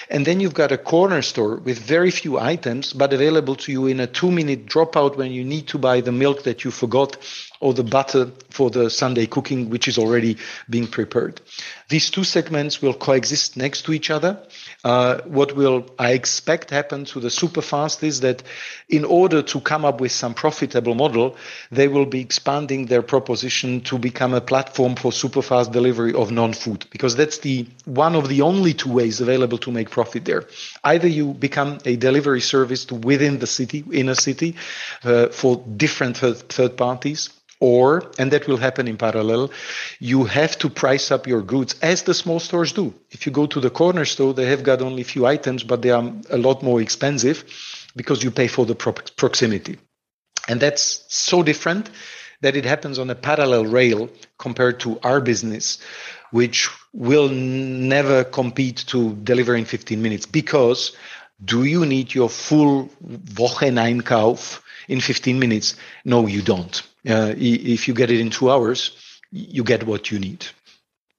And 0.09 0.27
then 0.27 0.41
you've 0.41 0.55
got 0.55 0.73
a 0.73 0.79
corner 0.79 1.23
store 1.23 1.57
with 1.57 1.79
very 1.79 2.11
few 2.11 2.39
items, 2.39 2.93
but 2.93 3.13
available 3.13 3.57
to 3.57 3.73
you 3.73 3.87
in 3.87 4.01
a 4.01 4.07
two 4.07 4.31
minute 4.31 4.67
dropout 4.67 5.17
when 5.17 5.33
you 5.33 5.45
need 5.45 5.67
to 5.69 5.79
buy 5.79 6.01
the 6.01 6.13
milk 6.13 6.45
that 6.45 6.65
you 6.65 6.71
forgot 6.71 7.10
or 7.61 7.75
the 7.75 7.85
butter 7.85 8.31
for 8.51 8.71
the 8.71 8.89
Sunday 8.91 9.27
cooking, 9.27 9.71
which 9.71 9.89
is 9.89 9.99
already 9.99 10.37
being 10.69 10.87
prepared. 10.87 11.41
These 11.89 12.11
two 12.11 12.25
segments 12.25 12.81
will 12.81 12.95
coexist 12.95 13.57
next 13.57 13.83
to 13.83 13.93
each 13.93 14.11
other. 14.11 14.39
Uh, 14.83 15.21
what 15.25 15.55
will 15.55 15.85
I 15.99 16.13
expect 16.13 16.71
happen 16.71 17.05
to 17.07 17.21
the 17.21 17.31
super 17.31 17.61
fast 17.61 18.03
is 18.03 18.21
that 18.21 18.43
in 18.89 19.05
order 19.05 19.43
to 19.43 19.61
come 19.61 19.85
up 19.85 20.01
with 20.01 20.13
some 20.13 20.33
profitable 20.33 20.95
model, 20.95 21.37
they 21.71 21.89
will 21.89 22.07
be 22.07 22.21
expanding 22.21 22.87
their 22.87 23.03
proposition 23.03 23.83
to 23.83 23.99
become 23.99 24.33
a 24.33 24.41
platform 24.41 24.97
for 24.97 25.13
super 25.13 25.43
fast 25.43 25.73
delivery 25.73 26.15
of 26.15 26.31
non-food 26.31 26.87
because 26.91 27.15
that's 27.17 27.39
the 27.39 27.67
one 27.85 28.15
of 28.15 28.29
the 28.29 28.41
only 28.41 28.73
two 28.73 28.93
ways 28.93 29.21
available 29.21 29.59
to 29.59 29.71
make 29.71 29.91
profit 29.91 30.25
there. 30.25 30.45
Either 30.85 31.09
you 31.09 31.35
become 31.35 31.79
a 31.85 31.97
delivery 31.97 32.41
service 32.41 32.87
to 32.87 32.95
within 32.95 33.39
the 33.39 33.47
city, 33.47 33.85
in 33.93 34.09
a 34.09 34.15
city, 34.15 34.57
uh, 35.05 35.29
for 35.29 35.63
different 35.77 36.17
third 36.17 36.77
parties 36.77 37.31
or, 37.61 38.11
and 38.19 38.33
that 38.33 38.49
will 38.49 38.57
happen 38.57 38.89
in 38.89 38.97
parallel, 38.97 39.51
you 39.99 40.25
have 40.25 40.59
to 40.59 40.71
price 40.71 41.11
up 41.11 41.27
your 41.27 41.43
goods 41.43 41.77
as 41.83 42.03
the 42.03 42.15
small 42.15 42.41
stores 42.41 42.73
do. 42.73 42.95
If 43.11 43.27
you 43.27 43.33
go 43.33 43.47
to 43.47 43.61
the 43.61 43.71
corner 43.71 44.07
store, 44.07 44.33
they 44.33 44.47
have 44.47 44.63
got 44.63 44.81
only 44.81 45.03
a 45.03 45.05
few 45.05 45.27
items, 45.27 45.63
but 45.63 45.83
they 45.83 45.91
are 45.91 46.13
a 46.31 46.39
lot 46.39 46.63
more 46.63 46.81
expensive 46.81 47.45
because 47.95 48.23
you 48.23 48.31
pay 48.31 48.49
for 48.49 48.65
the 48.65 48.75
pro- 48.75 48.95
proximity. 49.17 49.79
And 50.49 50.59
that's 50.59 51.05
so 51.09 51.43
different 51.43 51.91
that 52.41 52.57
it 52.57 52.65
happens 52.65 52.99
on 52.99 53.11
a 53.11 53.15
parallel 53.15 53.67
rail 53.67 54.09
compared 54.39 54.81
to 54.81 54.99
our 55.03 55.21
business, 55.21 55.79
which 56.31 56.69
will 56.95 57.29
never 57.29 58.25
compete 58.25 58.79
to 58.89 59.15
deliver 59.17 59.55
in 59.55 59.67
15 59.67 60.01
minutes 60.01 60.25
because 60.27 60.97
do 61.45 61.65
you 61.65 61.87
need 61.87 62.15
your 62.15 62.29
full 62.29 62.91
Wocheneinkauf 63.35 64.61
in 64.89 65.01
15 65.01 65.39
minutes? 65.39 65.75
No, 66.05 66.27
you 66.27 66.43
don't. 66.43 66.83
Uh, 67.09 67.35
if 67.37 67.89
you 67.89 67.95
get 67.95 68.11
it 68.11 68.21
in 68.21 68.31
two 68.31 68.51
hours, 68.51 68.97
you 69.31 69.65
get 69.65 69.87
what 69.87 70.11
you 70.11 70.19
need. 70.19 70.47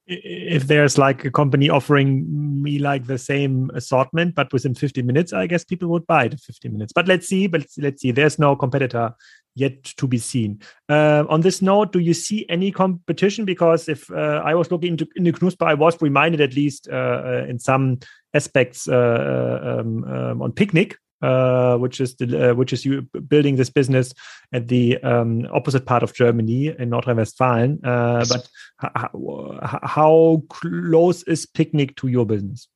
If 0.07 0.63
there's 0.63 0.97
like 0.97 1.23
a 1.23 1.31
company 1.31 1.69
offering 1.69 2.61
me 2.61 2.79
like 2.79 3.07
the 3.07 3.17
same 3.17 3.71
assortment, 3.73 4.35
but 4.35 4.51
within 4.51 4.75
15 4.75 5.05
minutes, 5.05 5.31
I 5.31 5.47
guess 5.47 5.63
people 5.63 5.87
would 5.89 6.05
buy 6.05 6.25
it 6.25 6.33
in 6.33 6.37
15 6.37 6.73
minutes. 6.73 6.91
But 6.91 7.07
let's 7.07 7.27
see. 7.27 7.47
But 7.47 7.65
let's 7.77 8.01
see. 8.01 8.11
There's 8.11 8.37
no 8.37 8.55
competitor 8.55 9.13
yet 9.55 9.83
to 9.83 10.07
be 10.07 10.17
seen. 10.17 10.59
Uh, 10.89 11.25
on 11.29 11.41
this 11.41 11.61
note, 11.61 11.93
do 11.93 11.99
you 11.99 12.13
see 12.13 12.45
any 12.49 12.71
competition? 12.71 13.45
Because 13.45 13.87
if 13.87 14.11
uh, 14.11 14.41
I 14.43 14.55
was 14.55 14.71
looking 14.71 14.93
into, 14.93 15.07
into 15.15 15.31
Knuspr, 15.31 15.67
I 15.67 15.73
was 15.73 16.01
reminded 16.01 16.41
at 16.41 16.55
least 16.55 16.87
uh, 16.91 16.95
uh 17.25 17.45
in 17.47 17.59
some 17.59 17.99
aspects 18.33 18.87
uh, 18.87 18.95
uh, 18.95 19.79
um, 19.79 20.03
um, 20.05 20.41
on 20.41 20.51
Picnic, 20.51 20.97
uh, 21.21 21.77
which 21.77 22.01
is 22.01 22.15
the, 22.15 22.51
uh, 22.51 22.53
which 22.53 22.73
is 22.73 22.85
you 22.85 23.01
building 23.27 23.55
this 23.55 23.69
business 23.69 24.13
at 24.53 24.67
the 24.67 24.97
um, 25.03 25.47
opposite 25.51 25.85
part 25.85 26.03
of 26.03 26.13
Germany 26.13 26.67
in 26.67 26.89
Nordrhein-Westfalen. 26.89 27.79
Uh, 27.83 28.25
but 28.27 28.49
how, 28.77 29.59
how 29.83 30.43
close 30.49 31.23
is 31.23 31.45
Picnic 31.45 31.95
to 31.97 32.07
your 32.07 32.25
business? 32.25 32.67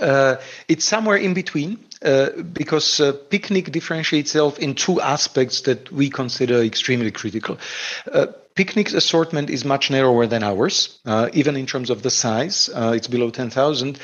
Uh, 0.00 0.36
it's 0.68 0.84
somewhere 0.84 1.16
in 1.16 1.34
between 1.34 1.78
uh, 2.04 2.30
because 2.52 3.00
uh, 3.00 3.12
Picnic 3.30 3.70
differentiates 3.70 4.30
itself 4.30 4.58
in 4.58 4.74
two 4.74 5.00
aspects 5.00 5.62
that 5.62 5.90
we 5.92 6.10
consider 6.10 6.62
extremely 6.62 7.10
critical. 7.10 7.58
Picnic's 8.54 8.94
assortment 8.94 9.50
is 9.50 9.64
much 9.64 9.90
narrower 9.90 10.28
than 10.28 10.44
ours, 10.44 11.00
uh, 11.06 11.28
even 11.32 11.56
in 11.56 11.66
terms 11.66 11.90
of 11.90 12.02
the 12.02 12.10
size. 12.10 12.70
Uh, 12.72 12.92
it's 12.94 13.08
below 13.08 13.30
10,000. 13.30 13.98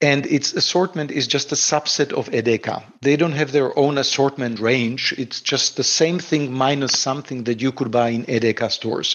And 0.00 0.26
its 0.26 0.52
assortment 0.54 1.12
is 1.12 1.28
just 1.28 1.52
a 1.52 1.54
subset 1.54 2.12
of 2.12 2.28
Edeka. 2.30 2.82
They 3.00 3.16
don't 3.16 3.32
have 3.32 3.52
their 3.52 3.78
own 3.78 3.98
assortment 3.98 4.58
range. 4.58 5.14
It's 5.16 5.40
just 5.40 5.76
the 5.76 5.84
same 5.84 6.18
thing 6.18 6.52
minus 6.52 6.98
something 6.98 7.44
that 7.44 7.62
you 7.62 7.70
could 7.70 7.92
buy 7.92 8.08
in 8.08 8.24
Edeka 8.24 8.72
stores. 8.72 9.14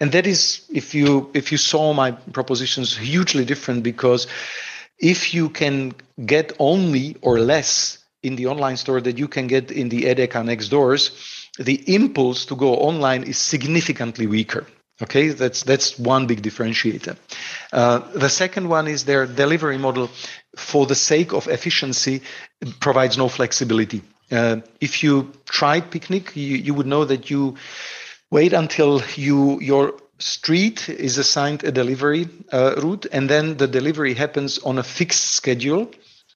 And 0.00 0.12
that 0.12 0.26
is, 0.26 0.66
if 0.70 0.94
you, 0.94 1.30
if 1.32 1.50
you 1.50 1.56
saw 1.56 1.94
my 1.94 2.10
propositions, 2.10 2.94
hugely 2.94 3.46
different 3.46 3.82
because 3.82 4.26
if 4.98 5.32
you 5.32 5.48
can 5.48 5.94
get 6.26 6.52
only 6.58 7.16
or 7.22 7.38
less 7.38 8.04
in 8.22 8.36
the 8.36 8.46
online 8.46 8.76
store 8.76 9.00
that 9.00 9.16
you 9.16 9.28
can 9.28 9.46
get 9.46 9.70
in 9.70 9.88
the 9.88 10.02
Edeka 10.02 10.44
next 10.44 10.68
doors, 10.68 11.10
the 11.58 11.94
impulse 11.94 12.46
to 12.46 12.56
go 12.56 12.74
online 12.76 13.22
is 13.22 13.38
significantly 13.38 14.26
weaker. 14.26 14.66
Okay, 15.02 15.28
that's 15.28 15.62
that's 15.62 15.98
one 15.98 16.26
big 16.26 16.42
differentiator. 16.42 17.16
Uh, 17.70 17.98
the 18.14 18.30
second 18.30 18.68
one 18.68 18.88
is 18.88 19.04
their 19.04 19.26
delivery 19.26 19.76
model, 19.76 20.08
for 20.56 20.86
the 20.86 20.94
sake 20.94 21.34
of 21.34 21.48
efficiency, 21.48 22.22
provides 22.80 23.18
no 23.18 23.28
flexibility. 23.28 24.02
Uh, 24.32 24.56
if 24.80 25.02
you 25.02 25.32
tried 25.44 25.90
Picnic, 25.90 26.34
you, 26.34 26.56
you 26.56 26.72
would 26.72 26.86
know 26.86 27.04
that 27.04 27.28
you 27.30 27.56
wait 28.30 28.54
until 28.54 29.02
you 29.16 29.60
your 29.60 29.94
street 30.18 30.88
is 30.88 31.18
assigned 31.18 31.62
a 31.64 31.70
delivery 31.70 32.28
uh, 32.50 32.74
route, 32.78 33.06
and 33.12 33.28
then 33.28 33.58
the 33.58 33.68
delivery 33.68 34.14
happens 34.14 34.58
on 34.58 34.78
a 34.78 34.82
fixed 34.82 35.32
schedule. 35.32 35.90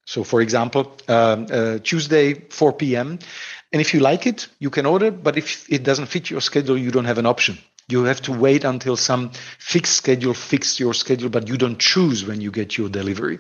So, 0.05 0.25
for 0.25 0.41
example, 0.41 0.93
um, 1.09 1.47
uh, 1.51 1.79
Tuesday 1.83 2.35
4 2.35 2.73
p.m. 2.73 3.19
And 3.73 3.81
if 3.81 3.95
you 3.95 4.01
like 4.01 4.27
it, 4.27 4.49
you 4.59 4.71
can 4.71 4.87
order. 4.87 5.11
But 5.11 5.37
if 5.37 5.71
it 5.71 5.85
doesn't 5.85 6.07
fit 6.07 6.31
your 6.31 6.41
schedule, 6.41 6.77
you 6.77 6.91
don't 6.91 7.05
have 7.05 7.19
an 7.19 7.27
option. 7.27 7.59
You 7.89 8.05
have 8.05 8.21
to 8.23 8.33
wait 8.33 8.65
until 8.65 8.97
some 8.97 9.31
fixed 9.59 9.97
schedule 9.97 10.35
fixes 10.35 10.79
your 10.79 10.95
schedule, 10.95 11.29
but 11.29 11.49
you 11.49 11.57
don't 11.57 11.79
choose 11.79 12.25
when 12.25 12.41
you 12.41 12.51
get 12.51 12.77
your 12.79 12.89
delivery. 12.89 13.39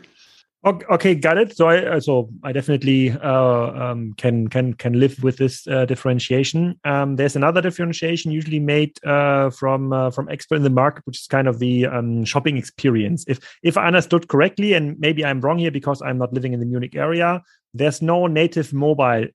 Okay, 0.62 1.14
got 1.14 1.39
it. 1.39 1.57
So 1.57 1.68
I 1.68 1.78
uh, 1.78 2.01
so 2.01 2.28
I 2.45 2.53
definitely 2.53 3.12
uh, 3.12 3.93
um, 3.93 4.12
can 4.18 4.47
can 4.49 4.74
can 4.74 5.01
live 5.01 5.22
with 5.22 5.39
this 5.39 5.66
uh, 5.66 5.87
differentiation. 5.87 6.78
Um, 6.85 7.16
there's 7.16 7.35
another 7.35 7.62
differentiation 7.62 8.31
usually 8.31 8.59
made 8.61 9.03
uh, 9.03 9.49
from 9.49 9.95
uh, 9.95 10.11
from 10.11 10.28
expert 10.28 10.57
in 10.57 10.62
the 10.62 10.68
market, 10.68 11.07
which 11.07 11.18
is 11.18 11.26
kind 11.26 11.49
of 11.49 11.61
the 11.61 11.87
um, 11.87 12.26
shopping 12.26 12.59
experience. 12.59 13.24
If 13.26 13.41
if 13.62 13.78
I 13.78 13.87
understood 13.87 14.28
correctly, 14.28 14.74
and 14.74 15.01
maybe 15.01 15.24
I'm 15.24 15.41
wrong 15.41 15.57
here 15.57 15.70
because 15.70 16.03
I'm 16.03 16.18
not 16.18 16.35
living 16.35 16.53
in 16.53 16.61
the 16.61 16.66
Munich 16.66 16.95
area, 16.95 17.41
there's 17.72 18.03
no 18.03 18.26
native 18.26 18.74
mobile 18.74 19.28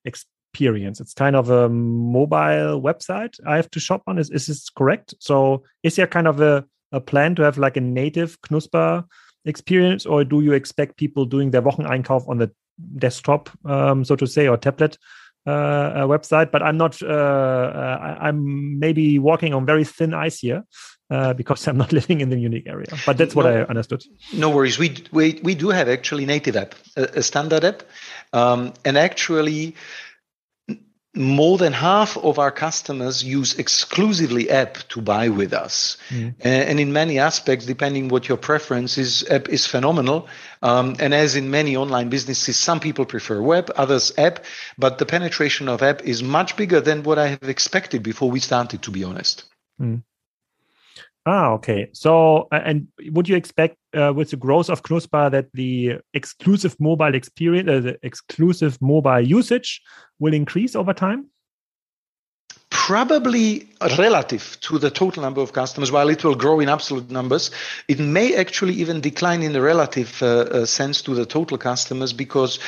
experience. 0.56 1.00
It's 1.00 1.14
kind 1.14 1.36
of 1.36 1.50
a 1.50 1.68
mobile 1.68 2.80
website 2.80 3.38
I 3.46 3.56
have 3.56 3.70
to 3.72 3.80
shop 3.80 4.02
on. 4.06 4.18
Is 4.18 4.30
is 4.30 4.46
this 4.46 4.70
correct? 4.70 5.14
So 5.18 5.62
is 5.82 5.96
there 5.96 6.06
kind 6.06 6.26
of 6.26 6.40
a 6.40 6.64
a 6.92 7.00
plan 7.00 7.34
to 7.34 7.42
have 7.42 7.58
like 7.58 7.76
a 7.76 7.80
native 7.80 8.38
Knuspr 8.42 9.04
experience, 9.44 10.06
or 10.06 10.24
do 10.24 10.40
you 10.40 10.54
expect 10.54 10.96
people 10.96 11.26
doing 11.26 11.50
their 11.50 11.62
Wocheneinkauf 11.62 12.28
on 12.28 12.38
the 12.38 12.50
desktop, 12.98 13.50
um, 13.64 14.04
so 14.04 14.16
to 14.16 14.26
say, 14.26 14.48
or 14.48 14.56
tablet 14.56 14.98
uh, 15.46 16.06
website? 16.06 16.50
But 16.50 16.62
I'm 16.62 16.78
not. 16.78 17.02
Uh, 17.02 17.06
uh, 17.06 18.16
I, 18.20 18.28
am 18.28 18.78
maybe 18.78 19.18
walking 19.18 19.54
on 19.54 19.66
very 19.66 19.84
thin 19.84 20.14
ice 20.14 20.40
here. 20.40 20.64
uh, 21.10 21.32
because 21.34 21.66
I'm 21.68 21.76
not 21.76 21.92
living 22.00 22.20
in 22.20 22.30
the 22.30 22.36
Munich 22.36 22.64
area. 22.66 22.88
But 23.04 23.18
that's 23.18 23.34
what 23.34 23.46
no, 23.46 23.52
I 23.52 23.64
understood. 23.64 24.04
No 24.32 24.50
worries. 24.50 24.78
We, 24.78 25.04
we, 25.12 25.40
we 25.42 25.54
do 25.54 25.70
have 25.70 25.88
actually 25.88 26.26
native 26.26 26.56
app, 26.56 26.74
a, 26.96 27.02
a 27.16 27.22
standard 27.22 27.64
app. 27.64 27.82
Um, 28.32 28.72
and 28.84 28.98
actually, 28.98 29.74
more 31.16 31.56
than 31.56 31.72
half 31.72 32.16
of 32.18 32.38
our 32.38 32.50
customers 32.50 33.24
use 33.24 33.58
exclusively 33.58 34.50
app 34.50 34.76
to 34.88 35.00
buy 35.00 35.28
with 35.28 35.54
us 35.54 35.96
mm. 36.10 36.34
and 36.40 36.78
in 36.78 36.92
many 36.92 37.18
aspects 37.18 37.64
depending 37.64 38.08
what 38.08 38.28
your 38.28 38.36
preference 38.36 38.98
is 38.98 39.26
app 39.30 39.48
is 39.48 39.66
phenomenal 39.66 40.28
um, 40.62 40.94
and 41.00 41.14
as 41.14 41.34
in 41.34 41.50
many 41.50 41.76
online 41.76 42.10
businesses 42.10 42.56
some 42.56 42.80
people 42.80 43.06
prefer 43.06 43.40
web 43.40 43.70
others 43.76 44.12
app 44.18 44.44
but 44.76 44.98
the 44.98 45.06
penetration 45.06 45.68
of 45.68 45.82
app 45.82 46.02
is 46.02 46.22
much 46.22 46.56
bigger 46.56 46.80
than 46.80 47.02
what 47.02 47.18
i 47.18 47.28
have 47.28 47.48
expected 47.48 48.02
before 48.02 48.30
we 48.30 48.38
started 48.38 48.82
to 48.82 48.90
be 48.90 49.02
honest 49.02 49.44
mm. 49.80 50.02
Ah, 51.28 51.50
okay. 51.54 51.88
So, 51.92 52.46
and 52.52 52.86
would 53.06 53.28
you 53.28 53.34
expect 53.34 53.76
uh, 53.96 54.12
with 54.14 54.30
the 54.30 54.36
growth 54.36 54.70
of 54.70 54.84
Knuspr 54.84 55.28
that 55.32 55.46
the 55.52 55.94
exclusive 56.14 56.76
mobile 56.78 57.16
experience, 57.16 57.68
uh, 57.68 57.80
the 57.80 57.98
exclusive 58.04 58.78
mobile 58.80 59.20
usage 59.20 59.82
will 60.20 60.32
increase 60.32 60.76
over 60.76 60.94
time? 60.94 61.26
Probably 62.86 63.68
relative 63.98 64.56
to 64.60 64.78
the 64.78 64.90
total 64.90 65.20
number 65.20 65.40
of 65.40 65.52
customers, 65.52 65.90
while 65.90 66.08
it 66.08 66.22
will 66.22 66.36
grow 66.36 66.60
in 66.60 66.68
absolute 66.68 67.10
numbers, 67.10 67.50
it 67.88 67.98
may 67.98 68.36
actually 68.36 68.74
even 68.74 69.00
decline 69.00 69.42
in 69.42 69.52
the 69.52 69.60
relative 69.60 70.22
uh, 70.22 70.26
uh, 70.26 70.66
sense 70.66 71.02
to 71.02 71.12
the 71.12 71.26
total 71.26 71.58
customers 71.58 72.12
because 72.12 72.60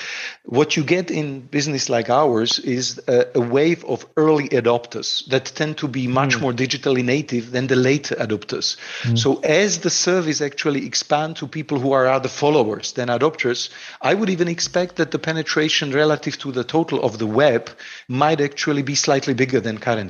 what 0.45 0.77
you 0.77 0.83
get 0.83 1.12
in 1.12 1.41
business 1.41 1.89
like 1.89 2.11
ours 2.11 2.59
is 2.59 3.01
a, 3.07 3.27
a 3.37 3.41
wave 3.41 3.85
of 3.85 4.05
early 4.16 4.49
adopters 4.49 5.25
that 5.29 5.45
tend 5.45 5.79
to 5.79 5.87
be 5.87 6.09
much 6.09 6.37
mm. 6.37 6.41
more 6.41 6.53
digitally 6.53 7.05
native 7.05 7.53
than 7.53 7.69
the 7.69 7.77
late 7.77 8.11
adopters. 8.19 8.77
Mm. 9.03 9.16
So 9.16 9.39
as 9.41 9.79
the 9.79 9.91
service 9.91 10.41
actually 10.41 10.85
expand 10.85 11.37
to 11.37 11.47
people 11.47 11.79
who 11.79 11.93
are 11.93 12.07
other 12.09 12.29
followers 12.29 12.93
than 12.93 13.07
adopters, 13.07 13.71
I 14.03 14.14
would 14.14 14.31
even 14.31 14.49
expect 14.49 14.97
that 14.97 15.12
the 15.12 15.19
penetration 15.21 15.93
relative 15.93 16.39
to 16.39 16.51
the 16.51 16.64
total 16.64 17.03
of 17.03 17.19
the 17.19 17.27
web 17.27 17.71
might 18.09 18.41
actually 18.41 18.83
be 18.83 18.97
slightly 18.97 19.33
bigger 19.33 19.61
than 19.61 19.79
currently 19.79 20.07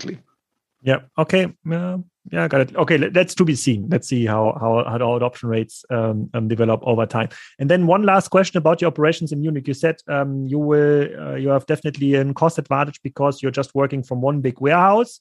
Yeah. 0.82 1.00
Okay. 1.16 1.52
Uh, 1.70 1.98
yeah, 2.30 2.46
got 2.46 2.60
it. 2.60 2.76
Okay, 2.76 2.96
that's 3.08 3.34
to 3.36 3.44
be 3.44 3.54
seen. 3.54 3.88
Let's 3.88 4.08
see 4.08 4.26
how 4.26 4.56
how, 4.60 4.84
how 4.84 5.16
adoption 5.16 5.48
rates 5.48 5.84
um, 5.90 6.28
um, 6.34 6.46
develop 6.46 6.80
over 6.84 7.06
time. 7.06 7.30
And 7.58 7.70
then 7.70 7.86
one 7.86 8.02
last 8.02 8.28
question 8.28 8.58
about 8.58 8.80
your 8.80 8.88
operations 8.88 9.32
in 9.32 9.40
Munich. 9.40 9.66
You 9.66 9.74
said 9.74 9.96
um, 10.08 10.46
you 10.46 10.58
will 10.58 11.08
uh, 11.18 11.34
you 11.36 11.48
have 11.48 11.66
definitely 11.66 12.14
a 12.14 12.34
cost 12.34 12.58
advantage 12.58 13.00
because 13.02 13.42
you're 13.42 13.50
just 13.50 13.74
working 13.74 14.02
from 14.02 14.20
one 14.20 14.40
big 14.40 14.60
warehouse. 14.60 15.20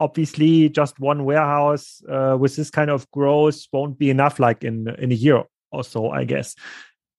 Obviously, 0.00 0.68
just 0.68 1.00
one 1.00 1.24
warehouse 1.24 2.02
uh, 2.10 2.36
with 2.38 2.56
this 2.56 2.70
kind 2.70 2.90
of 2.90 3.10
growth 3.10 3.66
won't 3.72 3.98
be 3.98 4.10
enough, 4.10 4.38
like 4.38 4.64
in 4.64 4.88
in 4.98 5.12
a 5.12 5.14
year 5.14 5.44
or 5.72 5.82
so, 5.82 6.10
I 6.10 6.24
guess 6.24 6.54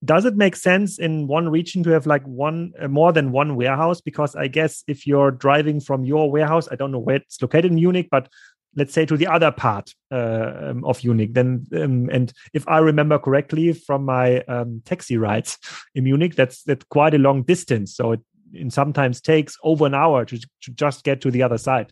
does 0.03 0.25
it 0.25 0.35
make 0.35 0.55
sense 0.55 0.99
in 0.99 1.27
one 1.27 1.49
region 1.49 1.83
to 1.83 1.89
have 1.91 2.05
like 2.05 2.23
one 2.25 2.73
uh, 2.79 2.87
more 2.87 3.11
than 3.11 3.31
one 3.31 3.55
warehouse? 3.55 4.01
Because 4.01 4.35
i 4.35 4.47
guess 4.47 4.83
if 4.87 5.07
you're 5.07 5.31
driving 5.31 5.79
from 5.79 6.03
your 6.03 6.29
warehouse 6.31 6.67
i 6.71 6.75
don't 6.75 6.91
know 6.91 6.99
where 6.99 7.17
it's 7.17 7.41
located 7.41 7.65
in 7.65 7.75
munich 7.75 8.07
but 8.11 8.29
let's 8.77 8.93
say 8.93 9.05
to 9.05 9.15
the 9.15 9.27
other 9.27 9.51
part 9.51 9.93
uh, 10.11 10.51
um, 10.59 10.83
of 10.83 11.01
munich 11.03 11.33
then 11.33 11.65
um, 11.77 12.09
and 12.11 12.33
if 12.53 12.67
i 12.67 12.77
remember 12.77 13.17
correctly 13.17 13.71
from 13.71 14.03
my 14.03 14.41
um, 14.41 14.81
taxi 14.83 15.17
rides 15.17 15.57
in 15.95 16.03
munich 16.03 16.35
that's 16.35 16.63
that's 16.63 16.85
quite 16.85 17.13
a 17.13 17.17
long 17.17 17.43
distance. 17.43 17.95
So 17.95 18.13
it, 18.13 18.21
sometimes 18.69 19.19
takes 19.19 19.57
over 19.63 19.85
an 19.85 19.93
hour 19.93 20.23
to, 20.23 20.39
to 20.39 20.71
just 20.71 21.03
get 21.03 21.19
to 21.19 21.31
the 21.31 21.43
other 21.43 21.57
side 21.57 21.91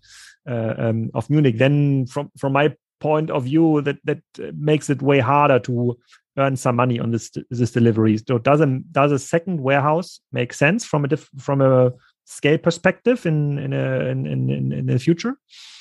uh, 0.49 0.73
um, 0.77 1.09
of 1.13 1.29
munich. 1.29 1.57
Then 1.57 2.05
from 2.05 2.31
from 2.37 2.53
my 2.53 2.73
point 3.03 3.29
of 3.29 3.43
view 3.43 3.81
that 3.81 3.97
that 4.05 4.21
uh, 4.39 4.51
makes 4.55 4.89
it 4.89 5.01
way 5.01 5.19
harder 5.19 5.59
to 5.59 5.97
earn 6.37 6.55
some 6.55 6.75
money 6.75 6.99
on 6.99 7.11
this 7.11 7.29
this 7.59 7.71
delivery. 7.71 8.17
So 8.17 8.37
does 8.39 8.61
a 8.61 8.79
does 8.91 9.11
a 9.11 9.19
second 9.19 9.59
warehouse 9.61 10.21
make 10.31 10.53
sense 10.53 10.85
from 10.85 11.05
a 11.05 11.07
diff, 11.07 11.29
from 11.37 11.61
a 11.61 11.91
scale 12.25 12.57
perspective 12.57 13.25
in 13.25 13.59
in 13.59 13.73
a 13.73 13.85
in 14.11 14.25
in, 14.25 14.71
in 14.71 14.85
the 14.85 14.99
future? 14.99 15.35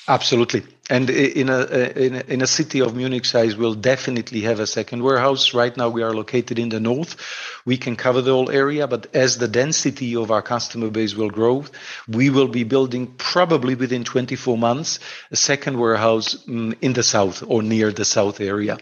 Absolutely. 0.07 0.63
And 0.89 1.09
in 1.09 1.47
a, 1.47 1.63
in 1.97 2.15
a, 2.15 2.23
in 2.27 2.41
a 2.41 2.47
city 2.47 2.81
of 2.81 2.93
Munich 2.93 3.23
size, 3.23 3.55
we'll 3.55 3.73
definitely 3.73 4.41
have 4.41 4.59
a 4.59 4.67
second 4.67 5.01
warehouse. 5.01 5.53
Right 5.53 5.75
now, 5.77 5.87
we 5.87 6.03
are 6.03 6.13
located 6.13 6.59
in 6.59 6.67
the 6.67 6.81
north. 6.81 7.15
We 7.65 7.77
can 7.77 7.95
cover 7.95 8.21
the 8.21 8.33
whole 8.33 8.51
area, 8.51 8.85
but 8.85 9.07
as 9.15 9.37
the 9.37 9.47
density 9.47 10.17
of 10.17 10.29
our 10.29 10.41
customer 10.41 10.89
base 10.89 11.15
will 11.15 11.29
grow, 11.29 11.63
we 12.09 12.29
will 12.29 12.49
be 12.49 12.65
building 12.65 13.07
probably 13.17 13.75
within 13.75 14.03
24 14.03 14.57
months 14.57 14.99
a 15.31 15.37
second 15.37 15.79
warehouse 15.79 16.35
mm, 16.45 16.75
in 16.81 16.91
the 16.91 17.03
south 17.03 17.41
or 17.47 17.63
near 17.63 17.93
the 17.93 18.03
south 18.03 18.41
area. 18.41 18.77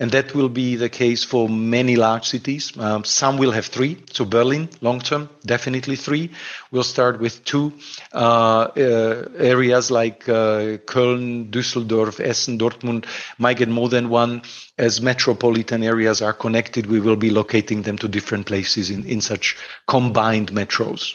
And 0.00 0.10
that 0.12 0.34
will 0.34 0.48
be 0.48 0.76
the 0.76 0.88
case 0.88 1.22
for 1.22 1.50
many 1.50 1.96
large 1.96 2.26
cities. 2.26 2.72
Um, 2.78 3.04
some 3.04 3.36
will 3.36 3.52
have 3.52 3.66
three. 3.66 3.98
So 4.10 4.24
Berlin, 4.24 4.70
long 4.80 5.00
term, 5.00 5.28
definitely 5.44 5.96
three. 5.96 6.30
We'll 6.70 6.82
start 6.82 7.20
with 7.20 7.44
two 7.44 7.74
uh, 8.14 8.68
uh, 8.74 9.28
areas 9.36 9.90
like 9.90 10.26
uh, 10.30 10.61
Köln, 10.86 11.50
Düsseldorf, 11.50 12.20
Essen, 12.20 12.58
Dortmund 12.58 13.06
might 13.38 13.58
get 13.58 13.68
more 13.68 13.88
than 13.88 14.08
one. 14.08 14.42
As 14.78 15.00
metropolitan 15.00 15.82
areas 15.82 16.22
are 16.22 16.32
connected, 16.32 16.86
we 16.86 17.00
will 17.00 17.16
be 17.16 17.30
locating 17.30 17.82
them 17.82 17.98
to 17.98 18.08
different 18.08 18.46
places 18.46 18.90
in, 18.90 19.04
in 19.04 19.20
such 19.20 19.56
combined 19.86 20.52
metros. 20.52 21.14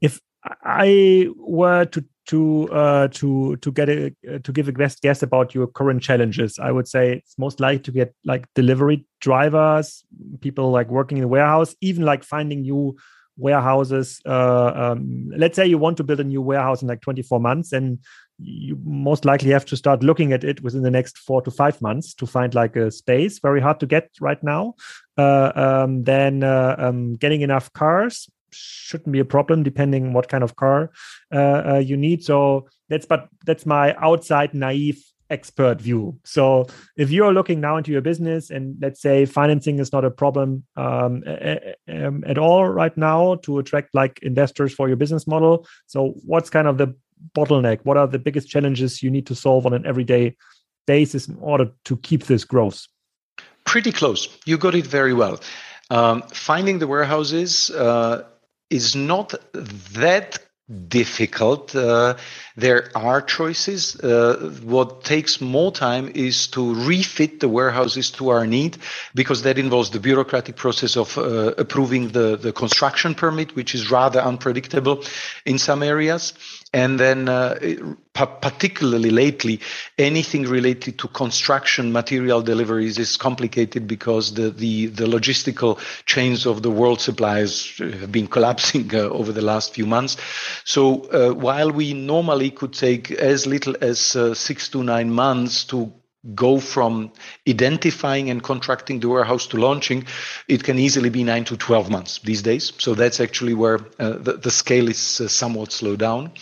If 0.00 0.20
I 0.64 1.28
were 1.36 1.84
to 1.86 2.04
to 2.28 2.68
uh, 2.70 3.08
to 3.08 3.56
to 3.56 3.72
get 3.72 3.88
a 3.88 4.10
to 4.42 4.52
give 4.52 4.68
a 4.68 4.72
best 4.72 5.00
guess 5.00 5.22
about 5.22 5.54
your 5.54 5.66
current 5.66 6.02
challenges, 6.02 6.58
I 6.58 6.70
would 6.70 6.86
say 6.86 7.14
it's 7.14 7.38
most 7.38 7.58
likely 7.58 7.80
to 7.80 7.90
get 7.90 8.14
like 8.24 8.46
delivery 8.54 9.06
drivers, 9.20 10.04
people 10.40 10.70
like 10.70 10.88
working 10.88 11.18
in 11.18 11.22
the 11.22 11.28
warehouse, 11.28 11.74
even 11.80 12.04
like 12.04 12.22
finding 12.22 12.62
new 12.62 12.96
warehouses. 13.38 14.20
Uh, 14.26 14.72
um, 14.74 15.30
let's 15.36 15.56
say 15.56 15.66
you 15.66 15.78
want 15.78 15.96
to 15.96 16.04
build 16.04 16.20
a 16.20 16.24
new 16.24 16.42
warehouse 16.42 16.82
in 16.82 16.88
like 16.88 17.00
24 17.00 17.40
months, 17.40 17.72
and 17.72 17.98
you 18.38 18.78
most 18.84 19.24
likely 19.24 19.50
have 19.50 19.64
to 19.66 19.76
start 19.76 20.02
looking 20.02 20.32
at 20.32 20.44
it 20.44 20.62
within 20.62 20.82
the 20.82 20.90
next 20.90 21.18
four 21.18 21.42
to 21.42 21.50
five 21.50 21.80
months 21.82 22.14
to 22.14 22.26
find 22.26 22.54
like 22.54 22.76
a 22.76 22.90
space 22.90 23.38
very 23.40 23.60
hard 23.60 23.80
to 23.80 23.86
get 23.86 24.10
right 24.20 24.42
now. 24.42 24.74
Uh, 25.16 25.52
um, 25.54 26.04
then 26.04 26.44
uh, 26.44 26.76
um, 26.78 27.14
getting 27.16 27.40
enough 27.40 27.72
cars 27.72 28.30
shouldn't 28.50 29.12
be 29.12 29.18
a 29.18 29.24
problem 29.24 29.62
depending 29.62 30.12
what 30.12 30.28
kind 30.28 30.42
of 30.42 30.56
car 30.56 30.90
uh, 31.32 31.62
uh 31.74 31.82
you 31.84 31.96
need. 31.96 32.24
So 32.24 32.68
that's 32.88 33.06
but 33.06 33.28
that's 33.44 33.66
my 33.66 33.94
outside 33.96 34.54
naive 34.54 35.04
expert 35.30 35.80
view. 35.80 36.18
So 36.24 36.66
if 36.96 37.10
you're 37.10 37.32
looking 37.32 37.60
now 37.60 37.76
into 37.76 37.92
your 37.92 38.00
business 38.00 38.50
and 38.50 38.76
let's 38.80 39.02
say 39.02 39.26
financing 39.26 39.78
is 39.78 39.92
not 39.92 40.04
a 40.04 40.10
problem 40.10 40.64
um, 40.76 41.22
um, 41.88 42.24
at 42.26 42.38
all 42.38 42.66
right 42.66 42.96
now 42.96 43.34
to 43.42 43.58
attract 43.58 43.94
like 43.94 44.18
investors 44.22 44.72
for 44.72 44.88
your 44.88 44.96
business 44.96 45.26
model 45.26 45.66
so 45.86 46.14
what's 46.24 46.50
kind 46.50 46.66
of 46.66 46.78
the 46.78 46.94
bottleneck? 47.36 47.80
What 47.84 47.96
are 47.96 48.06
the 48.06 48.18
biggest 48.18 48.48
challenges 48.48 49.02
you 49.02 49.10
need 49.10 49.26
to 49.26 49.34
solve 49.34 49.66
on 49.66 49.74
an 49.74 49.86
everyday 49.86 50.36
basis 50.86 51.28
in 51.28 51.36
order 51.40 51.70
to 51.84 51.96
keep 51.98 52.24
this 52.24 52.44
growth? 52.44 52.86
Pretty 53.64 53.92
close. 53.92 54.28
You 54.46 54.56
got 54.58 54.74
it 54.74 54.86
very 54.86 55.12
well. 55.12 55.40
Um, 55.90 56.22
finding 56.32 56.78
the 56.78 56.86
warehouses 56.86 57.70
uh, 57.70 58.24
is 58.70 58.94
not 58.94 59.34
that 59.92 60.38
difficult. 60.88 61.74
Uh, 61.74 62.14
there 62.56 62.90
are 62.94 63.22
choices. 63.22 63.96
Uh, 64.00 64.52
what 64.62 65.02
takes 65.02 65.40
more 65.40 65.72
time 65.72 66.10
is 66.14 66.46
to 66.48 66.74
refit 66.74 67.40
the 67.40 67.48
warehouses 67.48 68.10
to 68.10 68.28
our 68.28 68.46
need 68.46 68.76
because 69.14 69.42
that 69.42 69.58
involves 69.58 69.90
the 69.90 70.00
bureaucratic 70.00 70.56
process 70.56 70.96
of 70.96 71.16
uh, 71.16 71.54
approving 71.56 72.08
the, 72.08 72.36
the 72.36 72.52
construction 72.52 73.14
permit, 73.14 73.56
which 73.56 73.74
is 73.74 73.90
rather 73.90 74.20
unpredictable 74.20 75.02
in 75.46 75.58
some 75.58 75.82
areas. 75.82 76.34
And 76.74 77.00
then, 77.00 77.30
uh, 77.30 77.58
particularly 78.12 79.08
lately, 79.10 79.60
anything 79.96 80.42
related 80.42 80.98
to 80.98 81.08
construction 81.08 81.92
material 81.92 82.42
deliveries 82.42 82.98
is 82.98 83.16
complicated 83.16 83.88
because 83.88 84.34
the, 84.34 84.50
the, 84.50 84.86
the 84.86 85.06
logistical 85.06 85.78
chains 86.04 86.44
of 86.44 86.62
the 86.62 86.70
world 86.70 87.00
suppliers 87.00 87.78
have 87.78 88.12
been 88.12 88.26
collapsing 88.36 88.94
uh, 88.94 88.98
over 88.98 89.32
the 89.32 89.40
last 89.40 89.72
few 89.72 89.86
months. 89.86 90.18
So 90.64 91.04
uh, 91.04 91.32
while 91.32 91.70
we 91.70 91.94
normally 91.94 92.50
could 92.50 92.74
take 92.74 93.12
as 93.12 93.46
little 93.46 93.74
as 93.80 94.14
uh, 94.14 94.34
six 94.34 94.68
to 94.70 94.82
nine 94.82 95.10
months 95.10 95.64
to 95.66 95.90
go 96.34 96.58
from 96.58 97.12
identifying 97.48 98.28
and 98.28 98.42
contracting 98.42 99.00
the 99.00 99.08
warehouse 99.08 99.46
to 99.46 99.56
launching, 99.56 100.04
it 100.48 100.64
can 100.64 100.78
easily 100.78 101.10
be 101.10 101.22
nine 101.22 101.44
to 101.44 101.56
12 101.56 101.90
months 101.90 102.18
these 102.24 102.42
days. 102.42 102.72
So 102.78 102.94
that's 102.94 103.20
actually 103.20 103.54
where 103.54 103.78
uh, 103.98 104.18
the, 104.18 104.38
the, 104.42 104.50
scale 104.50 104.88
is 104.88 105.20
uh, 105.20 105.28
somewhat 105.28 105.72
slowed 105.72 106.00
down. 106.00 106.32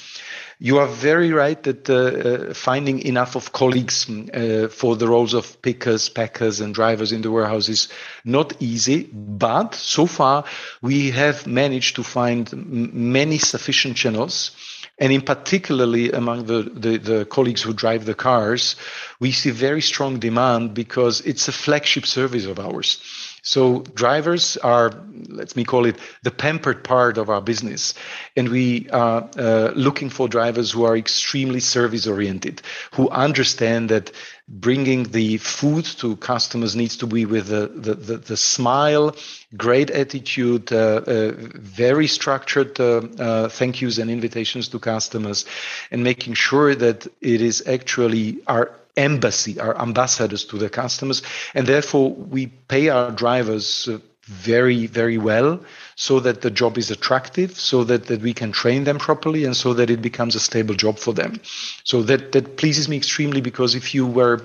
You 0.58 0.78
are 0.78 0.86
very 0.86 1.32
right 1.32 1.62
that 1.64 1.90
uh, 1.90 1.94
uh, 1.94 2.54
finding 2.54 3.00
enough 3.00 3.36
of 3.36 3.52
colleagues 3.52 4.08
uh, 4.08 4.68
for 4.70 4.96
the 4.96 5.06
roles 5.06 5.34
of 5.34 5.60
pickers, 5.60 6.08
packers, 6.08 6.60
and 6.60 6.74
drivers 6.74 7.12
in 7.12 7.20
the 7.20 7.30
warehouse 7.30 7.68
is 7.68 7.88
not 8.24 8.54
easy. 8.60 9.04
But 9.12 9.74
so 9.74 10.06
far, 10.06 10.44
we 10.80 11.10
have 11.10 11.46
managed 11.46 11.96
to 11.96 12.02
find 12.02 12.50
many 12.94 13.38
sufficient 13.38 13.96
channels 13.96 14.52
And 14.98 15.12
in 15.12 15.20
particularly 15.20 16.10
among 16.12 16.46
the, 16.46 16.62
the, 16.62 16.96
the, 16.96 17.24
colleagues 17.26 17.60
who 17.60 17.74
drive 17.74 18.06
the 18.06 18.14
cars, 18.14 18.76
we 19.20 19.30
see 19.30 19.50
very 19.50 19.82
strong 19.82 20.18
demand 20.18 20.72
because 20.72 21.20
it's 21.20 21.48
a 21.48 21.52
flagship 21.52 22.06
service 22.06 22.46
of 22.46 22.58
ours. 22.58 22.98
So 23.46 23.82
drivers 23.94 24.56
are, 24.56 24.90
let 25.28 25.54
me 25.54 25.62
call 25.62 25.86
it, 25.86 25.96
the 26.24 26.32
pampered 26.32 26.82
part 26.82 27.16
of 27.16 27.30
our 27.30 27.40
business. 27.40 27.94
And 28.34 28.48
we 28.48 28.90
are 28.90 29.30
uh, 29.38 29.70
looking 29.76 30.10
for 30.10 30.26
drivers 30.26 30.72
who 30.72 30.82
are 30.82 30.96
extremely 30.96 31.60
service 31.60 32.08
oriented, 32.08 32.60
who 32.90 33.08
understand 33.08 33.88
that 33.90 34.10
bringing 34.48 35.04
the 35.04 35.36
food 35.36 35.84
to 35.84 36.16
customers 36.16 36.74
needs 36.74 36.96
to 36.96 37.06
be 37.06 37.24
with 37.24 37.46
the, 37.46 37.68
the, 37.68 37.94
the, 37.94 38.16
the 38.16 38.36
smile, 38.36 39.14
great 39.56 39.90
attitude, 39.90 40.72
uh, 40.72 41.02
uh, 41.06 41.32
very 41.36 42.08
structured 42.08 42.80
uh, 42.80 42.96
uh, 42.96 43.48
thank 43.48 43.80
yous 43.80 43.98
and 43.98 44.10
invitations 44.10 44.66
to 44.70 44.80
customers, 44.80 45.44
and 45.92 46.02
making 46.02 46.34
sure 46.34 46.74
that 46.74 47.06
it 47.20 47.40
is 47.40 47.62
actually 47.68 48.42
our 48.48 48.72
embassy, 48.96 49.60
our 49.60 49.80
ambassadors 49.80 50.44
to 50.46 50.58
the 50.58 50.68
customers. 50.68 51.22
And 51.54 51.66
therefore, 51.66 52.12
we 52.12 52.46
pay 52.46 52.88
our 52.88 53.10
drivers 53.10 53.88
uh, 53.88 53.98
very, 54.22 54.86
very 54.86 55.18
well 55.18 55.60
so 55.94 56.20
that 56.20 56.42
the 56.42 56.50
job 56.50 56.76
is 56.78 56.90
attractive, 56.90 57.58
so 57.58 57.84
that, 57.84 58.06
that 58.06 58.20
we 58.20 58.34
can 58.34 58.52
train 58.52 58.84
them 58.84 58.98
properly, 58.98 59.44
and 59.44 59.56
so 59.56 59.72
that 59.74 59.88
it 59.90 60.02
becomes 60.02 60.34
a 60.34 60.40
stable 60.40 60.74
job 60.74 60.98
for 60.98 61.14
them. 61.14 61.40
So 61.84 62.02
that, 62.02 62.32
that 62.32 62.56
pleases 62.56 62.88
me 62.88 62.96
extremely 62.96 63.40
because 63.40 63.74
if 63.74 63.94
you 63.94 64.06
were 64.06 64.42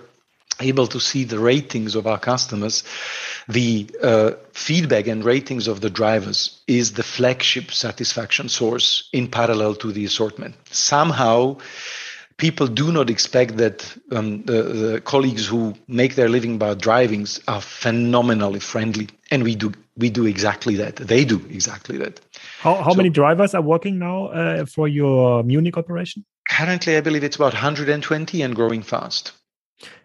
able 0.59 0.87
to 0.87 0.99
see 0.99 1.23
the 1.23 1.39
ratings 1.39 1.95
of 1.95 2.05
our 2.05 2.19
customers, 2.19 2.83
the 3.47 3.89
uh, 4.03 4.31
feedback 4.53 5.07
and 5.07 5.25
ratings 5.25 5.67
of 5.67 5.81
the 5.81 5.89
drivers 5.89 6.61
is 6.67 6.93
the 6.93 7.03
flagship 7.03 7.71
satisfaction 7.71 8.49
source 8.49 9.09
in 9.11 9.27
parallel 9.27 9.75
to 9.75 9.91
the 9.91 10.05
assortment. 10.05 10.55
Somehow, 10.69 11.57
people 12.37 12.67
do 12.67 12.91
not 12.91 13.09
expect 13.09 13.57
that 13.57 13.97
um, 14.11 14.43
the, 14.43 14.63
the, 14.63 15.01
colleagues 15.01 15.47
who 15.47 15.73
make 15.87 16.15
their 16.15 16.29
living 16.29 16.57
by 16.57 16.73
drivings 16.73 17.39
are 17.47 17.61
phenomenally 17.61 18.59
friendly, 18.59 19.09
and 19.29 19.43
we 19.43 19.55
do 19.55 19.71
we 19.97 20.09
do 20.09 20.25
exactly 20.25 20.75
that. 20.75 20.95
They 20.95 21.25
do 21.25 21.37
exactly 21.49 21.97
that. 21.97 22.19
How 22.59 22.75
how 22.75 22.91
so, 22.91 22.97
many 22.97 23.09
drivers 23.09 23.53
are 23.53 23.61
working 23.61 23.99
now 23.99 24.27
uh, 24.27 24.65
for 24.65 24.87
your 24.87 25.43
Munich 25.43 25.77
operation? 25.77 26.25
Currently, 26.49 26.97
I 26.97 27.01
believe 27.01 27.23
it's 27.23 27.35
about 27.35 27.53
120 27.53 28.41
and 28.41 28.55
growing 28.55 28.81
fast. 28.81 29.31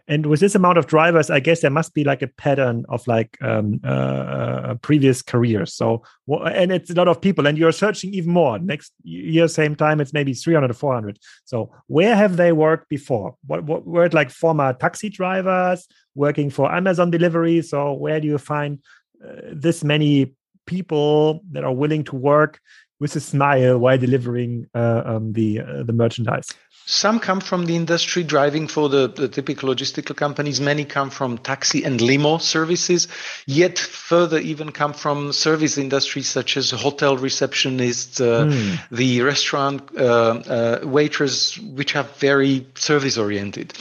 And 0.09 0.27
with 0.27 0.41
this 0.41 0.55
amount 0.55 0.79
of 0.79 0.87
drivers, 0.87 1.31
I 1.31 1.41
guess 1.41 1.61
there 1.61 1.71
must 1.71 1.93
be 1.93 2.05
like 2.05 2.23
a 2.23 2.29
pattern 2.29 2.85
of 2.89 3.07
like 3.09 3.37
um, 3.43 3.81
uh, 3.83 3.89
uh 3.89 4.75
previous 4.77 5.21
careers. 5.21 5.73
So, 5.75 6.03
and 6.29 6.71
it's 6.71 6.91
a 6.91 6.95
lot 6.95 7.09
of 7.09 7.21
people, 7.21 7.47
and 7.47 7.59
you're 7.59 7.73
searching 7.73 8.15
even 8.15 8.33
more. 8.33 8.59
Next 8.59 8.93
year, 9.03 9.49
same 9.49 9.75
time, 9.75 10.01
it's 10.01 10.13
maybe 10.13 10.33
300 10.33 10.71
or 10.71 10.75
400. 10.75 11.19
So, 11.45 11.73
where 11.89 12.15
have 12.15 12.37
they 12.37 12.53
worked 12.53 12.89
before? 12.89 13.37
What, 13.47 13.65
what 13.65 13.87
were 13.87 14.05
it 14.05 14.15
like 14.15 14.31
former 14.31 14.73
taxi 14.75 15.09
drivers 15.09 15.89
working 16.15 16.51
for 16.51 16.73
Amazon 16.73 17.11
delivery? 17.11 17.63
So, 17.63 17.93
where 17.93 18.21
do 18.21 18.29
you 18.29 18.39
find 18.39 18.79
uh, 19.25 19.41
this 19.53 19.83
many 19.83 20.35
people 20.67 21.41
that 21.51 21.65
are 21.65 21.75
willing 21.75 22.05
to 22.05 22.17
work 22.17 22.61
with 22.99 23.15
a 23.17 23.21
smile 23.21 23.79
while 23.79 23.99
delivering 23.99 24.67
uh, 24.75 25.03
um, 25.05 25.33
the 25.33 25.61
uh, 25.61 25.83
the 25.83 25.93
merchandise? 25.93 26.49
Some 26.89 27.19
come 27.19 27.41
from 27.41 27.67
the 27.67 27.75
industry 27.75 28.23
driving 28.23 28.69
for 28.69 28.89
the, 28.89 29.09
the, 29.09 29.27
typical 29.27 29.69
logistical 29.69 30.17
companies. 30.17 30.61
Many 30.61 30.85
come 30.85 31.11
from 31.11 31.37
taxi 31.37 31.83
and 31.83 32.01
limo 32.01 32.39
services. 32.39 33.09
Yet 33.45 33.77
further 33.77 34.39
even 34.39 34.71
come 34.71 34.93
from 34.93 35.33
service 35.33 35.79
industries 35.79 36.29
such 36.29 36.57
as 36.57 36.71
hotel 36.71 37.17
receptionists, 37.17 38.21
uh, 38.21 38.47
mm. 38.47 38.79
the 38.93 39.23
restaurant 39.23 39.83
uh, 39.99 40.03
uh, 40.03 40.81
waiters, 40.85 41.59
which 41.59 41.97
are 41.97 42.05
very 42.05 42.65
service 42.77 43.19
oriented. 43.19 43.73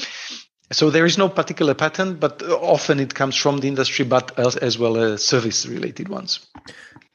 So 0.71 0.89
there 0.89 1.05
is 1.05 1.19
no 1.19 1.29
particular 1.29 1.75
pattern, 1.75 2.15
but 2.15 2.41
often 2.41 2.99
it 2.99 3.13
comes 3.13 3.35
from 3.35 3.59
the 3.59 3.67
industry, 3.67 4.03
but 4.03 4.37
as, 4.39 4.55
as 4.55 4.79
well 4.79 4.97
as 4.97 5.23
service 5.23 5.67
related 5.67 6.09
ones. 6.09 6.39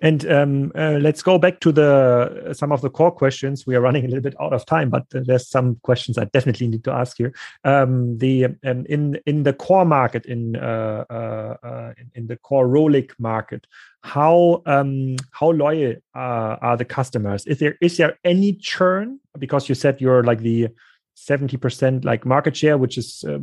And 0.03 0.31
um, 0.31 0.73
uh, 0.75 0.99
let's 1.01 1.23
go 1.23 1.39
back 1.39 1.61
to 1.61 1.73
the 1.73 2.55
some 2.55 2.73
of 2.73 2.81
the 2.81 2.89
core 2.89 3.11
questions. 3.11 3.67
We 3.67 3.77
are 3.77 3.83
running 3.83 4.05
a 4.05 4.09
little 4.09 4.23
bit 4.23 4.35
out 4.41 4.55
of 4.55 4.65
time, 4.65 4.89
but 4.89 5.05
there's 5.11 5.49
some 5.49 5.77
questions 5.83 6.17
I 6.17 6.25
definitely 6.25 6.69
need 6.69 6.85
to 6.85 6.93
ask 6.93 7.19
here. 7.19 7.35
Um, 7.65 8.17
the 8.17 8.47
um, 8.65 8.87
in 8.89 9.21
in 9.27 9.43
the 9.43 9.53
core 9.53 9.85
market 9.85 10.25
in 10.25 10.57
uh, 10.57 11.05
uh, 11.11 11.57
uh 11.63 11.93
in, 11.99 12.11
in, 12.15 12.27
the 12.29 12.37
core 12.37 12.67
Rohlik 12.67 13.13
market, 13.19 13.67
how 14.03 14.63
um, 14.65 15.17
how 15.33 15.51
loyal 15.51 15.97
are 16.15 16.77
the 16.79 16.87
customers? 16.87 17.47
Is 17.47 17.59
there 17.59 17.77
is 17.83 17.99
there 17.99 18.19
any 18.25 18.55
churn? 18.55 19.21
Because 19.39 19.69
you 19.69 19.75
said 19.75 20.01
you're 20.01 20.25
like 20.25 20.41
the 20.41 20.69
seventy 21.15 21.59
percent 21.59 22.07
like 22.07 22.25
market 22.25 22.57
share, 22.57 22.79
which 22.79 22.97
is 22.97 23.23
uh, 23.29 23.41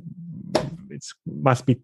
it's 0.90 1.14
must 1.28 1.68
be 1.68 1.80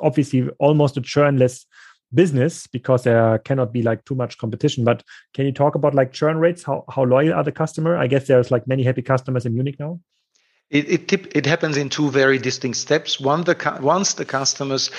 obviously 0.00 0.48
almost 0.60 0.96
a 0.96 1.00
churnless 1.00 1.66
business 2.14 2.66
because 2.66 3.04
there 3.04 3.38
cannot 3.38 3.72
be 3.72 3.82
like 3.82 4.04
too 4.04 4.14
much 4.14 4.38
competition. 4.38 4.84
But 4.84 5.02
can 5.32 5.46
you 5.46 5.52
talk 5.52 5.74
about 5.74 5.94
like 5.94 6.12
churn 6.12 6.38
rates? 6.38 6.62
How 6.62 6.84
how 6.88 7.04
loyal 7.04 7.34
are 7.34 7.44
the 7.44 7.52
customer? 7.52 7.96
I 7.96 8.06
guess 8.06 8.26
there's 8.26 8.50
like 8.50 8.66
many 8.66 8.82
happy 8.82 9.02
customers 9.02 9.46
in 9.46 9.54
Munich 9.54 9.78
now. 9.78 10.00
It 10.70 10.90
it, 10.90 11.08
tip, 11.08 11.36
it 11.36 11.46
happens 11.46 11.76
in 11.76 11.88
two 11.88 12.10
very 12.10 12.38
distinct 12.38 12.78
steps. 12.78 13.20
One 13.20 13.44
the 13.44 13.78
once 13.80 14.14
the 14.14 14.24
customers 14.24 14.90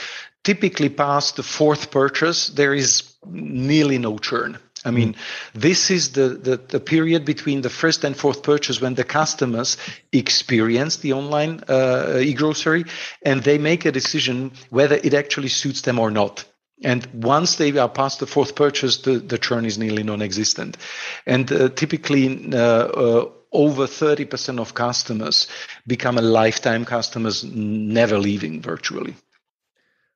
typically 0.43 0.89
pass 0.89 1.31
the 1.31 1.43
fourth 1.43 1.91
purchase, 1.91 2.49
there 2.49 2.73
is 2.73 3.15
nearly 3.25 3.97
no 3.97 4.17
churn. 4.17 4.59
I 4.85 4.91
mean, 4.91 5.13
mm. 5.13 5.17
this 5.55 5.89
is 5.89 6.11
the, 6.11 6.29
the, 6.29 6.57
the, 6.57 6.79
period 6.79 7.25
between 7.25 7.61
the 7.61 7.71
first 7.71 8.03
and 8.03 8.15
fourth 8.15 8.43
purchase 8.43 8.79
when 8.79 8.93
the 8.93 9.03
customers 9.03 9.77
experience 10.11 10.97
the 10.97 11.13
online 11.13 11.63
uh, 11.67 12.19
e-grocery 12.21 12.85
and 13.23 13.41
they 13.41 13.57
make 13.57 13.83
a 13.85 13.91
decision 13.91 14.51
whether 14.69 14.99
it 15.03 15.15
actually 15.15 15.47
suits 15.47 15.81
them 15.81 15.97
or 15.97 16.11
not. 16.11 16.45
And 16.85 17.07
once 17.13 17.55
they 17.55 17.75
are 17.79 17.89
past 17.89 18.19
the 18.19 18.27
fourth 18.27 18.55
purchase, 18.55 18.97
the, 18.97 19.17
the 19.17 19.39
churn 19.39 19.65
is 19.65 19.79
nearly 19.79 20.03
non-existent. 20.03 20.77
And 21.25 21.51
uh, 21.51 21.69
typically, 21.69 22.53
uh, 22.53 22.57
uh, 22.57 23.29
over 23.51 23.87
30% 23.87 24.59
of 24.59 24.75
customers 24.75 25.47
become 25.87 26.19
a 26.19 26.21
lifetime 26.21 26.85
customers, 26.85 27.43
never 27.43 28.19
leaving 28.19 28.61
virtually. 28.61 29.15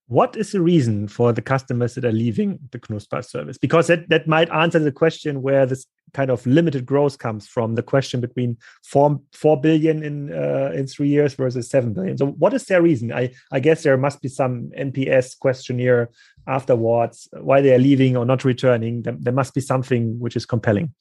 What 0.05 0.35
is 0.35 0.51
the 0.51 0.61
reason 0.61 1.07
for 1.07 1.33
the 1.33 1.41
customers 1.41 1.95
that 1.95 2.05
are 2.05 2.11
leaving 2.11 2.59
the 2.71 2.77
Knuspr 2.77 3.25
service? 3.25 3.57
Because 3.57 3.87
that, 3.87 4.07
that 4.09 4.27
might 4.27 4.51
answer 4.51 4.77
the 4.77 4.91
question 4.91 5.41
where 5.41 5.65
this 5.65 5.87
kind 6.13 6.29
of 6.29 6.45
limited 6.45 6.85
growth 6.85 7.17
comes 7.17 7.47
from 7.47 7.75
the 7.75 7.83
question 7.83 8.21
between 8.21 8.57
four 8.83 9.19
four 9.33 9.59
billion 9.59 10.03
in 10.03 10.33
uh, 10.33 10.71
in 10.73 10.87
three 10.87 11.09
years 11.09 11.33
versus 11.33 11.69
seven 11.69 11.93
billion. 11.93 12.17
So, 12.17 12.27
what 12.27 12.53
is 12.53 12.65
their 12.65 12.81
reason? 12.81 13.11
I 13.11 13.31
I 13.51 13.59
guess 13.59 13.83
there 13.83 13.97
must 13.97 14.21
be 14.21 14.29
some 14.29 14.71
NPS 14.77 15.37
questionnaire 15.39 16.09
afterwards 16.47 17.27
why 17.33 17.61
they 17.61 17.73
are 17.73 17.79
leaving 17.79 18.17
or 18.17 18.25
not 18.25 18.43
returning. 18.43 19.03
There, 19.03 19.17
there 19.19 19.33
must 19.33 19.53
be 19.53 19.61
something 19.61 20.19
which 20.19 20.35
is 20.35 20.45
compelling. 20.45 20.93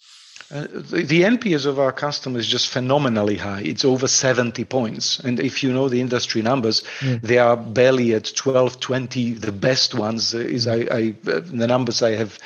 Uh, 0.50 0.62
the, 0.70 1.02
the, 1.02 1.22
NPS 1.24 1.66
of 1.66 1.78
our 1.78 1.92
customers 1.92 2.46
is 2.46 2.50
just 2.50 2.70
phenomenally 2.70 3.36
high. 3.36 3.60
It's 3.60 3.84
over 3.84 4.08
70 4.08 4.64
points. 4.64 5.18
And 5.18 5.38
if 5.38 5.62
you 5.62 5.70
know 5.70 5.90
the 5.90 6.00
industry 6.00 6.40
numbers, 6.40 6.82
mm. 7.00 7.20
they 7.20 7.36
are 7.36 7.54
barely 7.54 8.14
at 8.14 8.32
12, 8.34 8.80
20. 8.80 9.32
The 9.34 9.52
best 9.52 9.94
ones 9.94 10.34
uh, 10.34 10.38
is 10.38 10.66
I, 10.66 10.76
I 10.90 11.14
uh, 11.26 11.40
the 11.40 11.66
numbers 11.66 12.02
I 12.02 12.12
have 12.12 12.38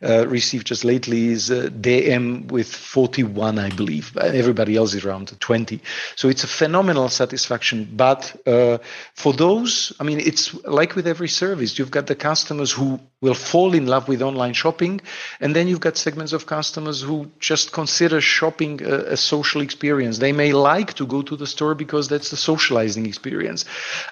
uh, 0.00 0.28
received 0.28 0.68
just 0.68 0.84
lately 0.84 1.28
is 1.28 1.50
uh, 1.50 1.68
DM 1.72 2.48
with 2.52 2.72
41, 2.72 3.58
I 3.58 3.70
believe. 3.70 4.16
Everybody 4.16 4.76
else 4.76 4.94
is 4.94 5.04
around 5.04 5.36
20. 5.40 5.80
So 6.14 6.28
it's 6.28 6.44
a 6.44 6.48
phenomenal 6.48 7.08
satisfaction. 7.08 7.88
But 7.92 8.36
uh, 8.46 8.78
for 9.14 9.32
those, 9.32 9.92
I 9.98 10.04
mean, 10.04 10.20
it's 10.20 10.54
like 10.62 10.94
with 10.94 11.08
every 11.08 11.28
service. 11.28 11.76
You've 11.76 11.90
got 11.90 12.06
the 12.06 12.14
customers 12.14 12.70
who 12.70 13.00
will 13.20 13.34
fall 13.34 13.74
in 13.74 13.86
love 13.86 14.06
with 14.06 14.22
online 14.22 14.52
shopping, 14.52 15.00
and 15.40 15.56
then 15.56 15.66
you've 15.66 15.80
got 15.80 15.96
segments 15.96 16.32
of 16.32 16.46
customers 16.46 17.02
who 17.02 17.28
just 17.48 17.72
consider 17.72 18.20
shopping 18.20 18.82
a, 18.82 19.14
a, 19.14 19.16
social 19.16 19.62
experience. 19.62 20.18
They 20.18 20.32
may 20.32 20.52
like 20.52 20.92
to 20.94 21.06
go 21.06 21.22
to 21.22 21.34
the 21.34 21.46
store 21.46 21.74
because 21.74 22.06
that's 22.08 22.30
the 22.30 22.36
socializing 22.36 23.06
experience. 23.06 23.64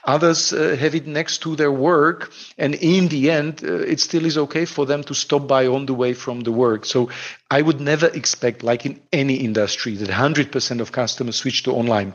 Others 0.04 0.54
uh, 0.54 0.76
have 0.80 0.94
it 0.94 1.06
next 1.06 1.42
to 1.42 1.54
their 1.54 1.70
work, 1.70 2.32
and 2.56 2.74
in 2.76 3.08
the 3.08 3.30
end, 3.30 3.62
uh, 3.62 3.92
it 3.92 4.00
still 4.00 4.24
is 4.24 4.38
okay 4.38 4.64
for 4.64 4.86
them 4.86 5.04
to 5.04 5.14
stop 5.14 5.46
by 5.46 5.66
on 5.66 5.84
the 5.84 5.92
way 5.92 6.14
from 6.14 6.40
the 6.40 6.52
work. 6.52 6.86
So 6.86 7.10
I 7.50 7.60
would 7.60 7.78
never 7.78 8.06
expect, 8.06 8.62
like 8.62 8.86
in 8.86 9.00
any 9.12 9.34
industry, 9.34 9.96
that 9.96 10.08
100% 10.08 10.80
of 10.80 10.92
customers 10.92 11.36
switch 11.36 11.62
to 11.64 11.72
online. 11.72 12.14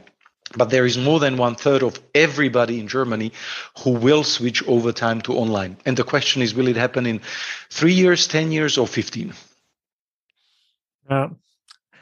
But 0.57 0.71
there 0.71 0.87
is 0.87 0.97
more 0.97 1.19
than 1.19 1.37
one 1.37 1.55
third 1.55 1.83
of 1.83 1.99
everybody 2.15 2.79
in 2.79 2.87
Germany 2.87 3.31
who 3.83 3.91
will 3.91 4.23
switch 4.23 4.67
over 4.67 4.91
time 4.91 5.21
to 5.21 5.33
online. 5.33 5.77
And 5.85 5.95
the 5.95 6.03
question 6.03 6.41
is, 6.41 6.55
will 6.55 6.67
it 6.67 6.77
happen 6.77 7.05
in 7.05 7.21
three 7.69 7.93
years, 7.93 8.27
10 8.27 8.51
years, 8.51 8.79
or 8.79 8.87
15? 8.87 9.33
Uh, 11.09 11.29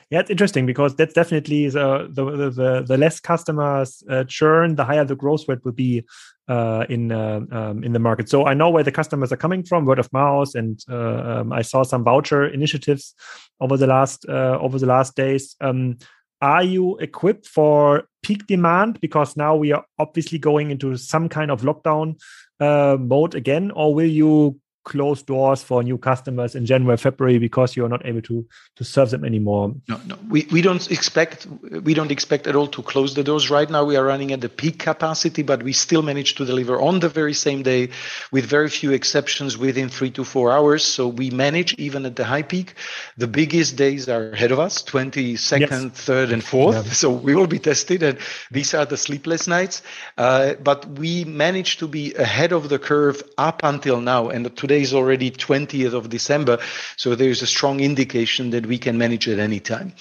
yeah, 0.09 0.19
it's 0.21 0.31
interesting 0.31 0.65
because 0.65 0.95
that's 0.95 1.13
definitely 1.13 1.69
the 1.69 2.09
the 2.11 2.49
the, 2.49 2.83
the 2.87 2.97
less 2.97 3.19
customers 3.19 4.03
uh, 4.09 4.23
churn, 4.23 4.75
the 4.75 4.83
higher 4.83 5.05
the 5.05 5.15
growth 5.15 5.47
rate 5.47 5.63
will 5.63 5.71
be 5.71 6.03
uh, 6.47 6.85
in 6.89 7.11
uh, 7.11 7.41
um, 7.51 7.83
in 7.83 7.93
the 7.93 7.99
market. 7.99 8.27
So 8.27 8.47
I 8.47 8.55
know 8.55 8.71
where 8.71 8.83
the 8.83 8.91
customers 8.91 9.31
are 9.31 9.37
coming 9.37 9.63
from, 9.63 9.85
word 9.85 9.99
of 9.99 10.11
mouth, 10.11 10.55
and 10.55 10.83
uh, 10.89 11.41
um, 11.41 11.53
I 11.53 11.61
saw 11.61 11.83
some 11.83 12.03
voucher 12.03 12.47
initiatives 12.47 13.13
over 13.59 13.77
the 13.77 13.85
last 13.85 14.25
uh, 14.27 14.57
over 14.59 14.79
the 14.79 14.87
last 14.87 15.15
days. 15.15 15.55
Um, 15.61 15.99
are 16.41 16.63
you 16.63 16.97
equipped 16.97 17.45
for 17.45 18.05
peak 18.23 18.47
demand? 18.47 18.99
Because 19.01 19.37
now 19.37 19.55
we 19.55 19.73
are 19.73 19.85
obviously 19.99 20.39
going 20.39 20.71
into 20.71 20.97
some 20.97 21.29
kind 21.29 21.51
of 21.51 21.61
lockdown 21.61 22.19
mode 22.59 23.35
again, 23.35 23.69
or 23.71 23.93
will 23.93 24.09
you 24.09 24.59
close 24.83 25.21
doors 25.21 25.61
for 25.61 25.83
new 25.83 25.97
customers 25.97 26.55
in 26.55 26.65
January, 26.65 26.97
February 26.97 27.37
because 27.37 27.75
you're 27.75 27.89
not 27.89 28.05
able 28.05 28.21
to 28.21 28.45
to 28.75 28.83
serve 28.83 29.09
them 29.11 29.25
anymore? 29.25 29.75
No, 29.87 29.99
no, 30.07 30.15
we, 30.29 30.47
we 30.51 30.61
don't 30.61 30.89
expect 30.89 31.47
we 31.83 31.93
don't 31.93 32.11
expect 32.11 32.47
at 32.47 32.55
all 32.55 32.67
to 32.67 32.81
close 32.81 33.13
the 33.13 33.23
doors. 33.23 33.49
Right 33.49 33.69
now, 33.69 33.83
we 33.83 33.95
are 33.97 34.05
running 34.05 34.31
at 34.31 34.41
the 34.41 34.49
peak 34.49 34.79
capacity, 34.79 35.43
but 35.43 35.63
we 35.63 35.73
still 35.73 36.01
manage 36.01 36.35
to 36.35 36.45
deliver 36.45 36.79
on 36.79 36.99
the 36.99 37.09
very 37.09 37.33
same 37.33 37.61
day, 37.61 37.89
with 38.31 38.45
very 38.45 38.69
few 38.69 38.91
exceptions, 38.91 39.57
within 39.57 39.89
three 39.89 40.11
to 40.11 40.23
four 40.23 40.51
hours. 40.51 40.83
So 40.85 41.07
we 41.07 41.29
manage 41.29 41.73
even 41.75 42.05
at 42.05 42.15
the 42.15 42.23
high 42.23 42.43
peak. 42.43 42.73
The 43.17 43.27
biggest 43.27 43.75
days 43.75 44.07
are 44.07 44.31
ahead 44.31 44.51
of 44.51 44.59
us: 44.59 44.81
twenty 44.81 45.35
second, 45.35 45.93
third, 45.93 46.31
and 46.31 46.43
fourth. 46.43 46.85
Yeah. 46.85 46.93
So 46.93 47.11
we 47.11 47.35
will 47.35 47.47
be 47.47 47.59
tested, 47.59 48.01
and 48.03 48.17
these 48.49 48.73
are 48.73 48.85
the 48.85 48.97
sleepless 48.97 49.47
nights. 49.47 49.81
Uh, 50.17 50.53
but 50.63 50.85
we 50.97 51.25
managed 51.25 51.79
to 51.79 51.87
be 51.87 52.13
ahead 52.13 52.51
of 52.53 52.69
the 52.69 52.79
curve 52.79 53.21
up 53.37 53.61
until 53.63 53.99
now, 53.99 54.29
and 54.29 54.55
today 54.55 54.68
today 54.69 54.81
is 54.83 54.93
already 54.93 55.31
20th 55.31 55.93
of 55.93 56.09
December, 56.09 56.59
so 56.95 57.15
there's 57.15 57.41
a 57.41 57.47
strong 57.47 57.79
indication 57.79 58.51
that 58.51 58.67
we 58.67 58.77
can 58.77 58.99
manage 58.99 59.27
at 59.27 59.39
any 59.39 59.59
time. 59.59 59.91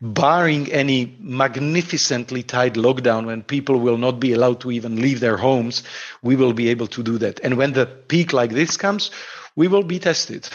Barring 0.00 0.72
any 0.72 1.14
magnificently 1.20 2.42
tight 2.42 2.72
lockdown 2.72 3.26
when 3.26 3.42
people 3.42 3.80
will 3.80 3.98
not 3.98 4.18
be 4.18 4.32
allowed 4.32 4.60
to 4.60 4.70
even 4.70 4.96
leave 4.96 5.20
their 5.20 5.36
homes, 5.36 5.82
we 6.22 6.36
will 6.36 6.54
be 6.54 6.70
able 6.70 6.86
to 6.86 7.02
do 7.02 7.18
that. 7.18 7.38
And 7.40 7.58
when 7.58 7.74
the 7.74 7.84
peak 7.84 8.32
like 8.32 8.52
this 8.52 8.78
comes, 8.78 9.10
we 9.56 9.68
will 9.68 9.82
be 9.82 9.98
tested. 9.98 10.48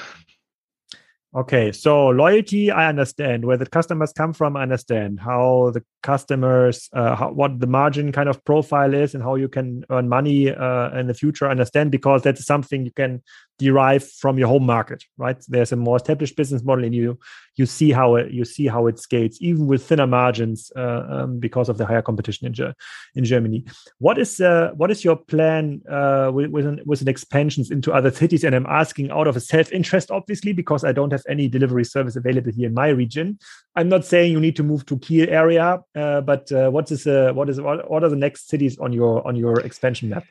Okay, 1.36 1.72
so 1.72 2.08
loyalty, 2.08 2.72
I 2.72 2.90
understand 2.90 3.46
where 3.46 3.58
the 3.58 3.68
customers 3.68 4.12
come 4.14 4.34
from. 4.34 4.58
I 4.58 4.64
understand 4.64 5.20
how 5.20 5.70
the 5.76 5.84
customers, 6.02 6.90
uh, 6.94 7.16
how, 7.16 7.32
what 7.32 7.60
the 7.60 7.68
margin 7.68 8.12
kind 8.12 8.30
of 8.30 8.44
profile 8.46 8.94
is, 8.94 9.14
and 9.14 9.24
how 9.24 9.36
you 9.36 9.48
can 9.48 9.84
earn 9.90 10.10
money 10.10 10.50
uh, 10.50 10.98
in 10.98 11.08
the 11.08 11.14
future. 11.14 11.50
Understand 11.50 11.92
because 11.92 12.22
that's 12.22 12.46
something 12.46 12.86
you 12.86 12.92
can 12.92 13.22
derive 13.58 14.10
from 14.10 14.38
your 14.38 14.48
home 14.48 14.66
market, 14.66 15.04
right? 15.18 15.38
There's 15.48 15.72
a 15.72 15.76
more 15.76 15.98
established 15.98 16.36
business 16.36 16.64
model, 16.64 16.86
and 16.86 16.96
you 16.96 17.20
you 17.56 17.66
see 17.66 17.92
how 17.92 18.16
it 18.16 18.32
you 18.32 18.46
see 18.46 18.68
how 18.68 18.88
it 18.88 19.00
scales, 19.00 19.38
even 19.42 19.68
with 19.68 19.86
thinner 19.86 20.08
margins 20.08 20.72
uh, 20.76 21.06
um, 21.10 21.40
because 21.40 21.70
of 21.70 21.78
the 21.78 21.86
higher 21.86 22.02
competition 22.02 22.48
in, 22.48 22.74
in 23.16 23.26
Germany. 23.26 23.66
What 24.00 24.18
is 24.18 24.40
uh, 24.40 24.72
what 24.76 24.92
is 24.92 25.04
your 25.04 25.18
plan 25.18 25.82
uh, 25.90 26.32
with 26.34 26.50
with 26.50 26.66
an, 26.66 26.82
with 26.86 27.02
an 27.02 27.10
expansions 27.10 27.70
into 27.70 27.92
other 27.92 28.12
cities? 28.12 28.44
And 28.44 28.56
I'm 28.56 28.66
asking 28.66 29.12
out 29.12 29.28
of 29.28 29.36
a 29.36 29.42
self 29.42 29.72
interest, 29.72 30.10
obviously, 30.10 30.54
because 30.54 30.84
I 30.84 30.94
don't 30.94 31.12
have 31.12 31.24
any 31.28 31.48
delivery 31.48 31.84
service 31.84 32.16
available 32.16 32.52
here 32.52 32.68
in 32.68 32.74
my 32.74 32.88
region. 32.88 33.38
I'm 33.76 33.90
not 33.90 34.06
saying 34.06 34.32
you 34.32 34.40
need 34.40 34.56
to 34.56 34.64
move 34.64 34.86
to 34.88 34.98
Kiel 34.98 35.30
area, 35.30 35.80
but 35.94 36.52
uh, 36.52 36.70
what 36.70 36.92
is 36.92 37.08
uh, 37.08 37.32
what 37.34 37.50
is 37.50 37.60
what, 37.60 38.04
are 38.04 38.10
the 38.10 38.16
next 38.16 38.50
cities 38.50 38.78
on 38.80 38.94
your 38.94 39.26
on 39.28 39.36
your 39.36 39.60
expansion 39.62 40.10
map? 40.10 40.26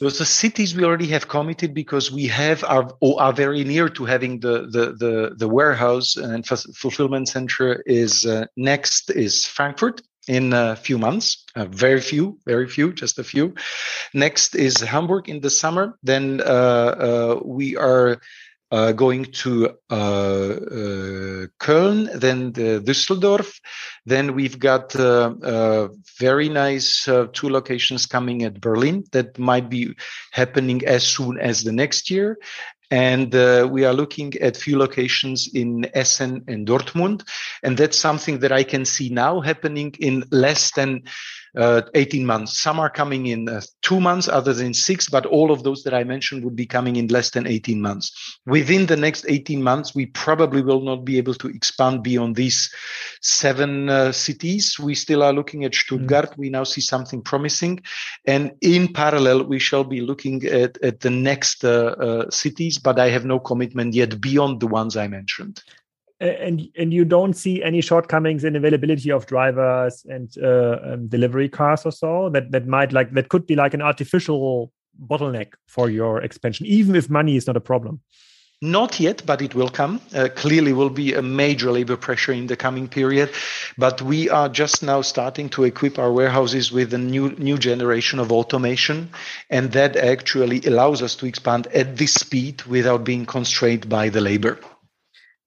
Those 0.00 0.20
are 0.20 0.24
cities 0.24 0.76
we 0.76 0.84
already 0.84 1.08
have 1.08 1.26
committed 1.26 1.74
because 1.74 2.12
we 2.12 2.26
have 2.28 2.62
are 2.64 2.88
are 3.02 3.32
very 3.32 3.64
near 3.64 3.88
to 3.88 4.04
having 4.04 4.40
the 4.40 4.68
the 4.70 4.92
the, 4.92 5.34
the 5.36 5.48
warehouse 5.48 6.16
and 6.16 6.46
fulfillment 6.46 7.28
center 7.28 7.82
is 7.86 8.26
uh, 8.26 8.46
next 8.56 9.10
is 9.10 9.44
Frankfurt 9.44 10.02
in 10.28 10.52
a 10.52 10.76
few 10.76 10.98
months, 10.98 11.44
uh, 11.56 11.64
very 11.64 12.02
few, 12.02 12.38
very 12.44 12.68
few, 12.68 12.92
just 12.92 13.18
a 13.18 13.24
few. 13.24 13.54
Next 14.12 14.54
is 14.54 14.78
Hamburg 14.80 15.28
in 15.28 15.40
the 15.40 15.50
summer. 15.50 15.98
Then 16.02 16.42
uh, 16.42 16.44
uh 16.44 17.40
we 17.44 17.76
are 17.76 18.20
uh, 18.70 18.92
going 18.92 19.24
to 19.24 19.70
uh, 19.90 19.94
uh, 19.94 21.46
Köln, 21.58 22.12
then 22.20 22.52
the 22.52 22.80
Düsseldorf. 22.84 23.60
Then 24.04 24.34
we've 24.34 24.58
got 24.58 24.94
uh, 24.96 25.34
uh, 25.42 25.88
very 26.18 26.48
nice 26.48 27.08
uh, 27.08 27.26
two 27.32 27.48
locations 27.48 28.06
coming 28.06 28.42
at 28.42 28.60
Berlin 28.60 29.04
that 29.12 29.38
might 29.38 29.70
be 29.70 29.94
happening 30.32 30.84
as 30.86 31.06
soon 31.06 31.38
as 31.38 31.64
the 31.64 31.72
next 31.72 32.10
year. 32.10 32.38
And 32.90 33.34
we 33.70 33.84
are 33.84 33.92
looking 33.92 34.32
at 34.40 34.56
few 34.56 34.78
locations 34.78 35.46
in 35.52 35.90
Essen 35.92 36.44
and 36.48 36.66
Dortmund. 36.66 37.28
And 37.62 37.76
that's 37.76 37.98
something 37.98 38.38
that 38.38 38.50
I 38.50 38.62
can 38.62 38.86
see 38.86 39.10
now 39.10 39.40
happening 39.40 39.94
in 39.98 40.24
less 40.30 40.72
than 40.72 41.02
uh, 41.58 41.82
18 41.94 42.24
months. 42.24 42.56
Some 42.56 42.78
are 42.78 42.88
coming 42.88 43.26
in 43.26 43.48
uh, 43.48 43.60
two 43.82 44.00
months, 44.00 44.28
others 44.28 44.60
in 44.60 44.72
six, 44.72 45.08
but 45.08 45.26
all 45.26 45.50
of 45.50 45.64
those 45.64 45.82
that 45.82 45.92
I 45.92 46.04
mentioned 46.04 46.44
would 46.44 46.54
be 46.54 46.66
coming 46.66 46.96
in 46.96 47.08
less 47.08 47.30
than 47.30 47.46
18 47.46 47.80
months. 47.80 48.38
Within 48.46 48.86
the 48.86 48.96
next 48.96 49.26
18 49.28 49.62
months, 49.62 49.94
we 49.94 50.06
probably 50.06 50.62
will 50.62 50.80
not 50.80 51.04
be 51.04 51.18
able 51.18 51.34
to 51.34 51.48
expand 51.48 52.04
beyond 52.04 52.36
these 52.36 52.72
seven 53.20 53.88
uh, 53.90 54.12
cities. 54.12 54.78
We 54.78 54.94
still 54.94 55.22
are 55.22 55.32
looking 55.32 55.64
at 55.64 55.74
Stuttgart. 55.74 56.30
Mm-hmm. 56.30 56.40
We 56.40 56.50
now 56.50 56.64
see 56.64 56.80
something 56.80 57.22
promising. 57.22 57.80
And 58.24 58.52
in 58.60 58.92
parallel, 58.92 59.44
we 59.44 59.58
shall 59.58 59.84
be 59.84 60.00
looking 60.00 60.44
at, 60.46 60.80
at 60.82 61.00
the 61.00 61.10
next 61.10 61.64
uh, 61.64 61.96
uh, 61.98 62.30
cities, 62.30 62.78
but 62.78 63.00
I 63.00 63.08
have 63.10 63.24
no 63.24 63.40
commitment 63.40 63.94
yet 63.94 64.20
beyond 64.20 64.60
the 64.60 64.68
ones 64.68 64.96
I 64.96 65.08
mentioned 65.08 65.62
and 66.20 66.68
and 66.76 66.92
you 66.92 67.04
don't 67.04 67.34
see 67.34 67.62
any 67.62 67.80
shortcomings 67.80 68.44
in 68.44 68.56
availability 68.56 69.10
of 69.10 69.26
drivers 69.26 70.04
and 70.08 70.34
uh, 70.42 70.78
um, 70.84 71.08
delivery 71.08 71.48
cars 71.48 71.86
or 71.86 71.92
so 71.92 72.28
that 72.30 72.50
that 72.50 72.66
might 72.66 72.92
like 72.92 73.12
that 73.12 73.28
could 73.28 73.46
be 73.46 73.54
like 73.54 73.74
an 73.74 73.82
artificial 73.82 74.72
bottleneck 75.06 75.52
for 75.66 75.88
your 75.88 76.20
expansion 76.22 76.66
even 76.66 76.96
if 76.96 77.08
money 77.08 77.36
is 77.36 77.46
not 77.46 77.56
a 77.56 77.60
problem 77.60 78.00
not 78.60 78.98
yet, 78.98 79.22
but 79.24 79.40
it 79.40 79.54
will 79.54 79.68
come. 79.68 80.00
Uh, 80.12 80.28
clearly, 80.34 80.72
will 80.72 80.90
be 80.90 81.14
a 81.14 81.22
major 81.22 81.70
labor 81.70 81.96
pressure 81.96 82.32
in 82.32 82.48
the 82.48 82.56
coming 82.56 82.88
period. 82.88 83.30
But 83.76 84.02
we 84.02 84.28
are 84.30 84.48
just 84.48 84.82
now 84.82 85.00
starting 85.02 85.48
to 85.50 85.62
equip 85.62 85.96
our 85.96 86.12
warehouses 86.12 86.72
with 86.72 86.92
a 86.92 86.98
new 86.98 87.30
new 87.38 87.56
generation 87.56 88.18
of 88.18 88.32
automation, 88.32 89.10
and 89.48 89.70
that 89.72 89.94
actually 89.94 90.60
allows 90.62 91.02
us 91.02 91.14
to 91.16 91.26
expand 91.26 91.68
at 91.68 91.98
this 91.98 92.14
speed 92.14 92.62
without 92.62 93.04
being 93.04 93.26
constrained 93.26 93.88
by 93.88 94.08
the 94.08 94.20
labor. 94.20 94.58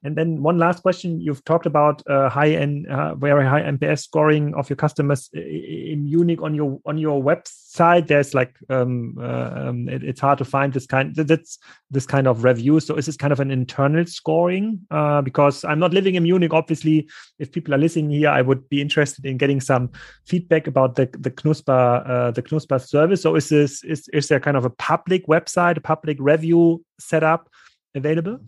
And 0.03 0.15
then 0.15 0.41
one 0.41 0.57
last 0.57 0.81
question: 0.81 1.21
You've 1.21 1.43
talked 1.45 1.67
about 1.67 2.01
uh, 2.09 2.27
high 2.27 2.47
and 2.47 2.87
uh, 2.87 3.13
very 3.15 3.45
high 3.45 3.61
NPS 3.61 3.99
scoring 3.99 4.53
of 4.55 4.67
your 4.67 4.77
customers 4.77 5.29
in 5.33 6.05
Munich 6.05 6.41
on 6.41 6.55
your 6.55 6.79
on 6.85 6.97
your 6.97 7.21
website. 7.21 8.07
There's 8.07 8.33
like 8.33 8.55
um, 8.69 9.15
uh, 9.19 9.51
um, 9.55 9.87
it, 9.87 10.03
it's 10.03 10.19
hard 10.19 10.39
to 10.39 10.45
find 10.45 10.73
this 10.73 10.87
kind 10.87 11.15
that's 11.15 11.59
this 11.91 12.07
kind 12.07 12.27
of 12.27 12.43
review. 12.43 12.79
So 12.79 12.95
is 12.95 13.05
this 13.05 13.15
kind 13.15 13.31
of 13.31 13.39
an 13.39 13.51
internal 13.51 14.05
scoring? 14.07 14.79
Uh, 14.89 15.21
because 15.21 15.63
I'm 15.63 15.79
not 15.79 15.93
living 15.93 16.15
in 16.15 16.23
Munich. 16.23 16.51
Obviously, 16.51 17.07
if 17.37 17.51
people 17.51 17.75
are 17.75 17.77
listening 17.77 18.09
here, 18.09 18.29
I 18.29 18.41
would 18.41 18.67
be 18.69 18.81
interested 18.81 19.25
in 19.25 19.37
getting 19.37 19.61
some 19.61 19.91
feedback 20.25 20.65
about 20.65 20.95
the 20.95 21.09
the 21.19 21.29
Knuspr 21.29 22.09
uh, 22.09 22.31
the 22.31 22.41
Knuspr 22.41 22.81
service. 22.81 23.21
So 23.21 23.35
is 23.35 23.49
this 23.49 23.83
is 23.83 24.07
is 24.09 24.29
there 24.29 24.39
kind 24.39 24.57
of 24.57 24.65
a 24.65 24.71
public 24.71 25.27
website, 25.27 25.77
a 25.77 25.81
public 25.81 26.17
review 26.19 26.83
setup 26.99 27.49
available? 27.93 28.39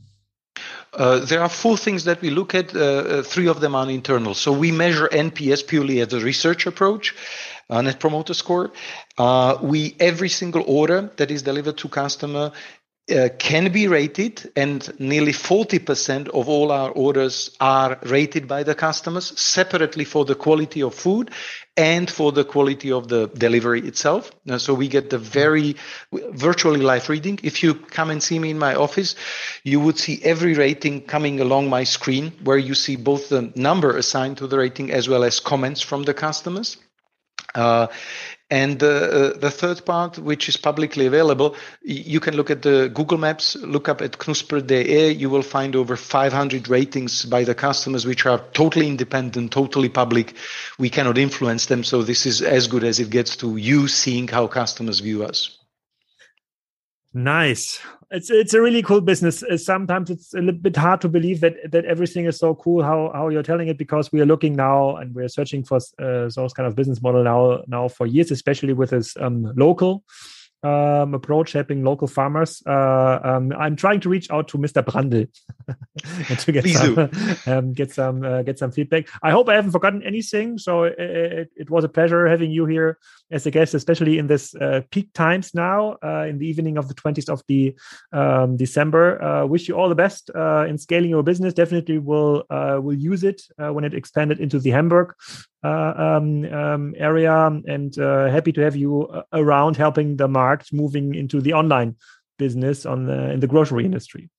Uh, 0.93 1.19
there 1.19 1.41
are 1.41 1.49
four 1.49 1.77
things 1.77 2.03
that 2.03 2.21
we 2.21 2.29
look 2.29 2.53
at. 2.53 2.75
Uh, 2.75 2.79
uh 2.79 3.23
three 3.23 3.47
of 3.47 3.59
them 3.59 3.75
are 3.75 3.89
internal. 3.89 4.33
So 4.33 4.51
we 4.51 4.71
measure 4.71 5.07
NPS 5.11 5.67
purely 5.67 6.01
as 6.01 6.13
a 6.13 6.19
research 6.19 6.67
approach, 6.67 7.15
uh, 7.69 7.81
Net 7.81 7.99
Promoter 7.99 8.33
Score. 8.33 8.71
Uh, 9.17 9.57
we 9.61 9.95
every 9.99 10.29
single 10.29 10.63
order 10.67 11.11
that 11.17 11.31
is 11.31 11.41
delivered 11.41 11.77
to 11.77 11.89
customer 11.89 12.51
uh, 13.11 13.27
can 13.37 13.71
be 13.71 13.87
rated, 13.87 14.49
and 14.55 14.97
nearly 14.97 15.33
40% 15.33 16.29
of 16.29 16.47
all 16.47 16.71
our 16.71 16.89
orders 16.91 17.55
are 17.59 17.99
rated 18.03 18.47
by 18.47 18.63
the 18.63 18.75
customers 18.75 19.37
separately 19.37 20.05
for 20.05 20.23
the 20.23 20.35
quality 20.35 20.81
of 20.81 20.95
food 20.95 21.29
and 21.75 22.09
for 22.09 22.31
the 22.31 22.45
quality 22.45 22.91
of 22.91 23.09
the 23.09 23.27
delivery 23.27 23.81
itself. 23.81 24.31
Uh, 24.49 24.57
so 24.57 24.73
we 24.73 24.87
get 24.87 25.09
the 25.09 25.17
very 25.17 25.75
virtually 26.13 26.79
live 26.79 27.09
reading. 27.09 27.39
If 27.43 27.61
you 27.61 27.73
come 27.73 28.09
and 28.09 28.23
see 28.23 28.39
me 28.39 28.51
in 28.51 28.59
my 28.59 28.75
office, 28.75 29.15
you 29.63 29.81
would 29.81 29.99
see 29.99 30.21
every 30.23 30.53
rating 30.53 31.01
coming 31.01 31.41
along 31.41 31.69
my 31.69 31.83
screen 31.83 32.31
where 32.43 32.57
you 32.57 32.73
see 32.73 32.95
both 32.95 33.27
the 33.27 33.51
number 33.55 33.97
assigned 33.97 34.37
to 34.37 34.47
the 34.47 34.57
rating 34.57 34.91
as 34.91 35.09
well 35.09 35.25
as 35.25 35.41
comments 35.41 35.81
from 35.81 36.03
the 36.03 36.13
customers. 36.13 36.77
Uh, 37.55 37.87
and 38.49 38.83
uh, 38.83 39.33
the 39.35 39.49
third 39.49 39.83
part, 39.83 40.19
which 40.19 40.47
is 40.47 40.57
publicly 40.57 41.07
available, 41.07 41.55
you 41.81 42.19
can 42.19 42.35
look 42.35 42.51
at 42.51 42.61
the 42.61 42.91
Google 42.93 43.17
Maps, 43.17 43.55
look 43.55 43.89
up 43.89 43.99
at 43.99 44.11
Knuspr.de. 44.11 45.11
You 45.11 45.29
will 45.31 45.41
find 45.41 45.75
over 45.75 45.95
500 45.95 46.67
ratings 46.67 47.25
by 47.25 47.43
the 47.43 47.55
customers, 47.55 48.05
which 48.05 48.27
are 48.27 48.39
totally 48.53 48.87
independent, 48.87 49.51
totally 49.51 49.89
public. 49.89 50.35
We 50.77 50.91
cannot 50.91 51.17
influence 51.17 51.65
them. 51.65 51.83
So 51.83 52.03
this 52.03 52.27
is 52.27 52.43
as 52.43 52.67
good 52.67 52.83
as 52.83 52.99
it 52.99 53.09
gets 53.09 53.35
to 53.37 53.57
you 53.57 53.87
seeing 53.87 54.27
how 54.27 54.45
customers 54.45 54.99
view 54.99 55.23
us. 55.23 55.57
Nice. 57.11 57.79
It's 58.13 58.29
it's 58.29 58.53
a 58.53 58.61
really 58.61 58.83
cool 58.83 59.01
business. 59.01 59.41
Uh, 59.41 59.57
sometimes 59.57 60.11
it's 60.11 60.35
a 60.35 60.37
little 60.37 60.61
bit 60.61 60.75
hard 60.75 61.01
to 61.01 61.09
believe 61.09 61.41
that 61.41 61.55
that 61.71 61.83
everything 61.85 62.25
is 62.25 62.37
so 62.37 62.53
cool 62.53 62.83
how 62.83 63.09
how 63.11 63.29
you're 63.29 63.41
telling 63.41 63.69
it 63.69 63.77
because 63.79 64.11
we 64.11 64.21
are 64.21 64.25
looking 64.25 64.55
now 64.55 64.97
and 64.97 65.15
we're 65.15 65.27
searching 65.27 65.63
for 65.63 65.77
uh, 65.97 66.29
those 66.35 66.53
kind 66.53 66.67
of 66.67 66.75
business 66.75 67.01
model 67.01 67.23
now 67.23 67.63
now 67.67 67.87
for 67.87 68.05
years, 68.05 68.29
especially 68.29 68.73
with 68.73 68.91
this 68.91 69.17
um, 69.17 69.51
local 69.55 70.03
um, 70.63 71.13
approach 71.13 71.51
helping 71.51 71.83
local 71.83 72.07
farmers. 72.07 72.61
Uh, 72.65 73.19
um, 73.23 73.53
I'm 73.57 73.75
trying 73.75 73.99
to 74.01 74.09
reach 74.09 74.31
out 74.31 74.47
to 74.49 74.57
Mr. 74.57 74.83
Brandl 74.83 75.27
to 76.43 76.51
get 76.51 76.63
Please 76.63 76.77
some, 76.77 77.09
um, 77.47 77.73
get 77.73 77.91
some 77.91 78.23
uh, 78.23 78.41
get 78.43 78.59
some 78.59 78.71
feedback. 78.71 79.07
I 79.21 79.31
hope 79.31 79.49
I 79.49 79.55
haven't 79.55 79.71
forgotten 79.71 80.03
anything. 80.03 80.57
So 80.57 80.83
it, 80.83 80.99
it, 80.99 81.49
it, 81.55 81.69
was 81.69 81.83
a 81.83 81.89
pleasure 81.89 82.27
having 82.27 82.51
you 82.51 82.65
here 82.65 82.97
as 83.31 83.45
a 83.45 83.51
guest, 83.51 83.73
especially 83.73 84.17
in 84.17 84.27
this 84.27 84.55
uh, 84.55 84.81
peak 84.91 85.11
times 85.13 85.53
now 85.53 85.97
uh, 86.03 86.25
in 86.29 86.37
the 86.37 86.47
evening 86.47 86.77
of 86.77 86.87
the 86.87 86.93
20th 86.93 87.29
of 87.29 87.43
the 87.47 87.75
um, 88.11 88.57
December. 88.57 89.21
Uh, 89.21 89.45
wish 89.45 89.67
you 89.67 89.75
all 89.75 89.89
the 89.89 89.95
best 89.95 90.29
uh, 90.35 90.65
in 90.67 90.77
scaling 90.77 91.09
your 91.09 91.23
business. 91.23 91.53
Definitely 91.53 91.97
will 91.97 92.43
will 92.49 92.93
use 92.93 93.23
it 93.23 93.41
when 93.57 93.83
it 93.83 93.93
expanded 93.93 94.39
into 94.39 94.59
the 94.59 94.71
Hamburg 94.71 95.13
uh, 95.63 95.93
um, 95.95 96.43
um, 96.53 96.93
area 96.97 97.33
and 97.67 97.97
uh, 97.97 98.29
happy 98.29 98.51
to 98.51 98.59
have 98.59 98.75
you 98.75 99.07
uh, 99.07 99.21
around 99.31 99.77
helping 99.77 100.17
the 100.17 100.27
market 100.27 100.52
moving 100.71 101.15
into 101.15 101.41
the 101.41 101.53
online 101.53 101.95
business 102.37 102.85
on 102.85 103.05
the, 103.05 103.31
in 103.31 103.39
the 103.39 103.47
grocery 103.47 103.85
industry. 103.85 104.29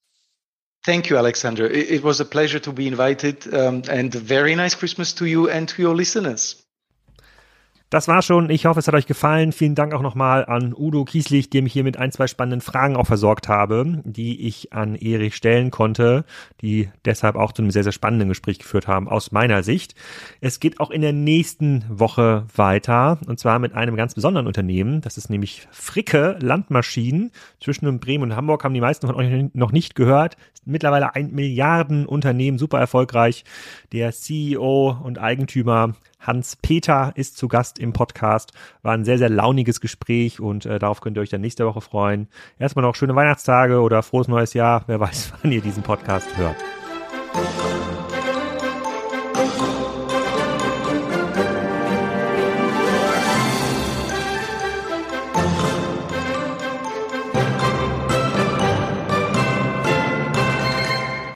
Thank 0.84 1.08
you, 1.08 1.16
Alexander. 1.16 1.66
It, 1.66 1.90
it 1.90 2.02
was 2.02 2.20
a 2.20 2.24
pleasure 2.24 2.58
to 2.60 2.72
be 2.72 2.86
invited 2.86 3.52
um, 3.54 3.82
and 3.88 4.14
a 4.14 4.18
very 4.18 4.54
nice 4.54 4.74
Christmas 4.74 5.12
to 5.14 5.26
you 5.26 5.48
and 5.48 5.68
to 5.68 5.82
your 5.82 5.94
listeners. 5.94 6.63
Das 7.94 8.08
war 8.08 8.22
schon. 8.22 8.50
Ich 8.50 8.66
hoffe, 8.66 8.80
es 8.80 8.88
hat 8.88 8.94
euch 8.96 9.06
gefallen. 9.06 9.52
Vielen 9.52 9.76
Dank 9.76 9.94
auch 9.94 10.02
nochmal 10.02 10.46
an 10.46 10.74
Udo 10.76 11.04
Kieslich, 11.04 11.48
dem 11.48 11.66
ich 11.66 11.74
hier 11.74 11.84
mit 11.84 11.96
ein, 11.96 12.10
zwei 12.10 12.26
spannenden 12.26 12.60
Fragen 12.60 12.96
auch 12.96 13.06
versorgt 13.06 13.46
habe, 13.46 14.02
die 14.02 14.48
ich 14.48 14.72
an 14.72 14.96
Erich 14.96 15.36
stellen 15.36 15.70
konnte, 15.70 16.24
die 16.60 16.90
deshalb 17.04 17.36
auch 17.36 17.52
zu 17.52 17.62
einem 17.62 17.70
sehr, 17.70 17.84
sehr 17.84 17.92
spannenden 17.92 18.28
Gespräch 18.28 18.58
geführt 18.58 18.88
haben, 18.88 19.08
aus 19.08 19.30
meiner 19.30 19.62
Sicht. 19.62 19.94
Es 20.40 20.58
geht 20.58 20.80
auch 20.80 20.90
in 20.90 21.02
der 21.02 21.12
nächsten 21.12 21.84
Woche 21.88 22.46
weiter 22.56 23.20
und 23.28 23.38
zwar 23.38 23.60
mit 23.60 23.74
einem 23.74 23.94
ganz 23.94 24.14
besonderen 24.14 24.48
Unternehmen. 24.48 25.00
Das 25.00 25.16
ist 25.16 25.30
nämlich 25.30 25.68
Fricke 25.70 26.36
Landmaschinen. 26.40 27.30
Zwischen 27.60 28.00
Bremen 28.00 28.24
und 28.24 28.36
Hamburg 28.36 28.64
haben 28.64 28.74
die 28.74 28.80
meisten 28.80 29.06
von 29.06 29.14
euch 29.14 29.50
noch 29.52 29.70
nicht 29.70 29.94
gehört. 29.94 30.36
Mittlerweile 30.64 31.14
ein 31.14 31.30
Milliardenunternehmen, 31.30 32.58
super 32.58 32.80
erfolgreich. 32.80 33.44
Der 33.92 34.10
CEO 34.10 34.98
und 35.00 35.20
Eigentümer 35.20 35.94
Hans 36.24 36.56
Peter 36.56 37.12
ist 37.14 37.36
zu 37.36 37.48
Gast 37.48 37.78
im 37.78 37.92
Podcast. 37.92 38.52
War 38.82 38.94
ein 38.94 39.04
sehr, 39.04 39.18
sehr 39.18 39.28
launiges 39.28 39.80
Gespräch 39.80 40.40
und 40.40 40.66
äh, 40.66 40.78
darauf 40.78 41.00
könnt 41.00 41.16
ihr 41.16 41.20
euch 41.20 41.30
dann 41.30 41.42
nächste 41.42 41.66
Woche 41.66 41.80
freuen. 41.80 42.28
Erstmal 42.58 42.84
noch 42.84 42.94
schöne 42.94 43.14
Weihnachtstage 43.14 43.80
oder 43.80 44.02
frohes 44.02 44.28
neues 44.28 44.54
Jahr. 44.54 44.84
Wer 44.86 45.00
weiß, 45.00 45.32
wann 45.42 45.52
ihr 45.52 45.60
diesen 45.60 45.82
Podcast 45.82 46.36
hört. 46.36 46.56